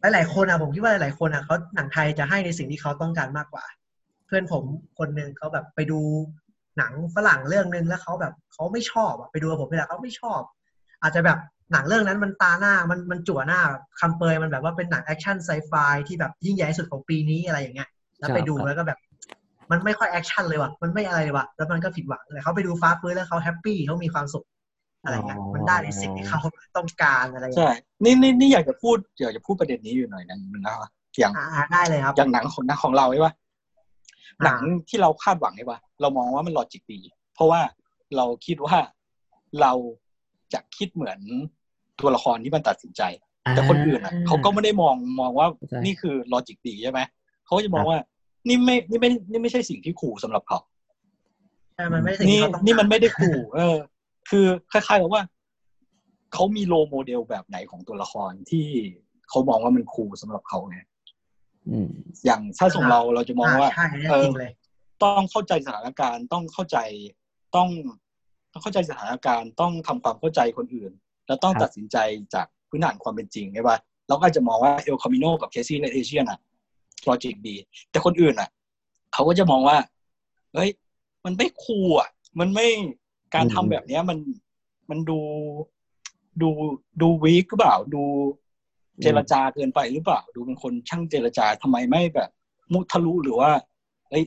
[0.00, 3.64] หลายๆคนอะผมคิดว่าหลายๆคนอะเขาหนังไทยจะให้ในสิ่งที่เขาต้องการมากกว่า
[4.28, 4.64] เพื่อนผม
[4.98, 6.00] คนหนึ่งเขาแบบไปดู
[6.78, 10.40] หนังฝรั่งเรื่องนึงแล้วเขาแบบเขาไม่ชอบอะไปดูผมนี่แหละเขาไม่ชอบ
[11.02, 11.38] อาจจะแบบ
[11.72, 15.72] หนังเรื่องนั้นมันตาหน้ามันมันจั่วหน้าแบบคำโปรยมันแบบว่าเป็นหนังแอคชั่นไซไฟ
[16.08, 17.88] ที่แบบยิ่งใหญ่ที่สุดของปีนี้อะไรอย่างเงี้ย
[18.18, 18.98] แล้วไปดูแล้วก็แบบ
[19.70, 24.44] มันไม่ค่อยแอคชั่นเลยว่ะมันไม่อะไรเลยว่ะแล้วมันก็ผิดหวังเลยเขาไปดู Fast & Furious แล้วเขา happy เขามีความสุข
[25.04, 26.40] อะไรเงี้ยมันได้ในสิ่งที่เขา
[26.76, 31.32] ต้องการอะไรอย่างใช่เงี้ยนี่นี่นี่อยากจะพูดอยากจะพูดประเด็นนี้อยู่หน่อยนึงนะครับอย่าง
[31.72, 33.47] ได้เลยครับอย่างหนังของหนังของเราใช่ปะอ่า
[34.44, 37.00] หนังที่เราคาดหวังใช่ปะเรามองว่ามัน logic ดี
[37.34, 37.60] เพราะว่า
[38.16, 38.76] เราคิดว่า
[39.60, 39.72] เรา
[40.52, 41.18] จะคิดเหมือน
[42.00, 43.02] ตัวละครที่มันตัดสินใจ
[43.54, 47.00] แต่คนอื่นอะเขาก็ไม่ได้มองมองว่าเข้าใจนี่คือ logic ดีใช่ไหม
[47.44, 48.00] เขาก็จะมองครับว่า
[48.48, 50.58] นี่ไม่นี่ไม่นี่ไม่ใช่สิ่งที่ cool สำหรับเขา
[51.74, 53.76] ใช่มันไม่ใช่สิ่งนี่ที่เขาต้องการนี่มันไม่ได้ cool เออ
[54.30, 55.22] คือคล้ายๆกับว่า
[56.32, 58.66] เขามี role model แบบไหนของตัวละครที่
[59.28, 60.78] เขามองว่ามัน cool สำหรับเขาไง
[61.70, 61.88] อืม
[62.24, 64.52] อย่างถ้าส่งเราเราจะมองว่าใช่เนี่ยเออจริงเลย
[65.02, 66.78] ต้องเข้าใจสถานการณ์ ต้องเข้าใจ
[67.56, 67.68] ต้อง
[68.52, 70.92] ต้องเข้าใจสถานการณ์ต้องทำความเข้าใจคนอื่น
[71.26, 71.96] แล้วต้องครับตัดสินใจ
[72.34, 73.78] จากพื้นฐานความเป็นจริงใช่ปะ
[74.08, 76.38] เราก็อาจจะมองว่า El Camino กับ Crazy Rich Asians อะ
[77.08, 77.56] logic ดี
[77.90, 78.48] แต่คนอื่นอะ
[79.12, 79.76] เขาก็จะมองว่า
[80.54, 80.70] เฮ้ย
[81.24, 82.08] มันไม่ cool อะ
[82.40, 82.66] มันไม่
[83.34, 84.18] การทำอืมแบบเนี้ยมัน
[84.90, 85.18] มันดู
[86.42, 86.48] ดู
[87.00, 88.02] ดู weak หรือเปล่าดู
[89.02, 92.30] เจรจาเกินไปหรือเปล่า ดูเป็นคนช่างเจรจาทำไมไม่แบบ
[92.72, 93.50] มุทะลุหรือว่า
[94.10, 94.24] เฮ้ย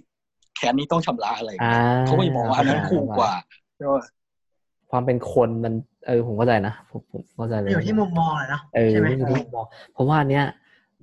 [0.56, 3.34] แขนนี้ต้องชำระอะไรอย่างอ่าเงี้ยเขาก็จะมองว่าอันนั้นคูลกว่า
[3.78, 4.04] ใช่ปะ
[4.92, 5.74] ความเป็นคนมัน
[6.08, 10.46] เออผมเข้าใจนะผมผมเข้าใจเลยอยู่ที่มุมมองเลยเนาะเออใช่ไหมไม่มีที่มองเพราะว่าอันเนี้ย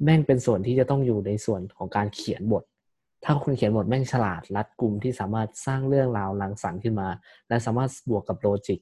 [0.04, 2.62] แม่งเป็นส่วนที่จะต้องอยู่ในส่วนของการเขียนบท
[3.24, 7.08] ถ้าคุณเขียนบทแม่งฉลาดรัดกุมที่สามารถสร้างเรื่องราวรังสรรค์ขึ้นมา
[7.48, 8.78] และสามารถบวกกับโลจิก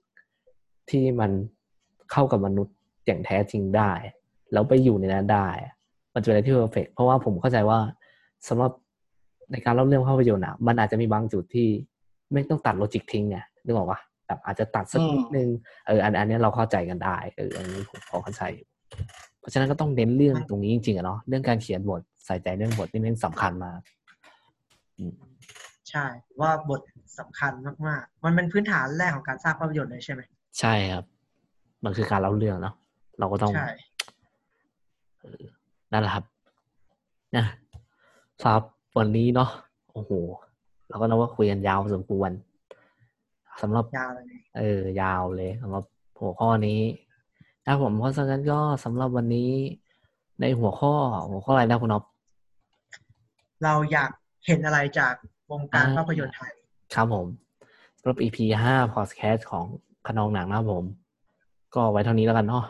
[0.90, 1.30] ที่มัน
[2.12, 2.74] เข้ากับมนุษย์
[3.06, 3.92] อย่างแท้จริงได้
[4.52, 5.48] แล้วไปอยู่ในนั้นได้
[6.14, 7.78] มันจะเป็นอะไรที่ perfect เพราะว่าผมเข้าใจว่า
[8.48, 8.72] สำหรับ
[9.52, 11.68] ในการเล่าเรื่องภาพยนตร์อะมันอาจจะมีบางจุดที่
[12.32, 15.48] ไม่ต้องตัด logic ทิ้งไงนึกออกปะแบบอาจจะตัดสักนิดนึง
[15.86, 18.66] เอออันอันเนี้ยเราเข้าใจกันได้เอออันนี้ผมพอเข้าใจอยู่
[19.40, 23.78] เพราะฉะนั้นก็ต้องเน้นเรื่องตรงนี้จริงๆอะเนาะเรื่องการเขียนบทใส่ใจเรื่องบทนี่เป็นสำคัญมาก
[24.98, 25.14] อืม
[25.90, 26.04] ใช่
[26.40, 26.80] ว่าบท
[27.18, 27.52] สำคัญ
[27.86, 30.20] มากๆ มันเป็นพื้นฐานแรกของการสร้างภาพยนตร์เลยใช่ไหม
[30.60, 31.04] ใช่ครับ
[31.84, 32.74] มันคือการเล่าเรื่องเนาะ
[33.18, 33.85] เราก็ต้องใช่เออ
[35.92, 36.24] นั่นแหละครับ
[37.36, 37.44] นะ
[38.42, 38.62] ครับ
[38.98, 39.50] วันนี้เนาะ
[39.92, 40.10] โอ้โห
[40.88, 42.30] เราก็นับว่าคุยกันยาวพอสมควร
[43.62, 45.84] สำหรับยาวเลยเออ ยาวเลยสำหรับ
[46.20, 46.80] หัวข้อนี้
[47.64, 49.50] ถ้าผมเพราะฉะนั้นก็สำหรับวันนี้
[50.40, 50.92] ในหัวข้อ
[51.30, 52.04] หัวข้ออะไรนะคุณน็อป
[53.64, 54.10] เราอยาก
[54.46, 55.14] เห็นอะไรจาก
[55.50, 56.52] วงการอ่าภาพยนตร์ไทย
[56.94, 57.26] ครับผม
[57.98, 59.64] สำหรับ EP ห้าพอดแคสต์ของ
[60.06, 60.84] ขนองหนังนะครับผม
[61.74, 62.64] ก็ไว้เท่านี้แล้วกันเนาะ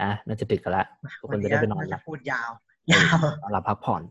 [0.00, 0.86] อะน่าจะดึกกันแล้ว
[1.20, 2.50] ทุกคนจะได้ไปนอนวัหลัจะบพูดยาว
[2.92, 4.02] ยาวนอนหลับพักผ่อน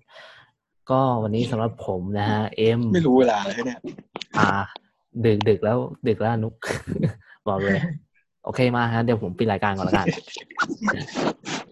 [0.91, 3.79] ก็วันนี้สำหรับผมนะฮะเอ็มไม่รู้เวลาเลยเนี่ย
[4.37, 4.47] อ่า
[5.25, 5.77] ดึกดึกแล้ว
[6.07, 6.53] ดึกแล้วนุก
[7.47, 7.79] บอกเลย
[8.43, 10.07] โอเคมาฮะเดี๋ยวผมปิดรายการก่อนแล้วกัน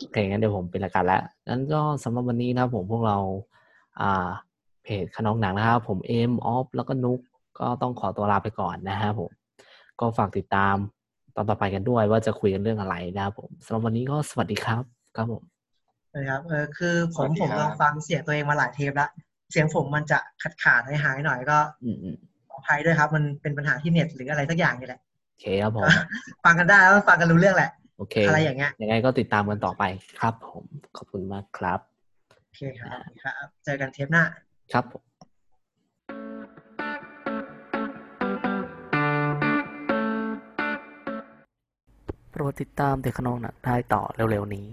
[0.01, 3.17] โอเคงั้นเดี๋ยวผมปิดรายการแล้วงั้นก็สำหรับวันนี้นะครับผมพวกเรา
[4.01, 4.27] อ่า
[4.83, 7.19] เพจขนองหนังนะครับผมเอ็มออฟแล้วก็นุก
[7.59, 9.31] ก็ต้องขอตัวลาไปก่อนนะฮะผม
[9.99, 10.75] ก็ฝากติดตาม
[11.35, 14.83] ตอนต่อไปกันด้วยว่าจะคุยกันเรื่องอะไรนะครับผมสำหรับวันนี้ก็สวัสดีครับ
[15.17, 15.43] ครับผม
[16.15, 19.09] นะครับเออคือผมสวัสดีผมครับลองฟังเสียงตัวเองมาหลายเทปแล้ว
[19.51, 22.15] เสียงผมมันจะขาดขาดหายหายๆหน่อยก็อืมอืม
[22.49, 25.87] ขออภัยด้วยครับ มันเป็นปัญหาที่เน็ตหรืออะไรสักอย่างนี่แหละโอเคครับผม
[26.45, 29.83] ฟังกันได้แล้วฟังกันรู้เรื่องแหละโอเคอะไรอย่างเงี้ยยังไงก็ติดตามกันต่อไป
[30.19, 30.63] ครับ ผม
[30.97, 31.79] ขอบคุณมากครับ
[32.45, 34.23] โอเคครับครับเจอกันเทปหน้า
[34.73, 35.10] ครับผม
[42.41, 44.67] รดติดตามเด็กขนองหนักได้ต่อเร็วๆนี้